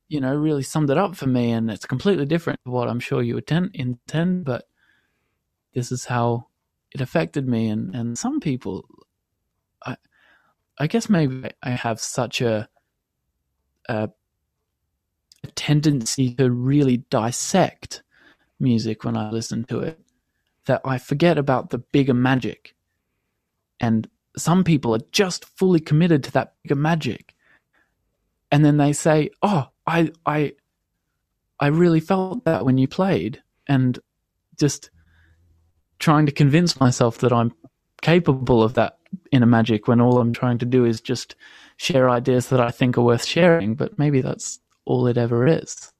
you 0.09 0.19
know, 0.21 0.35
really 0.35 0.63
summed 0.63 0.89
it 0.89 0.97
up 0.97 1.15
for 1.15 1.27
me, 1.27 1.51
and 1.51 1.71
it's 1.71 1.85
completely 1.85 2.25
different 2.25 2.59
to 2.65 2.71
what 2.71 2.89
I'm 2.89 2.99
sure 2.99 3.21
you 3.23 3.37
intend, 3.37 3.71
intend 3.75 4.45
but 4.45 4.65
this 5.73 5.91
is 5.91 6.05
how 6.05 6.48
it 6.91 7.01
affected 7.01 7.47
me, 7.47 7.69
and 7.69 7.95
and 7.95 8.17
some 8.17 8.39
people, 8.39 8.85
I, 9.85 9.97
I 10.77 10.87
guess 10.87 11.09
maybe 11.09 11.49
I 11.61 11.71
have 11.71 11.99
such 11.99 12.41
a, 12.41 12.67
a 13.87 14.09
a 15.43 15.47
tendency 15.55 16.33
to 16.35 16.49
really 16.51 16.97
dissect 17.09 18.03
music 18.59 19.03
when 19.03 19.15
I 19.15 19.29
listen 19.29 19.63
to 19.65 19.79
it 19.79 19.99
that 20.65 20.81
I 20.83 20.97
forget 20.97 21.37
about 21.37 21.69
the 21.69 21.77
bigger 21.77 22.13
magic. 22.13 22.75
And 23.79 24.09
some 24.35 24.63
people 24.63 24.93
are 24.93 25.01
just 25.11 25.45
fully 25.45 25.79
committed 25.79 26.23
to 26.25 26.31
that 26.33 26.55
bigger 26.63 26.75
magic. 26.75 27.33
And 28.51 28.65
then 28.65 28.77
they 28.77 28.93
say, 28.93 29.29
"Oh, 29.41 29.69
I 29.87 30.11
I 30.25 30.53
I 31.59 31.67
really 31.67 31.99
felt 31.99 32.45
that 32.45 32.65
when 32.65 32.77
you 32.77 32.87
played." 32.87 33.41
And 33.67 33.99
just 34.57 34.89
trying 35.99 36.25
to 36.25 36.31
convince 36.31 36.79
myself 36.79 37.19
that 37.19 37.31
I'm 37.33 37.53
capable 38.01 38.63
of 38.63 38.73
that 38.75 38.97
inner 39.31 39.45
magic 39.45 39.87
when 39.87 40.01
all 40.01 40.19
I'm 40.19 40.33
trying 40.33 40.57
to 40.59 40.65
do 40.65 40.85
is 40.85 41.01
just 41.01 41.35
share 41.77 42.09
ideas 42.09 42.49
that 42.49 42.59
I 42.59 42.71
think 42.71 42.97
are 42.97 43.01
worth 43.01 43.25
sharing, 43.25 43.75
but 43.75 43.97
maybe 43.99 44.21
that's 44.21 44.59
all 44.85 45.07
it 45.07 45.17
ever 45.17 45.47
is. 45.47 45.91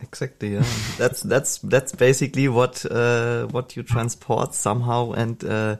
Exactly. 0.00 0.54
Yeah. 0.54 0.64
that's 0.98 1.22
that's 1.22 1.58
that's 1.58 1.94
basically 1.94 2.48
what 2.48 2.84
uh, 2.90 3.46
what 3.46 3.76
you 3.76 3.82
transport 3.82 4.54
somehow, 4.54 5.12
and 5.12 5.42
uh, 5.44 5.76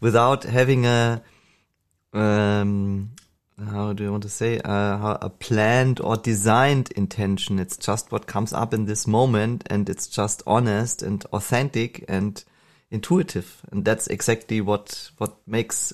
without 0.00 0.44
having 0.44 0.86
a 0.86 1.22
um, 2.12 3.12
how 3.70 3.92
do 3.92 4.02
you 4.02 4.10
want 4.10 4.22
to 4.24 4.28
say 4.28 4.58
uh, 4.60 5.18
a 5.20 5.30
planned 5.30 6.00
or 6.00 6.16
designed 6.16 6.90
intention. 6.92 7.58
It's 7.58 7.76
just 7.76 8.10
what 8.10 8.26
comes 8.26 8.52
up 8.52 8.74
in 8.74 8.86
this 8.86 9.06
moment, 9.06 9.64
and 9.68 9.88
it's 9.88 10.06
just 10.06 10.42
honest 10.46 11.02
and 11.02 11.24
authentic 11.26 12.04
and 12.08 12.42
intuitive, 12.90 13.62
and 13.70 13.84
that's 13.84 14.06
exactly 14.08 14.60
what 14.60 15.10
what 15.18 15.36
makes 15.46 15.92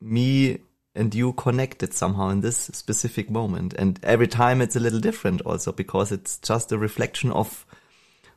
me 0.00 0.58
and 0.94 1.14
you 1.14 1.32
connected 1.32 1.92
somehow 1.92 2.28
in 2.28 2.40
this 2.40 2.56
specific 2.56 3.30
moment. 3.30 3.74
And 3.74 3.98
every 4.02 4.28
time 4.28 4.60
it's 4.60 4.76
a 4.76 4.80
little 4.80 5.00
different 5.00 5.40
also 5.42 5.72
because 5.72 6.12
it's 6.12 6.38
just 6.38 6.70
a 6.70 6.78
reflection 6.78 7.32
of 7.32 7.66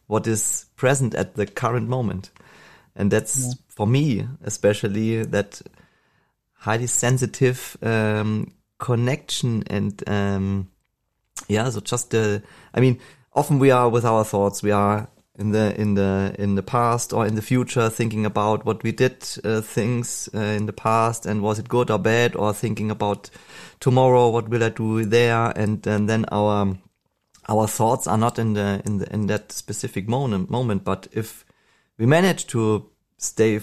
what 0.07 0.25
is 0.25 0.65
present 0.75 1.13
at 1.13 1.35
the 1.35 1.45
current 1.45 1.87
moment. 1.87 2.31
And 2.95 3.11
that's 3.11 3.45
yeah. 3.45 3.53
for 3.67 3.85
me, 3.85 4.27
especially 4.43 5.23
that 5.23 5.61
highly 6.53 6.87
sensitive, 6.87 7.77
um, 7.83 8.53
connection 8.79 9.63
and, 9.67 10.03
um, 10.09 10.71
yeah, 11.47 11.69
so 11.69 11.79
just 11.79 12.09
the, 12.09 12.41
I 12.73 12.79
mean, 12.79 12.99
often 13.33 13.59
we 13.59 13.69
are 13.69 13.87
with 13.87 14.05
our 14.05 14.23
thoughts, 14.23 14.63
we 14.63 14.71
are 14.71 15.07
in 15.37 15.51
the 15.51 15.79
in 15.79 15.93
the 15.93 16.35
in 16.39 16.55
the 16.55 16.63
past 16.63 17.13
or 17.13 17.25
in 17.25 17.35
the 17.35 17.41
future 17.41 17.89
thinking 17.89 18.25
about 18.25 18.65
what 18.65 18.81
we 18.83 18.91
did 18.91 19.23
uh, 19.43 19.61
things 19.61 20.27
uh, 20.33 20.39
in 20.39 20.65
the 20.65 20.73
past 20.73 21.25
and 21.25 21.41
was 21.41 21.59
it 21.59 21.69
good 21.69 21.91
or 21.91 21.99
bad 21.99 22.35
or 22.35 22.53
thinking 22.53 22.89
about 22.89 23.29
tomorrow 23.79 24.29
what 24.29 24.49
will 24.49 24.63
i 24.63 24.69
do 24.69 25.05
there? 25.05 25.53
And, 25.55 25.85
and 25.85 26.09
then 26.09 26.25
our 26.31 26.75
our 27.47 27.67
thoughts 27.67 28.07
are 28.07 28.17
not 28.17 28.39
in 28.39 28.53
the 28.53 28.81
in 28.85 28.97
the 28.97 29.13
in 29.13 29.27
that 29.27 29.51
specific 29.51 30.07
moment 30.07 30.49
moment 30.49 30.83
but 30.83 31.07
if 31.11 31.45
we 31.97 32.05
manage 32.05 32.47
to 32.47 32.89
stay 33.17 33.59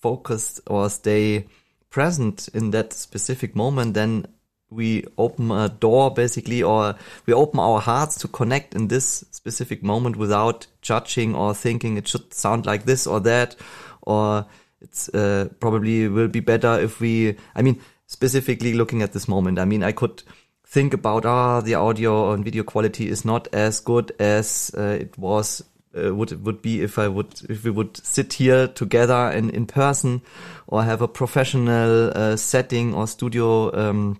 focused 0.00 0.60
or 0.66 0.90
stay 0.90 1.46
present 1.88 2.48
in 2.52 2.72
that 2.72 2.92
specific 2.92 3.54
moment 3.54 3.94
then 3.94 4.26
we 4.72 5.04
open 5.18 5.50
a 5.50 5.68
door 5.68 6.12
basically 6.12 6.62
or 6.62 6.94
we 7.26 7.32
open 7.32 7.60
our 7.60 7.80
hearts 7.80 8.16
to 8.18 8.28
connect 8.28 8.74
in 8.74 8.88
this 8.88 9.24
specific 9.30 9.82
moment 9.82 10.16
without 10.16 10.66
judging 10.80 11.34
or 11.34 11.54
thinking 11.54 11.96
it 11.96 12.08
should 12.08 12.32
sound 12.32 12.66
like 12.66 12.84
this 12.84 13.06
or 13.06 13.20
that 13.20 13.56
or 14.02 14.46
it's 14.80 15.08
uh, 15.10 15.48
probably 15.60 16.08
will 16.08 16.28
be 16.28 16.40
better 16.40 16.80
if 16.80 17.00
we 17.00 17.36
i 17.54 17.62
mean 17.62 17.80
specifically 18.06 18.74
looking 18.74 19.02
at 19.02 19.12
this 19.12 19.28
moment 19.28 19.58
i 19.58 19.64
mean 19.64 19.82
i 19.82 19.92
could 19.92 20.22
think 20.66 20.94
about 20.94 21.26
ah 21.26 21.60
the 21.60 21.74
audio 21.74 22.32
and 22.32 22.44
video 22.44 22.62
quality 22.62 23.08
is 23.08 23.24
not 23.24 23.46
as 23.52 23.80
good 23.80 24.12
as 24.18 24.70
uh, 24.76 24.96
it 25.00 25.16
was 25.18 25.62
uh, 25.94 26.14
would 26.14 26.44
would 26.44 26.62
be 26.62 26.80
if 26.82 26.98
I 26.98 27.08
would 27.08 27.42
if 27.48 27.64
we 27.64 27.70
would 27.70 27.96
sit 27.98 28.32
here 28.32 28.66
together 28.66 29.30
in 29.30 29.50
in 29.50 29.66
person 29.66 30.22
or 30.66 30.82
have 30.82 31.02
a 31.02 31.08
professional 31.08 32.10
uh, 32.16 32.36
setting 32.36 32.94
or 32.94 33.06
studio 33.06 33.70
um, 33.76 34.18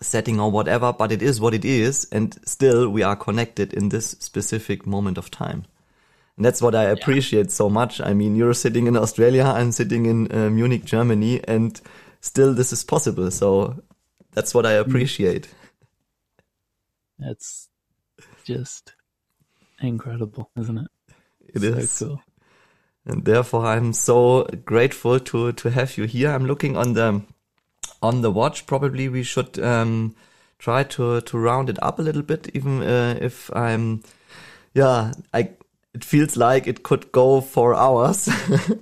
setting 0.00 0.40
or 0.40 0.50
whatever, 0.50 0.92
but 0.92 1.12
it 1.12 1.22
is 1.22 1.40
what 1.40 1.54
it 1.54 1.64
is. 1.64 2.06
And 2.12 2.36
still 2.46 2.88
we 2.88 3.02
are 3.02 3.16
connected 3.16 3.72
in 3.72 3.88
this 3.88 4.10
specific 4.20 4.86
moment 4.86 5.18
of 5.18 5.30
time. 5.30 5.64
And 6.36 6.44
that's 6.44 6.60
what 6.60 6.74
I 6.74 6.84
appreciate 6.84 7.46
yeah. 7.46 7.52
so 7.52 7.70
much. 7.70 8.00
I 8.00 8.12
mean, 8.12 8.34
you're 8.36 8.54
sitting 8.54 8.86
in 8.86 8.96
Australia, 8.96 9.44
I'm 9.44 9.72
sitting 9.72 10.06
in 10.06 10.32
uh, 10.32 10.50
Munich, 10.50 10.84
Germany, 10.84 11.42
and 11.44 11.80
still 12.20 12.54
this 12.54 12.72
is 12.72 12.82
possible. 12.82 13.30
So 13.30 13.82
that's 14.32 14.54
what 14.54 14.66
I 14.66 14.72
mm. 14.72 14.80
appreciate. 14.80 15.48
That's 17.18 17.68
just 18.44 18.94
incredible, 19.80 20.50
isn't 20.58 20.78
it? 20.78 20.88
It 21.54 21.60
so 21.60 21.68
is. 21.68 21.98
Cool. 21.98 22.22
And 23.06 23.24
therefore 23.24 23.66
I'm 23.66 23.92
so 23.92 24.44
grateful 24.64 25.20
to, 25.20 25.52
to 25.52 25.70
have 25.70 25.96
you 25.96 26.04
here. 26.04 26.30
I'm 26.30 26.46
looking 26.46 26.76
on 26.76 26.94
the 26.94 27.22
on 28.04 28.20
the 28.20 28.30
watch. 28.30 28.66
Probably 28.66 29.08
we 29.08 29.22
should 29.22 29.58
um, 29.58 30.14
try 30.58 30.84
to 30.84 31.20
to 31.22 31.38
round 31.38 31.70
it 31.70 31.82
up 31.82 31.98
a 31.98 32.02
little 32.02 32.22
bit, 32.22 32.50
even 32.54 32.82
uh, 32.82 33.18
if 33.20 33.50
I'm, 33.54 34.02
yeah, 34.74 35.12
I. 35.32 35.50
It 35.94 36.02
feels 36.02 36.36
like 36.36 36.66
it 36.66 36.82
could 36.82 37.12
go 37.12 37.40
for 37.40 37.72
hours, 37.72 38.28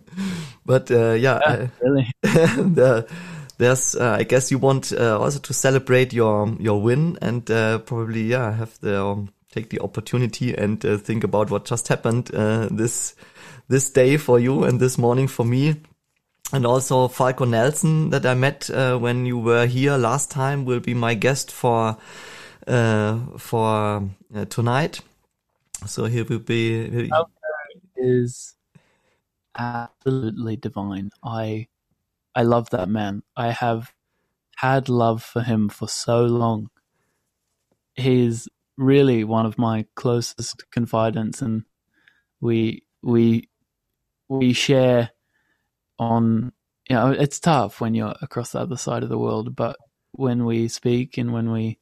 but 0.64 0.90
uh, 0.90 1.12
yeah, 1.12 1.40
yeah 1.46 1.52
uh, 1.52 1.66
really. 1.82 2.10
the, 2.22 3.06
there's, 3.58 3.94
uh, 3.94 4.16
I 4.18 4.22
guess 4.22 4.50
you 4.50 4.56
want 4.56 4.94
uh, 4.94 5.20
also 5.20 5.38
to 5.38 5.52
celebrate 5.52 6.14
your 6.14 6.56
your 6.58 6.80
win 6.80 7.18
and 7.20 7.50
uh, 7.50 7.80
probably 7.80 8.22
yeah 8.22 8.50
have 8.52 8.80
the 8.80 9.04
um, 9.04 9.28
take 9.50 9.68
the 9.68 9.80
opportunity 9.80 10.54
and 10.56 10.80
think 10.80 11.22
about 11.22 11.50
what 11.50 11.66
just 11.66 11.88
happened 11.88 12.28
this 12.70 13.14
this 13.68 13.90
day 13.90 14.16
for 14.16 14.40
you 14.40 14.64
and 14.64 14.80
this 14.80 14.96
morning 14.96 15.28
for 15.28 15.44
me 15.44 15.76
and 16.52 16.66
also 16.66 17.08
Falco 17.08 17.44
Nelson 17.44 18.10
that 18.10 18.26
I 18.26 18.34
met 18.34 18.68
uh, 18.70 18.98
when 18.98 19.26
you 19.26 19.38
were 19.38 19.66
here 19.66 19.96
last 19.96 20.30
time 20.30 20.64
will 20.64 20.80
be 20.80 20.94
my 20.94 21.14
guest 21.14 21.50
for 21.50 21.96
uh, 22.66 23.18
for 23.38 24.08
uh, 24.34 24.44
tonight. 24.46 25.00
So 25.86 26.04
he 26.04 26.22
will 26.22 26.38
be. 26.38 27.08
Falco 27.08 27.30
is 27.96 28.54
absolutely 29.56 30.56
divine. 30.56 31.10
I 31.24 31.68
I 32.34 32.42
love 32.42 32.70
that 32.70 32.88
man. 32.88 33.22
I 33.36 33.50
have 33.50 33.92
had 34.56 34.88
love 34.88 35.22
for 35.22 35.42
him 35.42 35.68
for 35.68 35.88
so 35.88 36.24
long. 36.24 36.70
He's 37.94 38.48
really 38.76 39.24
one 39.24 39.46
of 39.46 39.58
my 39.58 39.86
closest 39.94 40.70
confidants, 40.70 41.42
and 41.42 41.64
we 42.40 42.84
we 43.02 43.48
we 44.28 44.52
share 44.52 45.10
on. 45.98 46.52
You 46.88 46.96
know, 46.96 47.10
it's 47.12 47.38
tough 47.40 47.80
when 47.80 47.94
you're 47.94 48.14
across 48.20 48.52
the 48.52 48.60
other 48.60 48.76
side 48.76 49.02
of 49.02 49.08
the 49.08 49.18
world, 49.18 49.54
but 49.54 49.76
when 50.12 50.44
we 50.44 50.68
speak 50.68 51.16
and 51.16 51.32
when 51.32 51.50
we 51.50 51.78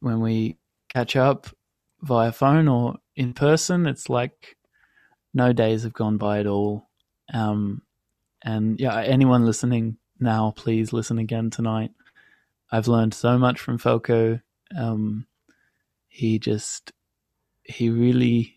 when 0.00 0.20
we 0.20 0.56
catch 0.88 1.16
up 1.16 1.48
via 2.00 2.32
phone 2.32 2.68
or 2.68 2.96
in 3.16 3.34
person, 3.34 3.86
it's 3.86 4.08
like 4.08 4.56
no 5.34 5.52
days 5.52 5.82
have 5.82 5.92
gone 5.92 6.16
by 6.16 6.40
at 6.40 6.46
all. 6.46 6.88
Um, 7.32 7.82
and 8.42 8.78
yeah, 8.80 9.00
anyone 9.00 9.44
listening 9.44 9.98
now, 10.20 10.52
please 10.56 10.92
listen 10.92 11.18
again 11.18 11.50
tonight. 11.50 11.90
I've 12.70 12.88
learned 12.88 13.14
so 13.14 13.38
much 13.38 13.60
from 13.60 13.78
Falco. 13.78 14.40
Um, 14.76 15.26
he 16.08 16.38
just, 16.38 16.92
he 17.64 17.90
really 17.90 18.54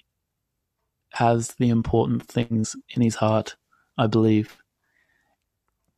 has 1.14 1.49
the 1.60 1.69
important 1.69 2.23
things 2.23 2.76
in 2.89 3.02
his 3.02 3.15
heart, 3.15 3.56
I 3.97 4.07
believe. 4.07 4.57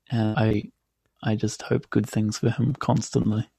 And 0.09 0.37
I, 0.37 0.63
I 1.23 1.35
just 1.35 1.63
hope 1.63 1.89
good 1.89 2.07
things 2.07 2.37
for 2.37 2.49
him 2.49 2.73
constantly, 2.73 3.49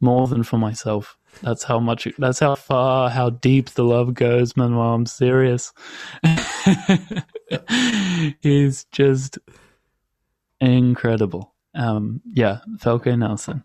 more 0.00 0.26
than 0.26 0.42
for 0.42 0.58
myself. 0.58 1.16
That's 1.40 1.64
how 1.64 1.80
much. 1.80 2.06
That's 2.18 2.40
how 2.40 2.54
far, 2.54 3.10
how 3.10 3.30
deep 3.30 3.70
the 3.70 3.84
love 3.84 4.14
goes, 4.14 4.56
Manuel. 4.56 4.94
I'm 4.94 5.06
serious. 5.06 5.72
He's 8.40 8.84
just 8.92 9.38
incredible. 10.60 11.54
Um, 11.74 12.20
yeah, 12.32 12.60
Falco 12.78 13.16
Nelson. 13.16 13.64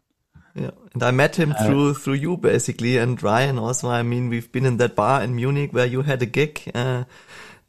Yeah, 0.55 0.71
and 0.93 1.03
I 1.03 1.11
met 1.11 1.35
him 1.35 1.51
uh, 1.51 1.65
through 1.65 1.93
through 1.95 2.15
you 2.15 2.37
basically, 2.37 2.97
and 2.97 3.21
Ryan 3.21 3.59
also. 3.59 3.89
I 3.89 4.01
mean, 4.01 4.29
we've 4.29 4.51
been 4.51 4.65
in 4.65 4.77
that 4.77 4.95
bar 4.95 5.21
in 5.21 5.35
Munich 5.35 5.71
where 5.71 5.85
you 5.85 6.01
had 6.01 6.21
a 6.23 6.25
gig, 6.25 6.61
uh, 6.73 7.03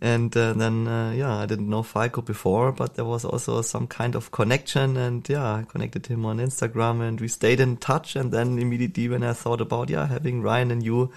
and 0.01 0.37
uh, 0.37 0.53
then 0.53 0.87
uh, 0.87 1.11
yeah, 1.11 1.39
I 1.39 1.47
didn't 1.47 1.69
know 1.69 1.83
Falco 1.83 2.23
before, 2.23 2.71
but 2.71 2.95
there 2.95 3.05
was 3.05 3.25
also 3.25 3.63
some 3.63 3.89
kind 3.89 4.15
of 4.15 4.31
connection, 4.31 4.97
and 4.97 5.29
yeah, 5.29 5.55
I 5.55 5.65
connected 5.65 6.07
him 6.07 6.25
on 6.25 6.39
Instagram, 6.39 7.01
and 7.01 7.21
we 7.21 7.27
stayed 7.27 7.59
in 7.59 7.79
touch. 7.79 8.15
And 8.15 8.31
then 8.31 8.59
immediately 8.59 9.09
when 9.09 9.25
I 9.25 9.33
thought 9.33 9.61
about 9.61 9.91
yeah 9.91 10.07
having 10.07 10.41
Ryan 10.41 10.71
and 10.71 10.83
you 10.85 11.11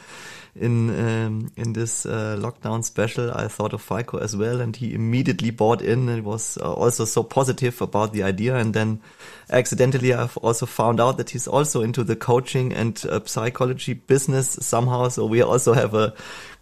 in 0.55 0.89
um, 0.89 1.51
in 1.55 1.73
this 1.73 2.05
uh, 2.05 2.35
lockdown 2.37 2.83
special, 2.83 3.31
I 3.31 3.47
thought 3.47 3.73
of 3.73 3.81
Falco 3.81 4.17
as 4.17 4.35
well, 4.35 4.59
and 4.59 4.75
he 4.75 4.93
immediately 4.93 5.49
bought 5.49 5.81
in 5.81 6.09
and 6.09 6.25
was 6.25 6.57
uh, 6.57 6.73
also 6.73 7.05
so 7.05 7.23
positive 7.23 7.81
about 7.81 8.11
the 8.11 8.23
idea. 8.23 8.57
And 8.57 8.73
then 8.73 9.01
accidentally, 9.49 10.13
I've 10.13 10.35
also 10.37 10.65
found 10.65 10.99
out 10.99 11.17
that 11.17 11.29
he's 11.29 11.47
also 11.47 11.81
into 11.81 12.03
the 12.03 12.17
coaching 12.17 12.73
and 12.73 13.01
uh, 13.09 13.21
psychology 13.25 13.93
business 13.93 14.57
somehow. 14.59 15.07
So 15.07 15.25
we 15.25 15.41
also 15.41 15.73
have 15.73 15.93
a 15.93 16.13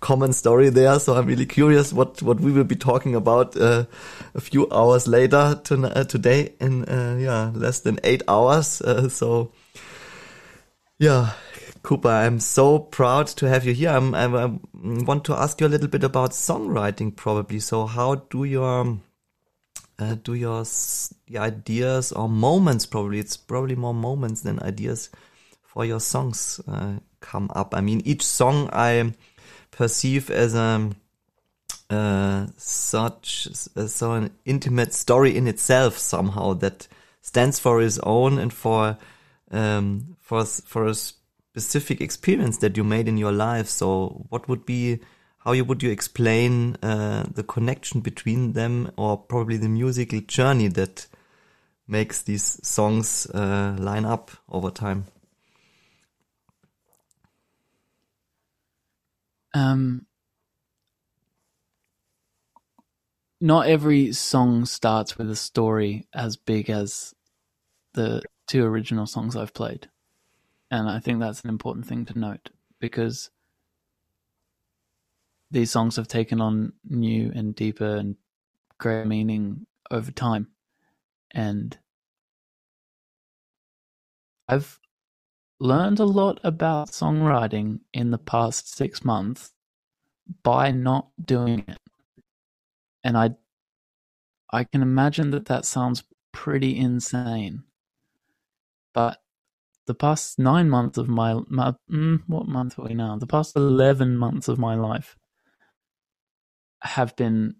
common 0.01 0.33
story 0.33 0.69
there. 0.69 0.99
So 0.99 1.15
I'm 1.15 1.25
really 1.25 1.47
curious 1.47 1.91
what 1.91 2.21
what 2.21 2.39
we 2.39 2.51
will 2.51 2.65
be 2.65 2.75
talking 2.75 3.15
about 3.15 3.57
uh, 3.57 3.85
a 4.35 4.41
few 4.41 4.69
hours 4.71 5.07
later 5.07 5.59
to, 5.63 5.87
uh, 5.87 6.03
today 6.03 6.53
in 6.59 6.85
uh, 6.85 7.17
yeah 7.19 7.51
less 7.55 7.79
than 7.79 7.99
eight 8.03 8.21
hours. 8.27 8.83
so 9.09 9.51
yeah 10.99 11.31
Cooper, 11.83 12.09
I'm 12.09 12.39
so 12.39 12.79
proud 12.79 13.27
to 13.27 13.47
have 13.47 13.65
you 13.65 13.73
here. 13.73 13.89
I'm, 13.89 14.13
I, 14.13 14.25
I 14.25 14.59
want 14.73 15.25
to 15.25 15.33
ask 15.33 15.59
you 15.61 15.67
a 15.67 15.69
little 15.69 15.87
bit 15.87 16.03
about 16.03 16.31
songwriting, 16.31 17.15
probably. 17.15 17.59
So, 17.59 17.85
how 17.85 18.15
do 18.15 18.43
your 18.43 18.99
uh, 19.99 20.15
do 20.23 20.33
your 20.33 20.63
ideas 21.35 22.11
or 22.11 22.29
moments 22.29 22.85
probably 22.85 23.19
it's 23.19 23.37
probably 23.37 23.75
more 23.75 23.93
moments 23.93 24.41
than 24.41 24.61
ideas 24.63 25.09
for 25.61 25.85
your 25.85 25.99
songs 25.99 26.61
uh, 26.67 26.93
come 27.19 27.51
up 27.53 27.75
i 27.75 27.81
mean 27.81 28.01
each 28.05 28.23
song 28.23 28.69
i 28.71 29.13
perceive 29.71 30.29
as 30.31 30.55
a 30.55 30.89
uh, 31.89 32.45
such 32.55 33.47
uh, 33.75 33.87
so 33.87 34.13
an 34.13 34.31
intimate 34.45 34.93
story 34.93 35.35
in 35.35 35.47
itself 35.47 35.97
somehow 35.97 36.53
that 36.53 36.87
stands 37.21 37.59
for 37.59 37.79
his 37.79 37.99
own 37.99 38.37
and 38.37 38.53
for 38.53 38.97
um, 39.51 40.15
for 40.19 40.45
for 40.45 40.87
a 40.87 40.95
specific 41.51 41.99
experience 41.99 42.57
that 42.57 42.77
you 42.77 42.83
made 42.83 43.07
in 43.07 43.17
your 43.17 43.31
life. 43.31 43.67
So 43.67 44.25
what 44.29 44.47
would 44.47 44.65
be, 44.65 44.99
how 45.39 45.53
you 45.53 45.65
would 45.65 45.81
you 45.81 45.89
explain 45.89 46.75
uh, 46.83 47.25
the 47.33 47.43
connection 47.43 48.01
between 48.01 48.53
them 48.53 48.91
or 48.97 49.17
probably 49.17 49.57
the 49.57 49.69
musical 49.69 50.21
journey 50.21 50.67
that 50.69 51.07
makes 51.87 52.21
these 52.21 52.59
songs 52.65 53.25
uh, 53.33 53.75
line 53.79 54.05
up 54.05 54.31
over 54.47 54.69
time? 54.69 55.05
Um, 59.55 60.05
not 63.41 63.65
every 63.67 64.11
song 64.13 64.65
starts 64.65 65.17
with 65.17 65.31
a 65.31 65.35
story 65.35 66.07
as 66.13 66.37
big 66.37 66.69
as 66.69 67.15
the 67.93 68.21
two 68.47 68.63
original 68.63 69.07
songs 69.07 69.35
I've 69.35 69.55
played. 69.55 69.89
And 70.71 70.87
I 70.89 70.99
think 70.99 71.19
that's 71.19 71.41
an 71.41 71.49
important 71.49 71.87
thing 71.87 72.05
to 72.05 72.19
note 72.19 72.49
because 72.79 73.31
these 75.51 75.71
songs 75.71 75.95
have 75.95 76.07
taken 76.07 76.41
on 76.41 76.73
new 76.87 77.31
and 77.33 77.55
deeper 77.55 77.95
and 77.95 78.15
greater 78.77 79.05
meaning 79.05 79.65
over 79.89 80.11
time. 80.11 80.47
And 81.31 81.77
I've 84.47 84.79
learned 85.59 85.99
a 85.99 86.05
lot 86.05 86.39
about 86.43 86.89
songwriting 86.89 87.79
in 87.93 88.11
the 88.11 88.17
past 88.17 88.75
six 88.75 89.03
months 89.03 89.53
by 90.43 90.71
not 90.71 91.09
doing 91.23 91.65
it. 91.67 91.79
And 93.03 93.17
I, 93.17 93.31
I 94.51 94.63
can 94.63 94.81
imagine 94.81 95.31
that 95.31 95.45
that 95.45 95.65
sounds 95.65 96.03
pretty 96.31 96.77
insane. 96.77 97.63
But 98.93 99.21
the 99.89 99.95
past 99.95 100.37
nine 100.37 100.69
months 100.69 100.99
of 100.99 101.09
my, 101.09 101.33
my 101.47 101.73
mm, 101.91 102.21
what 102.27 102.47
month 102.47 102.77
are 102.77 102.83
we 102.83 102.93
now? 102.93 103.17
The 103.17 103.25
past 103.25 103.55
eleven 103.55 104.15
months 104.15 104.47
of 104.47 104.59
my 104.59 104.75
life 104.75 105.15
have 106.83 107.15
been 107.15 107.55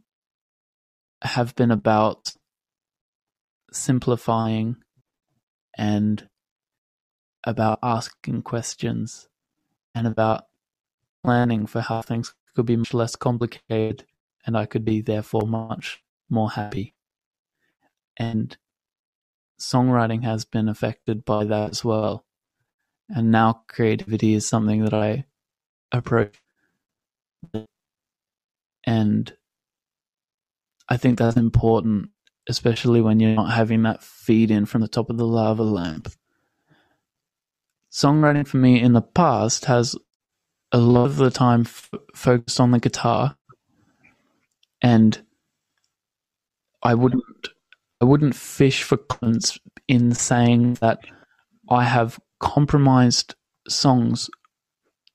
have 1.23 1.55
been 1.55 1.71
about 1.71 2.35
simplifying 3.73 4.75
and 5.75 6.29
about 7.43 7.79
asking 7.81 8.43
questions 8.43 9.27
and 9.95 10.05
about 10.05 10.43
planning 11.23 11.65
for 11.65 11.81
how 11.81 12.03
things 12.03 12.35
could 12.55 12.67
be 12.67 12.75
much 12.75 12.93
less 12.93 13.15
complicated 13.15 14.05
and 14.45 14.55
I 14.55 14.67
could 14.67 14.85
be 14.85 15.01
therefore 15.01 15.47
much 15.47 16.03
more 16.29 16.51
happy. 16.51 16.93
And 18.17 18.55
songwriting 19.59 20.23
has 20.23 20.45
been 20.45 20.69
affected 20.69 21.25
by 21.25 21.43
that 21.45 21.71
as 21.71 21.83
well. 21.83 22.25
And 23.09 23.31
now 23.31 23.63
creativity 23.67 24.33
is 24.33 24.47
something 24.47 24.83
that 24.83 24.93
I 24.93 25.25
approach. 25.91 26.41
And 28.85 29.33
I 30.87 30.97
think 30.97 31.17
that's 31.17 31.37
important, 31.37 32.09
especially 32.47 33.01
when 33.01 33.19
you're 33.19 33.35
not 33.35 33.53
having 33.53 33.83
that 33.83 34.03
feed 34.03 34.51
in 34.51 34.65
from 34.65 34.81
the 34.81 34.87
top 34.87 35.09
of 35.09 35.17
the 35.17 35.27
lava 35.27 35.63
lamp. 35.63 36.11
Songwriting 37.91 38.47
for 38.47 38.57
me 38.57 38.79
in 38.79 38.93
the 38.93 39.01
past 39.01 39.65
has 39.65 39.95
a 40.71 40.77
lot 40.77 41.05
of 41.05 41.17
the 41.17 41.31
time 41.31 41.61
f- 41.61 41.89
focused 42.13 42.59
on 42.59 42.71
the 42.71 42.79
guitar 42.79 43.35
and 44.81 45.21
I 46.81 46.93
wouldn't 46.93 47.23
I 48.01 48.05
wouldn't 48.05 48.35
fish 48.35 48.83
for 48.83 48.97
comments 48.97 49.59
in 49.87 50.13
saying 50.13 50.75
that 50.75 50.99
I 51.69 51.83
have 51.83 52.19
compromised 52.39 53.35
songs 53.67 54.29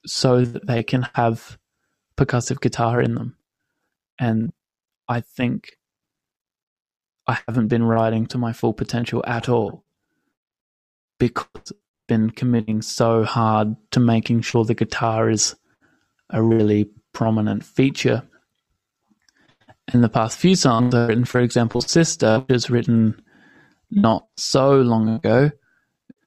so 0.07 0.45
that 0.45 0.67
they 0.67 0.83
can 0.83 1.09
have 1.15 1.59
percussive 2.17 2.61
guitar 2.61 3.01
in 3.01 3.15
them. 3.15 3.37
And 4.19 4.53
I 5.09 5.21
think 5.21 5.71
I 7.27 7.39
haven't 7.49 7.69
been 7.69 7.85
writing 7.85 8.27
to 8.27 8.39
my 8.39 8.53
full 8.53 8.75
potential 8.75 9.25
at 9.27 9.49
all 9.49 9.85
because 11.19 11.47
I've 11.57 11.73
been 12.07 12.31
committing 12.31 12.83
so 12.83 13.25
hard 13.25 13.77
to 13.93 14.01
making 14.01 14.43
sure 14.43 14.65
the 14.65 14.75
guitar 14.75 15.31
is 15.31 15.57
a 16.31 16.43
really 16.43 16.91
prominent 17.13 17.65
feature 17.65 18.23
in 19.93 20.01
the 20.01 20.09
past 20.09 20.39
few 20.39 20.57
songs 20.57 20.95
I've 20.95 21.09
written, 21.09 21.25
for 21.25 21.41
example, 21.41 21.81
Sister, 21.81 22.41
which 22.41 22.55
was 22.55 22.71
written 22.71 23.21
not 23.91 24.27
so 24.37 24.77
long 24.81 25.09
ago, 25.09 25.51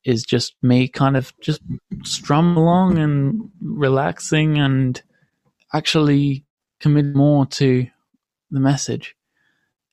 is 0.06 0.24
just 0.24 0.56
me 0.62 0.88
kind 0.88 1.18
of 1.18 1.34
just 1.42 1.62
strum 2.04 2.56
along 2.58 2.98
and 2.98 3.50
relaxing 3.62 4.58
and 4.58 5.02
actually 5.74 6.46
commit 6.80 7.14
more 7.16 7.46
to 7.46 7.88
the 8.52 8.60
message 8.60 9.16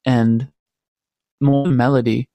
and 0.04 0.48
more 1.40 1.66
melody 1.66 2.28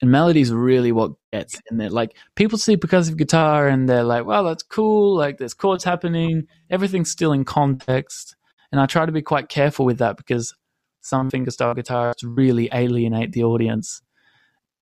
And 0.00 0.10
melody 0.10 0.40
is 0.40 0.52
really 0.52 0.92
what 0.92 1.12
gets 1.32 1.60
in 1.70 1.76
there. 1.78 1.90
Like 1.90 2.16
people 2.34 2.58
see 2.58 2.76
percussive 2.76 3.16
guitar 3.16 3.68
and 3.68 3.88
they're 3.88 4.04
like, 4.04 4.24
"Well, 4.24 4.44
that's 4.44 4.62
cool. 4.62 5.16
Like 5.16 5.38
there's 5.38 5.54
chords 5.54 5.84
happening. 5.84 6.46
Everything's 6.70 7.10
still 7.10 7.32
in 7.32 7.44
context." 7.44 8.36
And 8.72 8.80
I 8.80 8.86
try 8.86 9.04
to 9.06 9.12
be 9.12 9.22
quite 9.22 9.48
careful 9.48 9.84
with 9.84 9.98
that 9.98 10.16
because 10.16 10.54
some 11.00 11.30
fingerstyle 11.30 11.76
guitarists 11.76 12.24
really 12.24 12.68
alienate 12.72 13.32
the 13.32 13.44
audience 13.44 14.02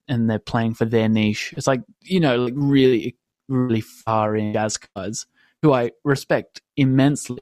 and 0.08 0.28
they're 0.28 0.38
playing 0.38 0.74
for 0.74 0.84
their 0.84 1.08
niche. 1.08 1.54
It's 1.56 1.66
like, 1.66 1.82
you 2.02 2.20
know, 2.20 2.36
like 2.36 2.54
really, 2.56 3.16
really 3.48 3.80
far 3.80 4.36
in 4.36 4.52
jazz 4.52 4.78
guys 4.78 5.26
who 5.62 5.72
I 5.72 5.92
respect 6.04 6.62
immensely, 6.76 7.40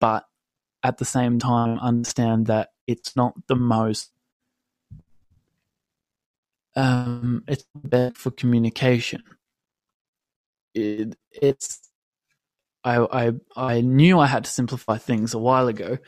but 0.00 0.24
at 0.82 0.98
the 0.98 1.04
same 1.04 1.38
time 1.38 1.78
understand 1.78 2.46
that 2.46 2.70
it's 2.86 3.16
not 3.16 3.34
the 3.48 3.56
most 3.56 4.10
um, 6.76 7.42
it's 7.48 7.64
bad 7.74 8.16
for 8.16 8.30
communication. 8.30 9.22
It, 10.74 11.16
it's 11.32 11.80
I, 12.84 12.98
I 12.98 13.32
I 13.56 13.80
knew 13.80 14.20
I 14.20 14.26
had 14.26 14.44
to 14.44 14.50
simplify 14.50 14.96
things 14.96 15.34
a 15.34 15.38
while 15.38 15.66
ago, 15.66 15.98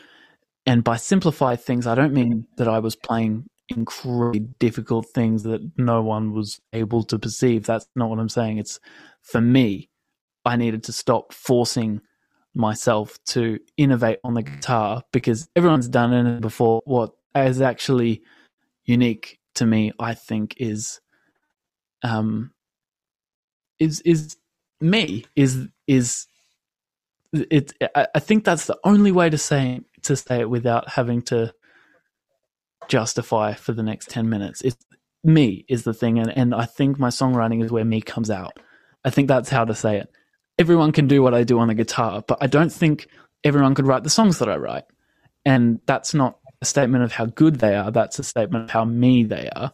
and 0.67 0.85
by 0.85 0.97
simplify 0.97 1.57
things, 1.57 1.87
I 1.87 1.95
don't 1.95 2.13
mean 2.13 2.47
that 2.57 2.69
I 2.69 2.79
was 2.79 2.97
playing 2.97 3.47
incredibly 3.69 4.41
difficult 4.59 5.07
things 5.15 5.45
that 5.45 5.61
no 5.77 6.03
one 6.03 6.33
was 6.33 6.61
able 6.73 7.03
to 7.05 7.19
perceive. 7.19 7.65
That's 7.65 7.87
not 7.95 8.11
what 8.11 8.19
I'm 8.19 8.29
saying. 8.29 8.59
It's 8.59 8.81
for 9.23 9.41
me, 9.41 9.89
I 10.45 10.57
needed 10.57 10.85
to 10.85 10.93
stop 10.93 11.33
forcing 11.33 12.01
myself 12.55 13.17
to 13.25 13.59
innovate 13.77 14.19
on 14.25 14.35
the 14.35 14.43
guitar 14.43 15.03
because 15.13 15.49
everyone's 15.55 15.89
done 15.89 16.13
it 16.13 16.41
before. 16.41 16.83
What 16.85 17.13
is 17.35 17.61
actually 17.61 18.23
unique 18.85 19.39
to 19.55 19.67
me, 19.67 19.93
I 19.99 20.15
think, 20.15 20.55
is 20.59 21.01
um 22.03 22.51
is 23.79 24.01
is 24.01 24.37
me 24.81 25.25
is 25.37 25.69
is 25.87 26.27
it. 27.33 27.73
I 27.95 28.19
think 28.19 28.45
that's 28.45 28.67
the 28.67 28.79
only 28.85 29.13
way 29.13 29.31
to 29.31 29.39
say 29.39 29.81
to 30.05 30.17
say 30.17 30.41
it 30.41 30.51
without 30.51 30.89
having 30.89 31.23
to 31.23 31.53
justify 32.89 33.55
for 33.55 33.73
the 33.73 33.83
next 33.83 34.11
10 34.11 34.29
minutes. 34.29 34.61
It's 34.63 34.77
me 35.23 35.65
is 35.69 35.85
the 35.85 35.95
thing. 35.95 36.19
And, 36.19 36.37
and 36.37 36.55
I 36.55 36.65
think 36.65 36.99
my 36.99 37.09
songwriting 37.09 37.65
is 37.65 37.71
where 37.71 37.85
me 37.85 38.01
comes 38.01 38.31
out. 38.31 38.59
I 39.05 39.11
think 39.11 39.29
that's 39.29 39.49
how 39.49 39.65
to 39.65 39.75
say 39.75 39.99
it. 39.99 40.11
Everyone 40.59 40.93
can 40.93 41.07
do 41.07 41.23
what 41.23 41.35
I 41.35 41.45
do 41.45 41.59
on 41.59 41.69
the 41.69 41.75
guitar, 41.75 42.23
but 42.27 42.39
I 42.41 42.47
don't 42.47 42.73
think 42.73 43.09
everyone 43.45 43.75
could 43.75 43.87
write 43.87 44.05
the 44.05 44.11
songs 44.11 44.39
that 44.39 44.49
I 44.49 44.57
write. 44.57 44.85
And 45.45 45.81
that's 45.87 46.13
not 46.13 46.39
a 46.61 46.67
statement 46.67 47.05
of 47.05 47.13
how 47.13 47.27
good 47.27 47.57
they 47.57 47.75
are. 47.75 47.91
That's 47.91 48.19
a 48.19 48.25
statement 48.25 48.65
of 48.65 48.71
how 48.71 48.85
me 48.85 49.25
they 49.25 49.49
are. 49.57 49.73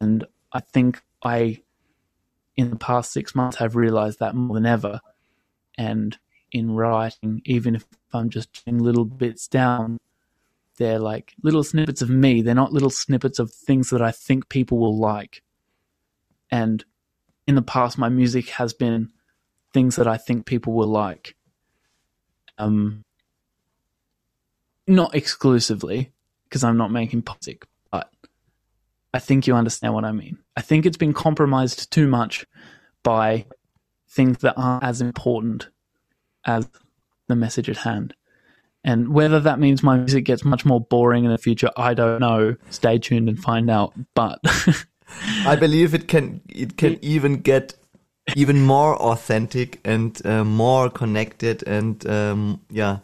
And 0.00 0.26
I 0.52 0.60
think 0.60 1.02
I, 1.22 1.62
in 2.56 2.70
the 2.70 2.76
past 2.76 3.12
six 3.12 3.34
months, 3.34 3.56
have 3.56 3.76
realized 3.76 4.18
that 4.18 4.34
more 4.34 4.54
than 4.54 4.66
ever. 4.66 5.00
And 5.78 6.18
in 6.52 6.72
writing, 6.72 7.40
even 7.46 7.82
if 8.10 8.14
I'm 8.16 8.28
just 8.28 8.64
doing 8.64 8.78
little 8.78 9.04
bits 9.04 9.46
down, 9.46 9.98
they're 10.78 10.98
like 10.98 11.34
little 11.44 11.62
snippets 11.62 12.02
of 12.02 12.10
me. 12.10 12.42
They're 12.42 12.56
not 12.56 12.72
little 12.72 12.90
snippets 12.90 13.38
of 13.38 13.52
things 13.52 13.90
that 13.90 14.02
I 14.02 14.10
think 14.10 14.48
people 14.48 14.78
will 14.78 14.98
like. 14.98 15.42
And 16.50 16.84
in 17.46 17.54
the 17.54 17.62
past, 17.62 17.98
my 17.98 18.08
music 18.08 18.48
has 18.50 18.72
been 18.72 19.10
things 19.72 19.94
that 19.94 20.08
I 20.08 20.16
think 20.16 20.44
people 20.44 20.72
will 20.72 20.88
like. 20.88 21.36
Um, 22.58 23.04
not 24.88 25.14
exclusively, 25.14 26.10
because 26.48 26.64
I'm 26.64 26.76
not 26.76 26.90
making 26.90 27.22
music, 27.22 27.64
but 27.92 28.10
I 29.14 29.20
think 29.20 29.46
you 29.46 29.54
understand 29.54 29.94
what 29.94 30.04
I 30.04 30.10
mean. 30.10 30.38
I 30.56 30.62
think 30.62 30.84
it's 30.84 30.96
been 30.96 31.14
compromised 31.14 31.92
too 31.92 32.08
much 32.08 32.44
by 33.04 33.46
things 34.08 34.38
that 34.38 34.54
aren't 34.56 34.82
as 34.82 35.00
important 35.00 35.68
as 36.44 36.68
the 37.30 37.36
message 37.36 37.70
at 37.70 37.78
hand. 37.78 38.14
And 38.82 39.12
whether 39.12 39.40
that 39.40 39.58
means 39.58 39.82
my 39.82 39.98
music 39.98 40.24
gets 40.24 40.44
much 40.44 40.64
more 40.64 40.80
boring 40.80 41.24
in 41.24 41.30
the 41.30 41.38
future, 41.38 41.70
I 41.76 41.94
don't 41.94 42.20
know. 42.20 42.56
Stay 42.70 42.98
tuned 42.98 43.28
and 43.28 43.38
find 43.38 43.70
out. 43.70 43.92
But 44.14 44.40
I 45.44 45.56
believe 45.56 45.94
it 45.94 46.08
can 46.08 46.40
it 46.48 46.76
can 46.76 46.98
even 47.02 47.40
get 47.42 47.74
even 48.36 48.62
more 48.62 48.96
authentic 48.96 49.80
and 49.84 50.24
uh, 50.24 50.44
more 50.44 50.88
connected 50.88 51.66
and 51.66 52.06
um, 52.06 52.60
yeah. 52.70 52.98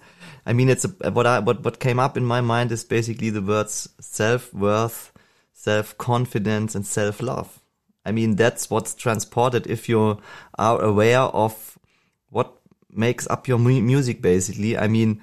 I 0.48 0.53
mean, 0.53 0.69
it's 0.69 0.85
a, 0.85 1.11
what 1.11 1.27
I 1.27 1.40
what 1.40 1.65
what 1.65 1.81
came 1.81 1.98
up 1.98 2.16
in 2.16 2.24
my 2.24 2.40
mind 2.40 2.73
is 2.73 2.85
basically 2.85 3.31
the 3.31 3.43
words 3.43 3.89
self 4.01 4.55
worth, 4.55 5.12
self 5.53 5.98
confidence, 5.98 6.74
and 6.74 6.86
self 6.86 7.20
love. 7.20 7.61
I 8.05 8.12
mean, 8.12 8.36
that's 8.36 8.70
what's 8.70 8.94
transported 8.94 9.66
if 9.66 9.89
you 9.89 10.20
are 10.57 10.81
aware 10.81 11.19
of 11.19 11.76
makes 12.97 13.27
up 13.28 13.48
your 13.48 13.59
mu 13.59 13.81
music. 13.81 14.23
Basically, 14.23 14.77
I 14.77 14.89
mean 14.89 15.20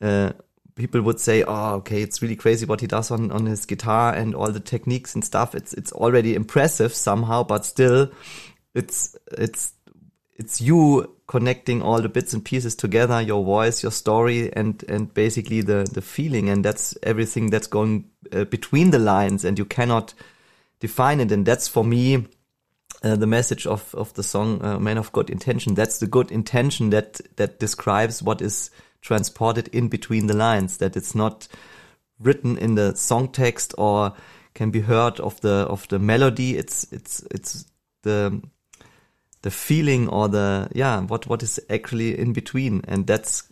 uh, 0.00 0.32
people 0.78 1.02
would 1.02 1.20
say, 1.20 1.42
"Oh, 1.42 1.74
okay, 1.76 2.00
it's 2.02 2.22
really 2.22 2.36
crazy 2.36 2.64
what 2.64 2.80
he 2.80 2.86
does 2.86 3.10
on 3.10 3.30
on 3.30 3.44
his 3.46 3.66
guitar 3.66 4.14
and 4.14 4.34
all 4.34 4.50
the 4.50 4.60
techniques 4.60 5.14
and 5.14 5.24
stuff. 5.24 5.54
It's 5.54 5.74
it's 5.74 5.92
already 5.92 6.34
impressive 6.34 6.94
somehow, 6.94 7.42
but 7.42 7.66
still, 7.66 8.10
it's 8.74 9.16
it's 9.32 9.74
it's 10.36 10.60
you 10.60 11.14
connecting 11.26 11.82
all 11.82 12.00
the 12.00 12.08
bits 12.08 12.32
and 12.32 12.42
pieces 12.42 12.74
together, 12.74 13.20
your 13.20 13.44
voice, 13.44 13.82
your 13.82 13.92
story, 13.92 14.50
and 14.54 14.82
and 14.88 15.12
basically 15.12 15.60
the 15.60 15.86
the 15.92 16.00
feeling, 16.00 16.48
and 16.48 16.64
that's 16.64 16.96
everything 17.02 17.50
that's 17.50 17.66
going 17.66 18.04
uh, 18.32 18.44
between 18.44 18.90
the 18.90 18.98
lines, 18.98 19.44
and 19.44 19.58
you 19.58 19.64
cannot 19.64 20.14
define 20.80 21.20
it, 21.20 21.32
and 21.32 21.44
that's 21.44 21.68
for 21.68 21.84
me." 21.84 22.26
Uh, 23.02 23.14
the 23.14 23.26
message 23.26 23.64
of 23.66 23.94
of 23.94 24.12
the 24.14 24.22
song 24.22 24.64
uh, 24.64 24.78
"Man 24.78 24.98
of 24.98 25.12
Good 25.12 25.30
Intention." 25.30 25.74
That's 25.74 25.98
the 25.98 26.06
good 26.06 26.32
intention 26.32 26.90
that 26.90 27.20
that 27.36 27.60
describes 27.60 28.22
what 28.22 28.42
is 28.42 28.70
transported 29.00 29.68
in 29.68 29.88
between 29.88 30.26
the 30.26 30.34
lines, 30.34 30.78
that 30.78 30.96
it's 30.96 31.14
not 31.14 31.46
written 32.18 32.58
in 32.58 32.74
the 32.74 32.96
song 32.96 33.28
text 33.28 33.72
or 33.78 34.12
can 34.54 34.70
be 34.70 34.80
heard 34.80 35.20
of 35.20 35.40
the 35.40 35.66
of 35.68 35.86
the 35.88 35.98
melody. 36.00 36.56
It's 36.56 36.92
it's 36.92 37.22
it's 37.30 37.66
the 38.02 38.42
the 39.42 39.50
feeling 39.50 40.08
or 40.08 40.28
the 40.28 40.68
yeah 40.74 41.00
what 41.00 41.28
what 41.28 41.42
is 41.42 41.60
actually 41.70 42.18
in 42.18 42.32
between, 42.32 42.82
and 42.88 43.06
that's 43.06 43.44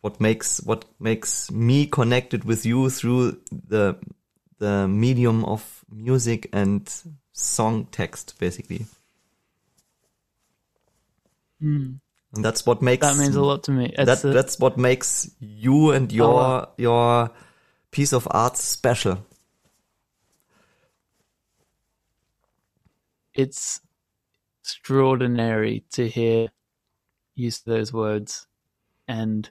what 0.00 0.20
makes 0.20 0.62
what 0.62 0.84
makes 1.00 1.50
me 1.50 1.86
connected 1.86 2.44
with 2.44 2.64
you 2.64 2.90
through 2.90 3.40
the 3.50 3.96
the 4.58 4.86
medium 4.86 5.44
of 5.44 5.84
music 5.90 6.48
and 6.52 6.88
song 7.32 7.86
text, 7.90 8.38
basically. 8.38 8.86
Mm. 11.62 12.00
And 12.34 12.44
that's 12.44 12.64
what 12.64 12.80
makes 12.80 13.06
that 13.06 13.16
means 13.18 13.36
a 13.36 13.42
lot 13.42 13.64
to 13.64 13.72
me. 13.72 13.92
That, 13.96 14.24
a, 14.24 14.28
that's 14.28 14.58
what 14.58 14.78
makes 14.78 15.30
you 15.38 15.90
and 15.90 16.10
your 16.10 16.40
oh. 16.40 16.68
your 16.78 17.30
piece 17.90 18.12
of 18.12 18.26
art 18.30 18.56
special. 18.56 19.26
It's 23.34 23.80
extraordinary 24.62 25.84
to 25.92 26.08
hear 26.08 26.48
use 27.34 27.60
those 27.60 27.92
words, 27.92 28.46
and 29.06 29.50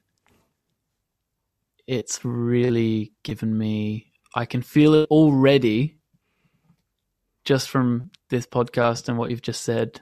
it's 1.85 2.25
really 2.25 3.13
given 3.23 3.57
me. 3.57 4.11
I 4.33 4.45
can 4.45 4.61
feel 4.61 4.95
it 4.95 5.09
already, 5.09 5.99
just 7.43 7.69
from 7.69 8.11
this 8.29 8.45
podcast 8.45 9.09
and 9.09 9.17
what 9.17 9.29
you've 9.31 9.41
just 9.41 9.63
said 9.63 10.01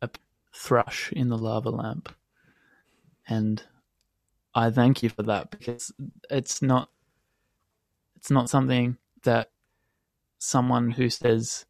a 0.00 0.08
thrush 0.54 1.12
in 1.12 1.28
the 1.28 1.38
lava 1.38 1.70
lamp. 1.70 2.14
And 3.28 3.62
I 4.54 4.70
thank 4.70 5.02
you 5.02 5.08
for 5.08 5.22
that 5.24 5.50
because 5.50 5.92
it's 6.30 6.62
not 6.62 6.88
it's 8.16 8.30
not 8.30 8.50
something 8.50 8.96
that 9.24 9.50
someone 10.38 10.90
who 10.90 11.08
says 11.08 11.64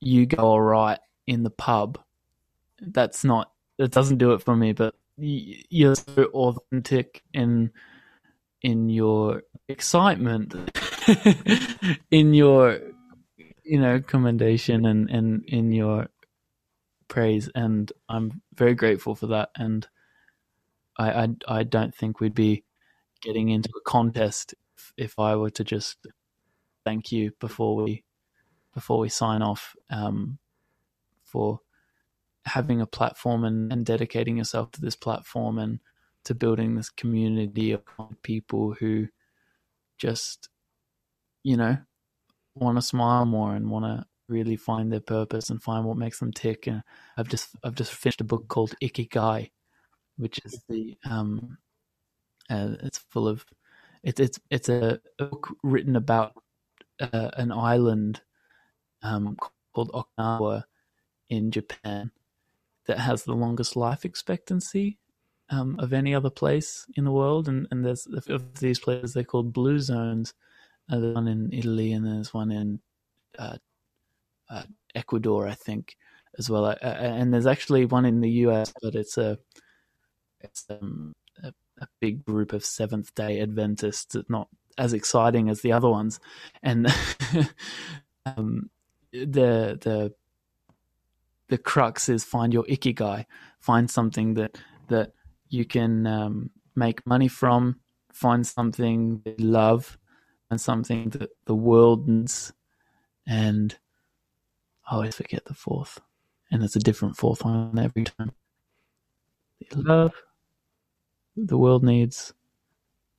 you 0.00 0.26
go 0.26 0.42
all 0.42 0.60
right 0.60 0.98
in 1.26 1.42
the 1.42 1.50
pub 1.50 2.00
that's 2.80 3.24
not 3.24 3.52
it 3.78 3.90
doesn't 3.90 4.18
do 4.18 4.32
it 4.32 4.42
for 4.42 4.56
me 4.56 4.72
but 4.72 4.94
you're 5.16 5.94
so 5.94 6.24
authentic 6.32 7.22
in 7.32 7.70
in 8.62 8.88
your 8.88 9.42
excitement 9.68 10.54
in 12.10 12.34
your 12.34 12.80
you 13.64 13.80
know 13.80 14.00
commendation 14.00 14.86
and 14.86 15.10
and 15.10 15.44
in 15.46 15.72
your 15.72 16.08
praise, 17.12 17.50
and 17.54 17.92
I'm 18.08 18.40
very 18.54 18.74
grateful 18.74 19.14
for 19.14 19.26
that. 19.28 19.50
And 19.56 19.86
I, 20.96 21.24
I, 21.24 21.28
I 21.46 21.62
don't 21.62 21.94
think 21.94 22.20
we'd 22.20 22.34
be 22.34 22.64
getting 23.20 23.50
into 23.50 23.68
a 23.68 23.88
contest 23.88 24.54
if, 24.76 24.92
if, 24.96 25.18
I 25.18 25.36
were 25.36 25.50
to 25.50 25.62
just 25.62 26.06
thank 26.84 27.12
you 27.12 27.32
before 27.38 27.76
we 27.76 28.04
before 28.74 28.98
we 28.98 29.10
sign 29.10 29.42
off 29.42 29.76
um, 29.90 30.38
for 31.22 31.60
having 32.46 32.80
a 32.80 32.86
platform 32.86 33.44
and, 33.44 33.70
and 33.70 33.84
dedicating 33.84 34.38
yourself 34.38 34.72
to 34.72 34.80
this 34.80 34.96
platform 34.96 35.58
and 35.58 35.80
to 36.24 36.34
building 36.34 36.74
this 36.74 36.88
community 36.88 37.72
of 37.72 37.82
people 38.22 38.74
who 38.80 39.08
just 39.98 40.48
you 41.42 41.56
know 41.56 41.76
want 42.54 42.78
to 42.78 42.82
smile 42.82 43.24
more 43.24 43.54
and 43.54 43.70
want 43.70 43.84
to 43.84 44.06
really 44.28 44.56
find 44.56 44.92
their 44.92 45.00
purpose 45.00 45.50
and 45.50 45.62
find 45.62 45.84
what 45.84 45.96
makes 45.96 46.18
them 46.18 46.32
tick. 46.32 46.66
And 46.66 46.82
I've 47.16 47.28
just 47.28 47.50
I've 47.64 47.74
just 47.74 47.92
finished 47.92 48.20
a 48.20 48.24
book 48.24 48.48
called 48.48 48.74
Ikigai, 48.82 49.50
which 50.16 50.40
is 50.44 50.62
the 50.68 50.96
um, 51.04 51.58
uh, 52.50 52.74
it's 52.82 52.98
full 52.98 53.28
of 53.28 53.44
it's 54.02 54.20
it's 54.20 54.38
it's 54.50 54.68
a, 54.68 55.00
book 55.18 55.54
written 55.62 55.96
about 55.96 56.34
uh, 57.00 57.30
an 57.34 57.52
island 57.52 58.20
um, 59.02 59.36
called 59.72 59.90
Okinawa 59.92 60.64
in 61.28 61.50
Japan 61.50 62.10
that 62.86 62.98
has 62.98 63.24
the 63.24 63.34
longest 63.34 63.76
life 63.76 64.04
expectancy 64.04 64.98
um, 65.50 65.76
of 65.78 65.92
any 65.92 66.14
other 66.14 66.30
place 66.30 66.86
in 66.96 67.04
the 67.04 67.12
world, 67.12 67.48
and 67.48 67.66
and 67.70 67.84
there's 67.84 68.06
of 68.28 68.58
these 68.58 68.78
places 68.78 69.14
they're 69.14 69.24
called 69.24 69.52
blue 69.52 69.78
zones. 69.78 70.34
Uh, 70.90 70.98
there's 70.98 71.14
one 71.14 71.28
in 71.28 71.52
Italy, 71.52 71.92
and 71.92 72.06
there's 72.06 72.34
one 72.34 72.50
in 72.50 72.80
uh, 73.38 73.56
uh, 74.50 74.64
Ecuador, 74.94 75.46
I 75.46 75.54
think, 75.54 75.96
as 76.38 76.50
well. 76.50 76.66
Uh, 76.66 76.76
and 76.82 77.32
there's 77.32 77.46
actually 77.46 77.86
one 77.86 78.04
in 78.04 78.20
the 78.20 78.30
US, 78.46 78.72
but 78.82 78.94
it's 78.94 79.18
a 79.18 79.38
it's 80.40 80.66
um, 80.70 81.14
a, 81.42 81.52
a, 81.80 81.86
big 82.00 82.24
group 82.24 82.52
of 82.52 82.64
Seventh 82.64 83.14
Day 83.14 83.40
Adventists. 83.40 84.16
Not 84.28 84.48
as 84.76 84.92
exciting 84.92 85.48
as 85.48 85.60
the 85.60 85.72
other 85.72 85.88
ones, 85.88 86.20
and 86.62 86.86
um, 88.26 88.70
the 89.12 89.78
the 89.80 90.12
the 91.48 91.58
crux 91.58 92.08
is 92.08 92.24
find 92.24 92.52
your 92.52 92.64
ikigai, 92.64 93.26
find 93.60 93.90
something 93.90 94.34
that 94.34 94.58
that 94.88 95.12
you 95.48 95.64
can 95.64 96.06
um, 96.06 96.50
make 96.74 97.06
money 97.06 97.28
from, 97.28 97.80
find 98.12 98.46
something 98.46 99.20
that 99.24 99.38
you 99.38 99.46
love, 99.46 99.98
and 100.52 100.60
something 100.60 101.08
that 101.08 101.30
the 101.46 101.54
world 101.54 102.06
needs, 102.06 102.52
and 103.26 103.74
I 104.86 104.96
always 104.96 105.14
forget 105.16 105.46
the 105.46 105.54
fourth, 105.54 105.98
and 106.50 106.62
it's 106.62 106.76
a 106.76 106.78
different 106.78 107.16
fourth 107.16 107.42
one 107.42 107.78
every 107.78 108.04
time. 108.04 108.32
Love, 109.74 110.12
the 111.34 111.56
world 111.56 111.82
needs, 111.82 112.34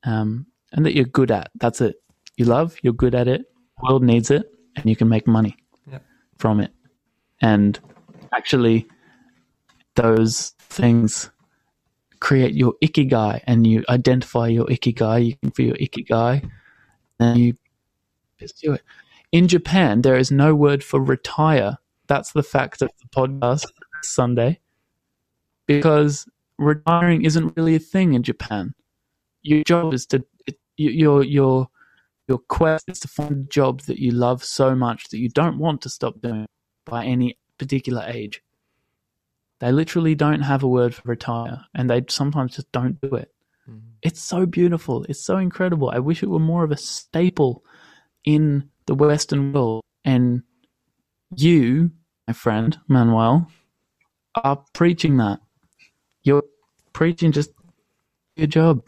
um, 0.03 0.45
and 0.73 0.85
that 0.85 0.93
you're 0.95 1.05
good 1.05 1.31
at. 1.31 1.49
That's 1.55 1.81
it. 1.81 1.95
You 2.37 2.45
love, 2.45 2.77
you're 2.83 2.93
good 2.93 3.15
at 3.15 3.27
it. 3.27 3.51
World 3.81 4.03
needs 4.03 4.29
it, 4.29 4.53
and 4.75 4.85
you 4.85 4.95
can 4.95 5.09
make 5.09 5.25
money 5.25 5.57
yeah. 5.91 5.99
from 6.37 6.59
it. 6.59 6.71
And 7.41 7.79
actually, 8.31 8.87
those 9.95 10.51
things 10.59 11.31
create 12.19 12.53
your 12.53 12.75
ikigai, 12.83 13.41
and 13.47 13.65
you 13.65 13.83
identify 13.89 14.49
your 14.49 14.67
ikigai. 14.67 15.25
You 15.25 15.35
can 15.37 15.49
feel 15.49 15.67
your 15.69 15.77
ikigai, 15.77 16.47
and 17.19 17.39
you 17.39 17.57
pursue 18.39 18.73
it 18.73 18.83
in 19.33 19.47
Japan, 19.47 20.03
there 20.03 20.15
is 20.15 20.31
no 20.31 20.53
word 20.53 20.83
for 20.83 21.01
retire. 21.01 21.77
That's 22.07 22.31
the 22.31 22.43
fact 22.43 22.83
of 22.83 22.91
the 23.01 23.07
podcast 23.09 23.65
Sunday. 24.03 24.59
Because 25.65 26.27
retiring 26.59 27.25
isn't 27.25 27.57
really 27.57 27.75
a 27.75 27.79
thing 27.79 28.13
in 28.13 28.21
Japan. 28.21 28.75
Your 29.41 29.63
job 29.63 29.93
is 29.93 30.05
to 30.07 30.23
your 30.77 31.23
your 31.23 31.67
your 32.27 32.37
quest 32.37 32.87
is 32.87 32.99
to 33.01 33.07
find 33.07 33.31
a 33.31 33.49
job 33.49 33.81
that 33.81 33.99
you 33.99 34.11
love 34.11 34.43
so 34.43 34.75
much 34.75 35.09
that 35.09 35.17
you 35.17 35.29
don't 35.29 35.57
want 35.57 35.81
to 35.81 35.89
stop 35.89 36.21
doing 36.21 36.45
by 36.85 37.03
any 37.03 37.37
particular 37.57 38.03
age. 38.07 38.43
They 39.59 39.71
literally 39.71 40.13
don't 40.13 40.41
have 40.41 40.61
a 40.61 40.67
word 40.67 40.93
for 40.93 41.01
retire, 41.05 41.65
and 41.73 41.89
they 41.89 42.03
sometimes 42.07 42.55
just 42.55 42.71
don't 42.71 43.01
do 43.01 43.15
it. 43.15 43.31
It's 44.03 44.21
so 44.21 44.45
beautiful. 44.45 45.05
It's 45.07 45.23
so 45.23 45.37
incredible. 45.37 45.89
I 45.89 45.99
wish 45.99 46.21
it 46.21 46.29
were 46.29 46.39
more 46.39 46.63
of 46.63 46.71
a 46.71 46.77
staple 46.77 47.63
in 48.25 48.69
the 48.85 48.93
Western 48.93 49.53
world. 49.53 49.83
And 50.03 50.43
you, 51.35 51.91
my 52.27 52.33
friend 52.33 52.77
Manuel, 52.89 53.49
are 54.35 54.63
preaching 54.73 55.17
that. 55.17 55.39
You're 56.23 56.43
preaching 56.91 57.31
just 57.31 57.51
your 58.35 58.47
job 58.47 58.83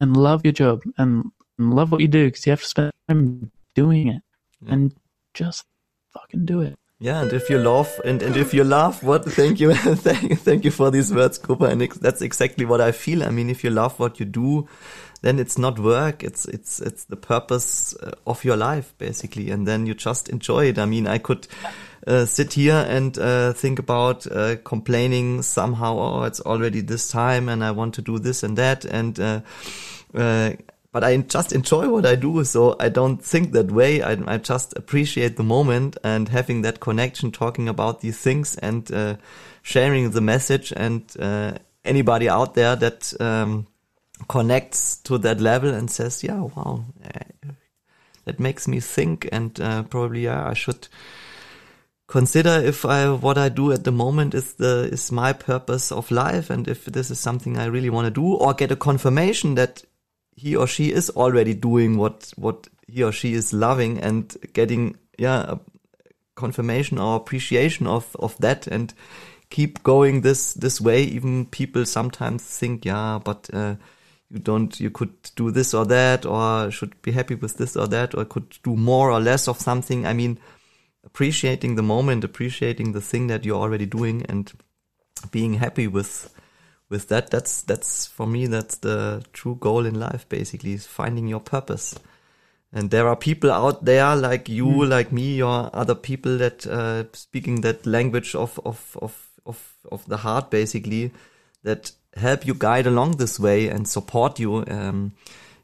and 0.00 0.16
love 0.16 0.44
your 0.44 0.52
job 0.52 0.82
and, 0.98 1.24
and 1.58 1.74
love 1.74 1.90
what 1.90 2.02
you 2.02 2.08
do 2.08 2.26
because 2.26 2.44
you 2.46 2.50
have 2.50 2.60
to 2.60 2.66
spend 2.66 2.92
time 3.08 3.50
doing 3.74 4.08
it 4.08 4.22
yeah. 4.60 4.74
and 4.74 4.94
just 5.32 5.64
fucking 6.12 6.44
do 6.44 6.60
it. 6.60 6.78
Yeah, 7.02 7.22
and 7.22 7.32
if 7.32 7.48
you 7.48 7.56
love 7.58 7.98
and, 8.04 8.22
and 8.22 8.36
if 8.36 8.52
you 8.52 8.62
love 8.62 9.02
what 9.02 9.24
thank 9.32 9.58
you 9.58 9.74
thank, 9.74 10.38
thank 10.40 10.64
you 10.66 10.70
for 10.70 10.90
these 10.90 11.12
words, 11.12 11.38
Cooper, 11.38 11.66
and 11.66 11.80
that's 11.80 12.20
exactly 12.20 12.66
what 12.66 12.82
I 12.82 12.92
feel. 12.92 13.24
I 13.24 13.30
mean, 13.30 13.48
if 13.48 13.64
you 13.64 13.70
love 13.70 13.98
what 13.98 14.20
you 14.20 14.26
do, 14.26 14.68
then 15.22 15.38
it's 15.38 15.56
not 15.56 15.78
work. 15.78 16.22
It's 16.22 16.44
it's 16.44 16.78
it's 16.78 17.04
the 17.04 17.16
purpose 17.16 17.96
uh, 18.02 18.10
of 18.26 18.44
your 18.44 18.58
life 18.58 18.92
basically, 18.98 19.50
and 19.50 19.66
then 19.66 19.86
you 19.86 19.94
just 19.94 20.28
enjoy 20.28 20.66
it. 20.66 20.78
I 20.78 20.84
mean, 20.84 21.06
I 21.06 21.16
could 21.16 21.48
uh, 22.06 22.26
sit 22.26 22.52
here 22.52 22.84
and 22.86 23.16
uh, 23.18 23.54
think 23.54 23.78
about 23.78 24.26
uh, 24.26 24.56
complaining 24.62 25.40
somehow. 25.40 25.96
Oh, 25.98 26.22
it's 26.24 26.40
already 26.40 26.82
this 26.82 27.10
time, 27.10 27.48
and 27.48 27.64
I 27.64 27.70
want 27.70 27.94
to 27.94 28.02
do 28.02 28.18
this 28.18 28.42
and 28.42 28.58
that, 28.58 28.84
and 28.84 29.18
uh, 29.18 29.40
uh, 30.14 30.52
but 30.92 31.04
I 31.04 31.16
just 31.18 31.52
enjoy 31.52 31.88
what 31.88 32.06
I 32.06 32.16
do, 32.16 32.44
so 32.44 32.76
I 32.80 32.88
don't 32.88 33.22
think 33.22 33.52
that 33.52 33.70
way. 33.70 34.02
I, 34.02 34.16
I 34.26 34.38
just 34.38 34.76
appreciate 34.76 35.36
the 35.36 35.42
moment 35.42 35.96
and 36.02 36.28
having 36.28 36.62
that 36.62 36.80
connection, 36.80 37.30
talking 37.30 37.68
about 37.68 38.00
these 38.00 38.18
things 38.18 38.56
and 38.58 39.18
sharing 39.62 40.10
the 40.10 40.20
message 40.20 40.72
and 40.76 41.04
anybody 41.84 42.28
out 42.28 42.54
there 42.54 42.76
that 42.76 43.12
um, 43.20 43.66
connects 44.28 44.98
to 44.98 45.18
that 45.18 45.40
level 45.40 45.72
and 45.72 45.90
says, 45.90 46.22
yeah, 46.22 46.40
wow, 46.40 46.84
uh, 47.04 47.52
that 48.24 48.40
makes 48.40 48.68
me 48.68 48.80
think 48.80 49.28
and 49.32 49.60
uh, 49.60 49.82
probably, 49.84 50.24
yeah, 50.24 50.48
I 50.48 50.54
should 50.54 50.88
consider 52.06 52.50
if 52.50 52.84
I, 52.84 53.10
what 53.12 53.38
I 53.38 53.48
do 53.48 53.72
at 53.72 53.84
the 53.84 53.92
moment 53.92 54.34
is 54.34 54.54
the, 54.54 54.88
is 54.92 55.12
my 55.12 55.32
purpose 55.32 55.92
of 55.92 56.10
life. 56.10 56.50
And 56.50 56.68
if 56.68 56.84
this 56.84 57.10
is 57.10 57.18
something 57.18 57.56
I 57.56 57.66
really 57.66 57.90
want 57.90 58.06
to 58.06 58.10
do 58.10 58.34
or 58.34 58.52
get 58.52 58.72
a 58.72 58.76
confirmation 58.76 59.54
that 59.54 59.84
he 60.40 60.56
or 60.56 60.66
she 60.66 60.90
is 60.90 61.10
already 61.10 61.52
doing 61.52 61.98
what, 61.98 62.32
what 62.36 62.66
he 62.86 63.02
or 63.02 63.12
she 63.12 63.34
is 63.34 63.52
loving 63.52 63.98
and 63.98 64.36
getting, 64.54 64.96
yeah, 65.18 65.56
confirmation 66.34 66.98
or 66.98 67.16
appreciation 67.16 67.86
of, 67.86 68.16
of 68.18 68.38
that 68.38 68.66
and 68.66 68.94
keep 69.50 69.82
going 69.82 70.22
this, 70.22 70.54
this 70.54 70.80
way. 70.80 71.02
Even 71.02 71.44
people 71.44 71.84
sometimes 71.84 72.42
think, 72.42 72.86
yeah, 72.86 73.20
but, 73.22 73.50
uh, 73.52 73.74
you 74.30 74.38
don't 74.38 74.78
you 74.78 74.90
could 74.90 75.12
do 75.34 75.50
this 75.50 75.74
or 75.74 75.84
that 75.84 76.24
or 76.24 76.70
should 76.70 77.00
be 77.02 77.10
happy 77.10 77.34
with 77.34 77.56
this 77.56 77.76
or 77.76 77.88
that 77.88 78.14
or 78.14 78.24
could 78.24 78.56
do 78.62 78.76
more 78.76 79.10
or 79.10 79.18
less 79.18 79.48
of 79.48 79.58
something 79.58 80.06
i 80.06 80.12
mean 80.12 80.38
appreciating 81.04 81.74
the 81.74 81.82
moment 81.82 82.22
appreciating 82.22 82.92
the 82.92 83.00
thing 83.00 83.26
that 83.26 83.44
you're 83.44 83.60
already 83.60 83.86
doing 83.86 84.24
and 84.28 84.52
being 85.32 85.54
happy 85.54 85.88
with 85.88 86.32
with 86.90 87.08
that 87.08 87.30
that's 87.30 87.62
that's 87.62 88.06
for 88.06 88.26
me 88.26 88.46
that's 88.46 88.76
the 88.78 89.24
true 89.32 89.56
goal 89.60 89.86
in 89.86 89.98
life 89.98 90.28
basically 90.28 90.74
is 90.74 90.86
finding 90.86 91.26
your 91.26 91.40
purpose 91.40 91.98
and 92.72 92.90
there 92.90 93.08
are 93.08 93.16
people 93.16 93.50
out 93.50 93.84
there 93.84 94.14
like 94.14 94.48
you 94.48 94.66
mm. 94.66 94.88
like 94.88 95.10
me 95.10 95.42
or 95.42 95.70
other 95.72 95.94
people 95.94 96.36
that 96.36 96.66
uh, 96.66 97.04
speaking 97.12 97.62
that 97.62 97.86
language 97.86 98.34
of 98.34 98.60
of 98.64 98.96
of 99.00 99.28
of 99.46 99.74
of 99.90 100.06
the 100.06 100.18
heart 100.18 100.50
basically 100.50 101.10
that 101.62 101.92
help 102.16 102.46
you 102.46 102.54
guide 102.54 102.86
along 102.86 103.16
this 103.16 103.38
way 103.38 103.68
and 103.68 103.86
support 103.86 104.38
you. 104.38 104.64
Um, 104.66 105.12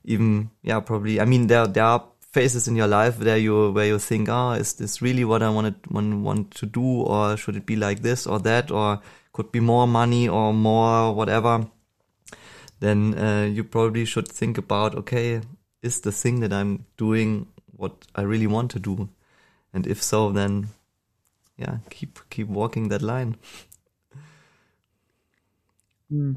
even 0.05 0.51
yeah, 0.63 0.81
probably. 0.81 1.21
I 1.21 1.25
mean, 1.25 1.47
there 1.49 1.67
there 1.67 1.85
are 1.85 2.05
phases 2.33 2.69
in 2.69 2.77
your 2.77 2.87
life 2.87 3.19
where 3.19 3.37
you 3.37 3.73
where 3.73 3.87
you 3.87 3.99
think, 3.99 4.29
oh, 4.29 4.53
is 4.53 4.75
this 4.75 5.03
really 5.03 5.25
what 5.25 5.43
I 5.43 5.51
want 5.51 5.83
to 5.83 5.93
want, 5.93 6.23
want 6.23 6.51
to 6.57 6.67
do, 6.67 7.03
or 7.03 7.37
should 7.37 7.57
it 7.57 7.67
be 7.67 7.77
like 7.77 8.03
this 8.03 8.27
or 8.27 8.39
that, 8.41 8.71
or 8.71 9.01
could 9.37 9.53
be 9.53 9.61
more 9.61 9.87
money 9.87 10.27
or 10.27 10.55
more 10.55 11.15
whatever. 11.15 11.69
Then 12.81 13.15
uh, 13.19 13.45
you 13.45 13.65
probably 13.65 14.07
should 14.07 14.27
think 14.27 14.57
about, 14.57 14.95
okay, 14.95 15.43
is 15.83 16.01
the 16.01 16.11
thing 16.11 16.41
that 16.41 16.55
I'm 16.55 16.87
doing 16.97 17.49
what 17.67 18.07
I 18.15 18.23
really 18.23 18.47
want 18.47 18.71
to 18.71 18.79
do, 18.79 19.11
and 19.75 19.87
if 19.87 20.03
so, 20.03 20.33
then 20.33 20.69
yeah, 21.59 21.79
keep 21.91 22.19
keep 22.31 22.49
walking 22.49 22.89
that 22.89 23.03
line. 23.03 23.37
Mm. 26.11 26.37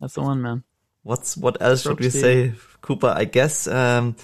That's 0.00 0.14
the 0.14 0.22
one, 0.22 0.40
man. 0.40 0.64
What's 1.02 1.36
what 1.36 1.60
else 1.60 1.82
should 1.82 2.00
we 2.00 2.08
say, 2.08 2.54
Cooper? 2.80 3.12
I 3.14 3.24
guess 3.24 3.68
um, 3.68 4.16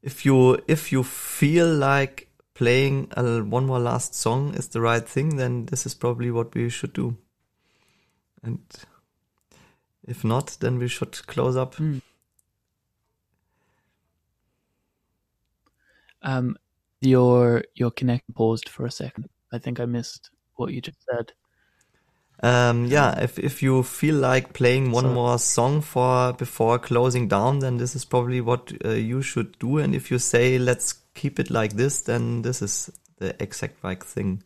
if 0.00 0.24
you 0.24 0.58
if 0.66 0.92
you 0.92 1.02
feel 1.02 1.68
like 1.68 2.25
playing 2.56 3.08
a, 3.16 3.40
one 3.42 3.66
more 3.66 3.78
last 3.78 4.14
song 4.14 4.54
is 4.54 4.68
the 4.68 4.80
right 4.80 5.06
thing, 5.06 5.36
then 5.36 5.66
this 5.66 5.84
is 5.84 5.94
probably 5.94 6.30
what 6.30 6.54
we 6.54 6.70
should 6.70 6.94
do. 6.94 7.16
And 8.42 8.60
if 10.04 10.24
not, 10.24 10.56
then 10.60 10.78
we 10.78 10.88
should 10.88 11.26
close 11.26 11.54
up. 11.54 11.76
Mm. 11.76 12.00
Um, 16.22 16.56
your 17.00 17.62
your 17.74 17.90
connect 17.90 18.34
paused 18.34 18.68
for 18.68 18.86
a 18.86 18.90
second. 18.90 19.28
I 19.52 19.58
think 19.58 19.78
I 19.78 19.84
missed 19.84 20.30
what 20.54 20.72
you 20.72 20.80
just 20.80 20.98
said. 21.10 21.32
Um, 22.42 22.86
yeah, 22.86 23.20
if 23.20 23.38
if 23.38 23.62
you 23.62 23.82
feel 23.82 24.16
like 24.16 24.54
playing 24.54 24.92
one 24.92 25.04
so, 25.04 25.12
more 25.12 25.38
song 25.38 25.82
for 25.82 26.32
before 26.32 26.78
closing 26.78 27.28
down, 27.28 27.58
then 27.58 27.76
this 27.76 27.94
is 27.94 28.04
probably 28.04 28.40
what 28.40 28.72
uh, 28.84 28.90
you 28.90 29.20
should 29.20 29.58
do. 29.58 29.78
And 29.78 29.94
if 29.94 30.10
you 30.10 30.18
say 30.18 30.58
let's 30.58 30.94
keep 31.16 31.40
it 31.40 31.50
like 31.50 31.72
this, 31.74 32.00
then 32.02 32.42
this 32.42 32.62
is 32.62 32.90
the 33.18 33.34
exact 33.42 33.82
right 33.82 34.02
thing. 34.02 34.42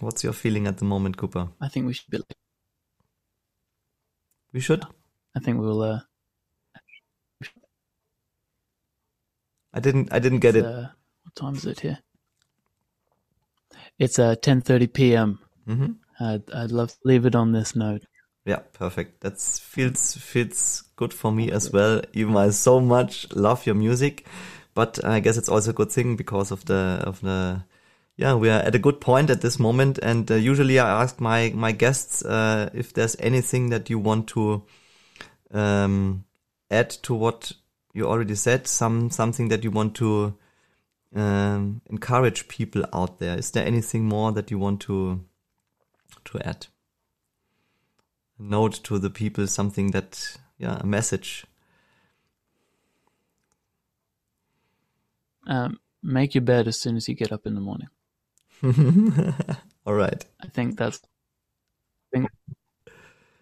What's 0.00 0.24
your 0.24 0.32
feeling 0.32 0.66
at 0.66 0.78
the 0.78 0.84
moment, 0.84 1.16
Cooper? 1.16 1.48
I 1.60 1.68
think 1.68 1.86
we 1.86 1.92
should 1.92 2.10
be. 2.10 2.18
Like, 2.18 2.36
We 4.52 4.60
should. 4.60 4.84
I 5.36 5.40
think 5.40 5.60
we'll. 5.60 5.82
Uh, 5.82 6.00
I 9.72 9.80
didn't. 9.80 10.12
I 10.12 10.18
didn't 10.18 10.40
get 10.40 10.56
it. 10.56 10.64
uh, 10.64 10.88
what 11.22 11.34
time 11.34 11.54
is 11.54 11.64
it 11.64 11.80
here? 11.80 11.98
It's 13.98 14.18
uh 14.18 14.34
10:30 14.34 14.92
p.m. 14.92 15.38
hmm 15.66 15.92
I'd, 16.20 16.50
I'd 16.52 16.70
love 16.70 16.90
to 16.90 16.98
leave 17.04 17.26
it 17.26 17.34
on 17.34 17.52
this 17.52 17.74
note. 17.74 18.02
Yeah, 18.44 18.60
perfect. 18.72 19.20
That 19.22 19.40
feels 19.40 20.16
feels 20.16 20.82
good 20.96 21.14
for 21.14 21.32
me 21.32 21.50
as 21.50 21.72
well. 21.72 22.02
Even 22.12 22.36
I 22.36 22.50
so 22.50 22.80
much 22.80 23.32
love 23.34 23.66
your 23.66 23.74
music, 23.76 24.26
but 24.74 25.04
I 25.04 25.20
guess 25.20 25.36
it's 25.36 25.48
also 25.48 25.70
a 25.70 25.74
good 25.74 25.90
thing 25.90 26.16
because 26.16 26.50
of 26.50 26.64
the 26.64 27.02
of 27.04 27.20
the 27.20 27.64
yeah 28.16 28.34
we 28.34 28.48
are 28.50 28.60
at 28.60 28.74
a 28.74 28.78
good 28.78 29.00
point 29.00 29.30
at 29.30 29.40
this 29.40 29.58
moment. 29.58 29.98
And 30.02 30.30
uh, 30.30 30.34
usually 30.34 30.78
I 30.78 31.02
ask 31.02 31.20
my 31.20 31.52
my 31.54 31.72
guests 31.72 32.24
uh, 32.24 32.70
if 32.74 32.92
there's 32.92 33.16
anything 33.18 33.70
that 33.70 33.90
you 33.90 33.98
want 33.98 34.28
to 34.28 34.62
um, 35.52 36.24
add 36.70 36.90
to 37.02 37.14
what 37.14 37.52
you 37.94 38.08
already 38.08 38.34
said. 38.34 38.66
Some 38.66 39.10
something 39.10 39.48
that 39.48 39.64
you 39.64 39.70
want 39.70 39.94
to 39.96 40.34
um, 41.14 41.82
encourage 41.90 42.48
people 42.48 42.84
out 42.92 43.18
there. 43.18 43.38
Is 43.38 43.50
there 43.50 43.66
anything 43.66 44.04
more 44.04 44.32
that 44.32 44.50
you 44.50 44.58
want 44.58 44.80
to 44.82 45.24
to 46.24 46.38
add? 46.40 46.66
note 48.42 48.82
to 48.84 48.98
the 48.98 49.10
people 49.10 49.46
something 49.46 49.90
that 49.92 50.36
yeah 50.58 50.78
a 50.80 50.86
message 50.86 51.44
Um, 55.46 55.80
make 56.02 56.34
your 56.34 56.42
bed 56.42 56.68
as 56.68 56.80
soon 56.80 56.96
as 56.96 57.08
you 57.08 57.14
get 57.14 57.32
up 57.32 57.46
in 57.46 57.54
the 57.54 57.60
morning. 57.60 57.88
all 59.86 59.94
right 59.94 60.24
I 60.40 60.46
think 60.48 60.76
that's. 60.78 61.00
I 62.14 62.18
think 62.18 62.28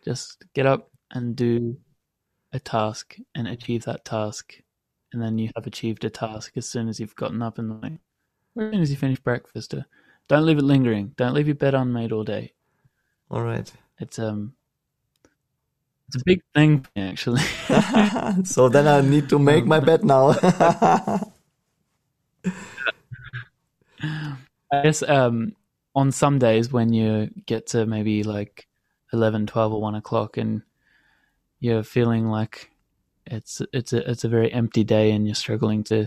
just 0.04 0.44
get 0.54 0.64
up 0.66 0.90
and 1.10 1.36
do 1.36 1.76
a 2.52 2.58
task 2.58 3.16
and 3.34 3.46
achieve 3.46 3.84
that 3.84 4.04
task, 4.04 4.60
and 5.12 5.20
then 5.20 5.38
you 5.38 5.50
have 5.56 5.66
achieved 5.66 6.04
a 6.04 6.10
task 6.10 6.52
as 6.56 6.66
soon 6.68 6.88
as 6.88 6.98
you've 7.00 7.16
gotten 7.16 7.42
up 7.42 7.58
in 7.58 7.68
the 7.68 7.74
morning, 7.74 7.98
or 8.56 8.64
as 8.64 8.72
soon 8.72 8.82
as 8.82 8.90
you 8.90 8.96
finish 8.96 9.18
breakfast. 9.18 9.74
Uh, 9.74 9.82
Don't 10.28 10.46
leave 10.46 10.58
it 10.58 10.62
lingering. 10.64 11.12
Don't 11.16 11.34
leave 11.34 11.46
your 11.48 11.54
bed 11.56 11.74
unmade 11.74 12.12
all 12.12 12.24
day. 12.24 12.52
all 13.30 13.42
right 13.42 13.70
It's 13.98 14.18
um, 14.18 14.54
it's 16.08 16.16
a 16.16 16.24
big 16.24 16.42
thing 16.54 16.86
actually. 16.96 17.42
so 18.44 18.68
then 18.68 18.86
i 18.88 19.00
need 19.00 19.28
to 19.28 19.38
make 19.38 19.66
my 19.66 19.80
bed 19.80 20.04
now 20.04 20.32
I 24.02 24.82
guess 24.82 25.02
um, 25.02 25.54
on 25.94 26.12
some 26.12 26.38
days 26.38 26.72
when 26.72 26.92
you 26.92 27.30
get 27.46 27.68
to 27.68 27.86
maybe 27.86 28.22
like 28.22 28.66
11, 29.12 29.46
12 29.46 29.72
or 29.72 29.80
1 29.80 29.94
o'clock 29.96 30.36
and 30.36 30.62
you're 31.58 31.82
feeling 31.82 32.28
like 32.28 32.70
it's 33.26 33.60
it's 33.72 33.92
a 33.92 34.10
it's 34.10 34.24
a 34.24 34.28
very 34.28 34.52
empty 34.52 34.82
day 34.82 35.12
and 35.12 35.26
you're 35.26 35.34
struggling 35.34 35.84
to 35.84 36.06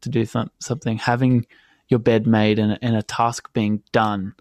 to 0.00 0.08
do 0.08 0.26
th- 0.26 0.48
something 0.58 0.98
having 0.98 1.46
your 1.88 2.00
bed 2.00 2.26
made 2.26 2.58
and, 2.58 2.78
and 2.82 2.96
a 2.96 3.02
task 3.02 3.52
being 3.52 3.82
done 3.92 4.34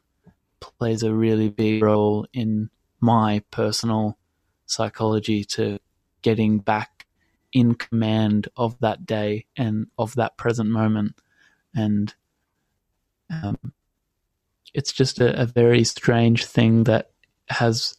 plays 0.59 1.03
a 1.03 1.13
really 1.13 1.49
big 1.49 1.83
role 1.83 2.25
in 2.33 2.69
my 2.99 3.41
personal 3.51 4.17
psychology 4.65 5.43
to 5.43 5.79
getting 6.21 6.59
back 6.59 6.98
in 7.53 7.75
command 7.75 8.47
of 8.55 8.79
that 8.79 9.05
day 9.05 9.45
and 9.57 9.87
of 9.97 10.15
that 10.15 10.37
present 10.37 10.69
moment 10.69 11.15
and 11.75 12.13
um, 13.31 13.73
it's 14.73 14.91
just 14.91 15.19
a, 15.19 15.41
a 15.41 15.45
very 15.45 15.83
strange 15.83 16.45
thing 16.45 16.83
that 16.85 17.11
has, 17.49 17.97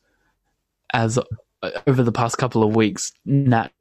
as 0.93 1.19
uh, 1.19 1.71
over 1.87 2.03
the 2.03 2.13
past 2.13 2.39
couple 2.39 2.63
of 2.63 2.75
weeks, 2.77 3.13
not 3.25 3.73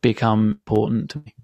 become 0.00 0.50
important 0.50 1.10
to 1.10 1.18
me. 1.18 1.34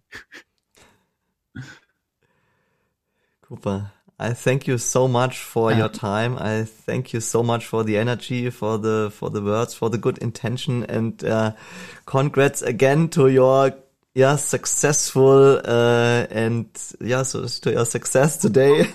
cooper 3.43 3.93
i 4.19 4.33
thank 4.33 4.67
you 4.67 4.79
so 4.79 5.07
much 5.07 5.39
for 5.39 5.73
your 5.73 5.89
time. 5.89 6.39
I 6.39 6.65
thank 6.65 7.13
you 7.13 7.21
so 7.21 7.43
much 7.43 7.67
for 7.67 7.85
the 7.85 7.99
energy 7.99 8.51
for 8.51 8.79
the 8.79 9.11
for 9.13 9.31
the 9.31 9.43
words 9.43 9.75
for 9.75 9.91
the 9.91 9.99
good 9.99 10.19
intention. 10.19 10.85
And 10.85 11.23
uh, 11.23 11.53
congrats 12.07 12.63
again 12.63 13.09
to 13.11 13.29
your 13.29 13.75
yeah 14.15 14.37
successful 14.37 15.61
uh, 15.65 16.27
and 16.31 16.67
yeah 17.01 17.23
so 17.25 17.47
to 17.47 17.71
your 17.71 17.85
success 17.85 18.39
today. 18.39 18.91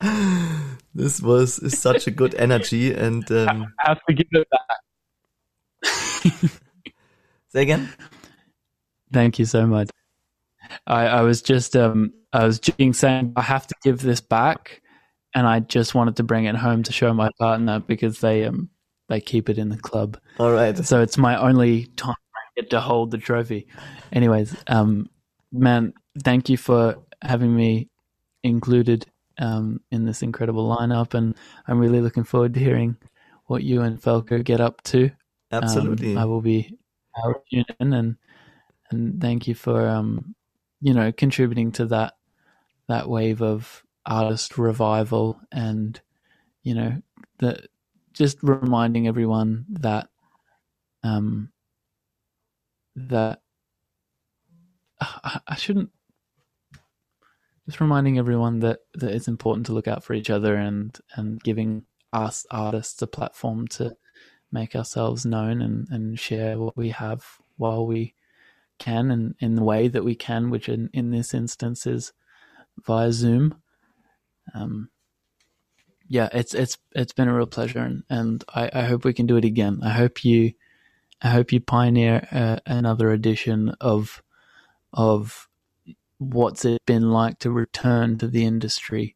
This 0.94 1.22
was 1.22 1.58
is 1.60 1.78
such 1.78 2.06
a 2.06 2.10
good 2.10 2.34
energy 2.34 2.92
and 2.92 3.30
um, 3.30 3.72
I 3.84 3.88
have 3.90 4.04
to 4.08 4.14
give 4.14 4.26
it 4.32 4.48
back. 4.50 4.70
say 7.48 7.62
again? 7.62 7.88
Thank 9.12 9.38
you 9.38 9.44
so 9.44 9.66
much. 9.66 9.88
I, 10.86 11.06
I 11.06 11.22
was 11.22 11.42
just 11.42 11.76
um 11.76 12.12
I 12.32 12.44
was 12.44 12.60
joking 12.60 12.92
saying 12.92 13.32
I 13.36 13.42
have 13.42 13.66
to 13.66 13.74
give 13.82 14.00
this 14.00 14.20
back, 14.20 14.82
and 15.34 15.46
I 15.46 15.60
just 15.60 15.94
wanted 15.94 16.16
to 16.16 16.22
bring 16.22 16.44
it 16.44 16.56
home 16.56 16.82
to 16.84 16.92
show 16.92 17.12
my 17.12 17.30
partner 17.38 17.80
because 17.80 18.20
they 18.20 18.44
um 18.44 18.70
they 19.08 19.20
keep 19.20 19.48
it 19.48 19.58
in 19.58 19.68
the 19.68 19.76
club. 19.76 20.18
all 20.38 20.52
right 20.52 20.76
So 20.78 21.02
it's 21.02 21.18
my 21.18 21.36
only 21.36 21.86
time 21.96 22.14
I 22.34 22.60
get 22.60 22.70
to 22.70 22.80
hold 22.80 23.10
the 23.10 23.18
trophy. 23.18 23.66
Anyways, 24.12 24.56
um, 24.68 25.08
man, 25.52 25.92
thank 26.22 26.48
you 26.48 26.56
for 26.56 26.96
having 27.22 27.54
me 27.54 27.88
included 28.42 29.06
um, 29.38 29.80
in 29.90 30.04
this 30.04 30.22
incredible 30.22 30.68
lineup, 30.68 31.14
and 31.14 31.34
I'm 31.66 31.78
really 31.78 32.00
looking 32.00 32.24
forward 32.24 32.54
to 32.54 32.60
hearing 32.60 32.96
what 33.46 33.62
you 33.62 33.82
and 33.82 34.00
Falco 34.00 34.42
get 34.42 34.60
up 34.60 34.82
to. 34.84 35.06
Um, 35.52 35.62
absolutely 35.64 36.16
I 36.16 36.24
will 36.24 36.40
be 36.40 36.78
I'll 37.16 37.42
tune 37.50 37.64
in, 37.80 37.92
and 37.92 38.16
and 38.90 39.20
thank 39.20 39.48
you 39.48 39.54
for 39.54 39.88
um, 39.88 40.34
you 40.80 40.94
know, 40.94 41.12
contributing 41.12 41.72
to 41.72 41.86
that 41.86 42.14
that 42.88 43.08
wave 43.08 43.42
of 43.42 43.84
artist 44.06 44.58
revival, 44.58 45.40
and 45.52 46.00
you 46.62 46.74
know, 46.74 47.02
the 47.38 47.64
just 48.12 48.38
reminding 48.42 49.06
everyone 49.06 49.66
that 49.70 50.08
um 51.02 51.50
that 52.96 53.40
I, 55.00 55.40
I 55.46 55.54
shouldn't 55.54 55.90
just 57.66 57.80
reminding 57.80 58.18
everyone 58.18 58.60
that 58.60 58.80
that 58.94 59.14
it's 59.14 59.28
important 59.28 59.66
to 59.66 59.72
look 59.72 59.88
out 59.88 60.04
for 60.04 60.14
each 60.14 60.30
other 60.30 60.56
and 60.56 60.98
and 61.14 61.42
giving 61.42 61.84
us 62.12 62.44
artists 62.50 63.00
a 63.02 63.06
platform 63.06 63.68
to 63.68 63.94
make 64.50 64.74
ourselves 64.74 65.24
known 65.24 65.62
and 65.62 65.88
and 65.90 66.18
share 66.18 66.58
what 66.58 66.76
we 66.76 66.90
have 66.90 67.24
while 67.56 67.86
we 67.86 68.14
can 68.80 69.10
and 69.12 69.36
in 69.38 69.54
the 69.54 69.62
way 69.62 69.86
that 69.86 70.04
we 70.04 70.16
can 70.16 70.50
which 70.50 70.68
in, 70.68 70.90
in 70.92 71.12
this 71.12 71.32
instance 71.32 71.86
is 71.86 72.12
via 72.84 73.12
zoom 73.12 73.54
um 74.54 74.90
yeah, 76.10 76.28
it's 76.32 76.54
it's 76.54 76.76
it's 76.92 77.12
been 77.12 77.28
a 77.28 77.34
real 77.34 77.46
pleasure, 77.46 77.78
and, 77.78 78.02
and 78.10 78.42
I, 78.52 78.68
I 78.74 78.82
hope 78.82 79.04
we 79.04 79.12
can 79.12 79.26
do 79.26 79.36
it 79.36 79.44
again. 79.44 79.78
I 79.84 79.90
hope 79.90 80.24
you, 80.24 80.54
I 81.22 81.28
hope 81.28 81.52
you 81.52 81.60
pioneer 81.60 82.26
uh, 82.32 82.56
another 82.66 83.12
edition 83.12 83.76
of, 83.80 84.20
of 84.92 85.48
what's 86.18 86.64
it 86.64 86.84
been 86.84 87.12
like 87.12 87.38
to 87.38 87.52
return 87.52 88.18
to 88.18 88.26
the 88.26 88.44
industry, 88.44 89.14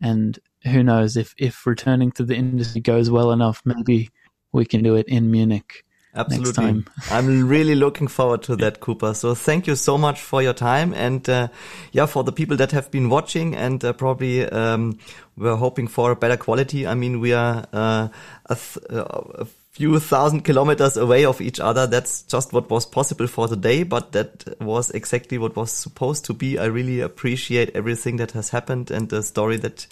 and 0.00 0.38
who 0.64 0.82
knows 0.82 1.18
if 1.18 1.34
if 1.36 1.66
returning 1.66 2.10
to 2.12 2.24
the 2.24 2.36
industry 2.36 2.80
goes 2.80 3.10
well 3.10 3.32
enough, 3.32 3.60
maybe 3.66 4.08
we 4.50 4.64
can 4.64 4.82
do 4.82 4.94
it 4.94 5.08
in 5.08 5.30
Munich. 5.30 5.84
Absolutely. 6.14 6.84
I'm 7.10 7.46
really 7.46 7.74
looking 7.74 8.08
forward 8.08 8.42
to 8.44 8.56
that, 8.56 8.80
Cooper. 8.80 9.14
So 9.14 9.34
thank 9.34 9.66
you 9.66 9.76
so 9.76 9.96
much 9.96 10.20
for 10.20 10.42
your 10.42 10.52
time. 10.52 10.92
And, 10.92 11.28
uh, 11.28 11.48
yeah, 11.92 12.06
for 12.06 12.24
the 12.24 12.32
people 12.32 12.56
that 12.56 12.72
have 12.72 12.90
been 12.90 13.08
watching 13.08 13.54
and 13.54 13.84
uh, 13.84 13.92
probably, 13.92 14.44
um, 14.48 14.98
we're 15.36 15.56
hoping 15.56 15.86
for 15.86 16.10
a 16.10 16.16
better 16.16 16.36
quality. 16.36 16.86
I 16.86 16.94
mean, 16.94 17.20
we 17.20 17.32
are, 17.32 17.64
uh, 17.72 18.08
a, 18.46 18.54
th- 18.56 18.84
uh, 18.90 19.04
a 19.34 19.46
few 19.70 20.00
thousand 20.00 20.42
kilometers 20.42 20.96
away 20.96 21.24
of 21.24 21.40
each 21.40 21.60
other. 21.60 21.86
That's 21.86 22.22
just 22.24 22.52
what 22.52 22.68
was 22.68 22.84
possible 22.84 23.28
for 23.28 23.46
today, 23.46 23.84
but 23.84 24.12
that 24.12 24.60
was 24.60 24.90
exactly 24.90 25.38
what 25.38 25.54
was 25.54 25.70
supposed 25.70 26.24
to 26.24 26.34
be. 26.34 26.58
I 26.58 26.64
really 26.66 27.00
appreciate 27.00 27.70
everything 27.74 28.16
that 28.16 28.32
has 28.32 28.48
happened 28.48 28.90
and 28.90 29.08
the 29.08 29.22
story 29.22 29.58
that, 29.58 29.86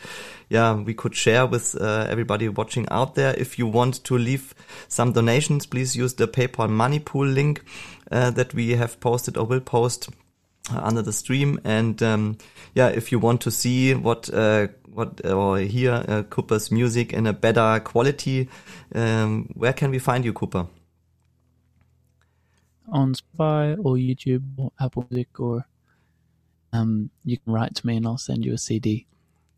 yeah, 0.49 0.75
we 0.75 0.95
could 0.95 1.15
share 1.15 1.47
with 1.47 1.81
uh, 1.81 2.07
everybody 2.09 2.49
watching 2.49 2.89
out 2.91 3.15
there. 3.15 3.35
If 3.39 3.57
you 3.57 3.69
want 3.69 4.03
to 4.05 4.19
leave 4.19 4.53
some 4.89 5.13
donations, 5.13 5.65
please 5.65 5.95
use 5.95 6.15
the 6.15 6.27
PayPal 6.27 6.69
Money 6.69 6.99
Pool 6.99 7.27
link 7.27 7.63
uh, 8.11 8.31
that 8.33 8.55
we 8.55 8.73
have 8.73 8.99
posted 8.99 9.37
or 9.37 9.47
will 9.47 9.61
post 9.61 10.09
under 10.71 11.03
the 11.03 11.13
stream. 11.13 11.61
And 11.65 12.03
um, 12.03 12.39
yeah, 12.75 12.89
if 12.89 13.13
you 13.13 13.19
want 13.19 13.41
to 13.43 13.51
see 13.51 13.95
what 13.95 14.33
uh, 14.33 14.69
what 14.87 15.25
or 15.25 15.59
hear 15.59 16.05
uh, 16.09 16.23
Cooper's 16.25 16.71
music 16.71 17.13
in 17.13 17.27
a 17.27 17.33
better 17.33 17.81
quality, 17.81 18.49
um, 18.95 19.51
where 19.55 19.73
can 19.73 19.91
we 19.91 19.99
find 19.99 20.25
you, 20.25 20.33
Cooper? 20.33 20.67
on 22.91 23.15
Spotify 23.15 23.77
or 23.79 23.97
YouTube 23.97 24.45
or 24.57 24.73
Apple 24.81 25.07
Music 25.11 25.39
or 25.39 25.67
um, 26.73 27.11
you 27.25 27.39
can 27.39 27.53
write 27.53 27.75
to 27.77 27.87
me 27.87 27.97
and 27.97 28.07
I'll 28.07 28.19
send 28.19 28.45
you 28.45 28.55
a 28.55 28.59
CD. 28.59 29.07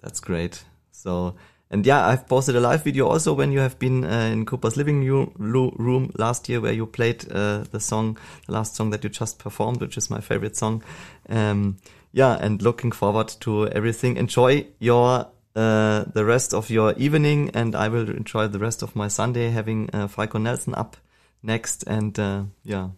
That's 0.00 0.20
great. 0.20 0.64
So, 0.92 1.36
and 1.70 1.86
yeah, 1.86 2.04
I've 2.04 2.26
posted 2.26 2.56
a 2.56 2.60
live 2.60 2.82
video 2.82 3.06
also 3.06 3.32
when 3.32 3.52
you 3.52 3.60
have 3.60 3.78
been 3.78 4.04
uh, 4.04 4.30
in 4.32 4.44
Cooper's 4.44 4.76
living 4.76 5.04
room 5.04 6.12
last 6.18 6.48
year 6.48 6.60
where 6.60 6.72
you 6.72 6.84
played 6.84 7.30
uh, 7.30 7.64
the 7.70 7.78
song, 7.78 8.18
the 8.46 8.52
last 8.52 8.74
song 8.74 8.90
that 8.90 9.04
you 9.04 9.10
just 9.10 9.38
performed, 9.38 9.80
which 9.80 9.96
is 9.96 10.10
my 10.10 10.20
favorite 10.20 10.56
song. 10.56 10.82
Um, 11.28 11.78
yeah, 12.12 12.36
and 12.40 12.60
looking 12.60 12.90
forward 12.90 13.28
to 13.40 13.68
everything. 13.68 14.16
Enjoy 14.16 14.66
your 14.80 15.28
uh, 15.54 16.04
the 16.12 16.24
rest 16.24 16.54
of 16.54 16.70
your 16.70 16.92
evening, 16.94 17.50
and 17.54 17.76
I 17.76 17.88
will 17.88 18.10
enjoy 18.10 18.48
the 18.48 18.58
rest 18.58 18.82
of 18.82 18.96
my 18.96 19.06
Sunday 19.06 19.50
having 19.50 19.90
uh, 19.92 20.08
Falco 20.08 20.38
Nelson 20.38 20.74
up 20.74 20.96
next, 21.40 21.84
and 21.84 22.18
uh, 22.18 22.44
yeah, 22.64 22.88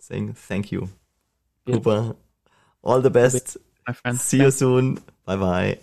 saying 0.00 0.34
thank 0.34 0.70
you, 0.70 0.90
yeah. 1.64 1.76
Cooper. 1.76 2.16
All 2.82 3.00
the 3.00 3.10
best, 3.10 3.56
my 3.86 3.94
friend. 3.94 4.20
See 4.20 4.38
you 4.38 4.50
soon. 4.50 4.98
Bye 5.24 5.36
bye. 5.36 5.78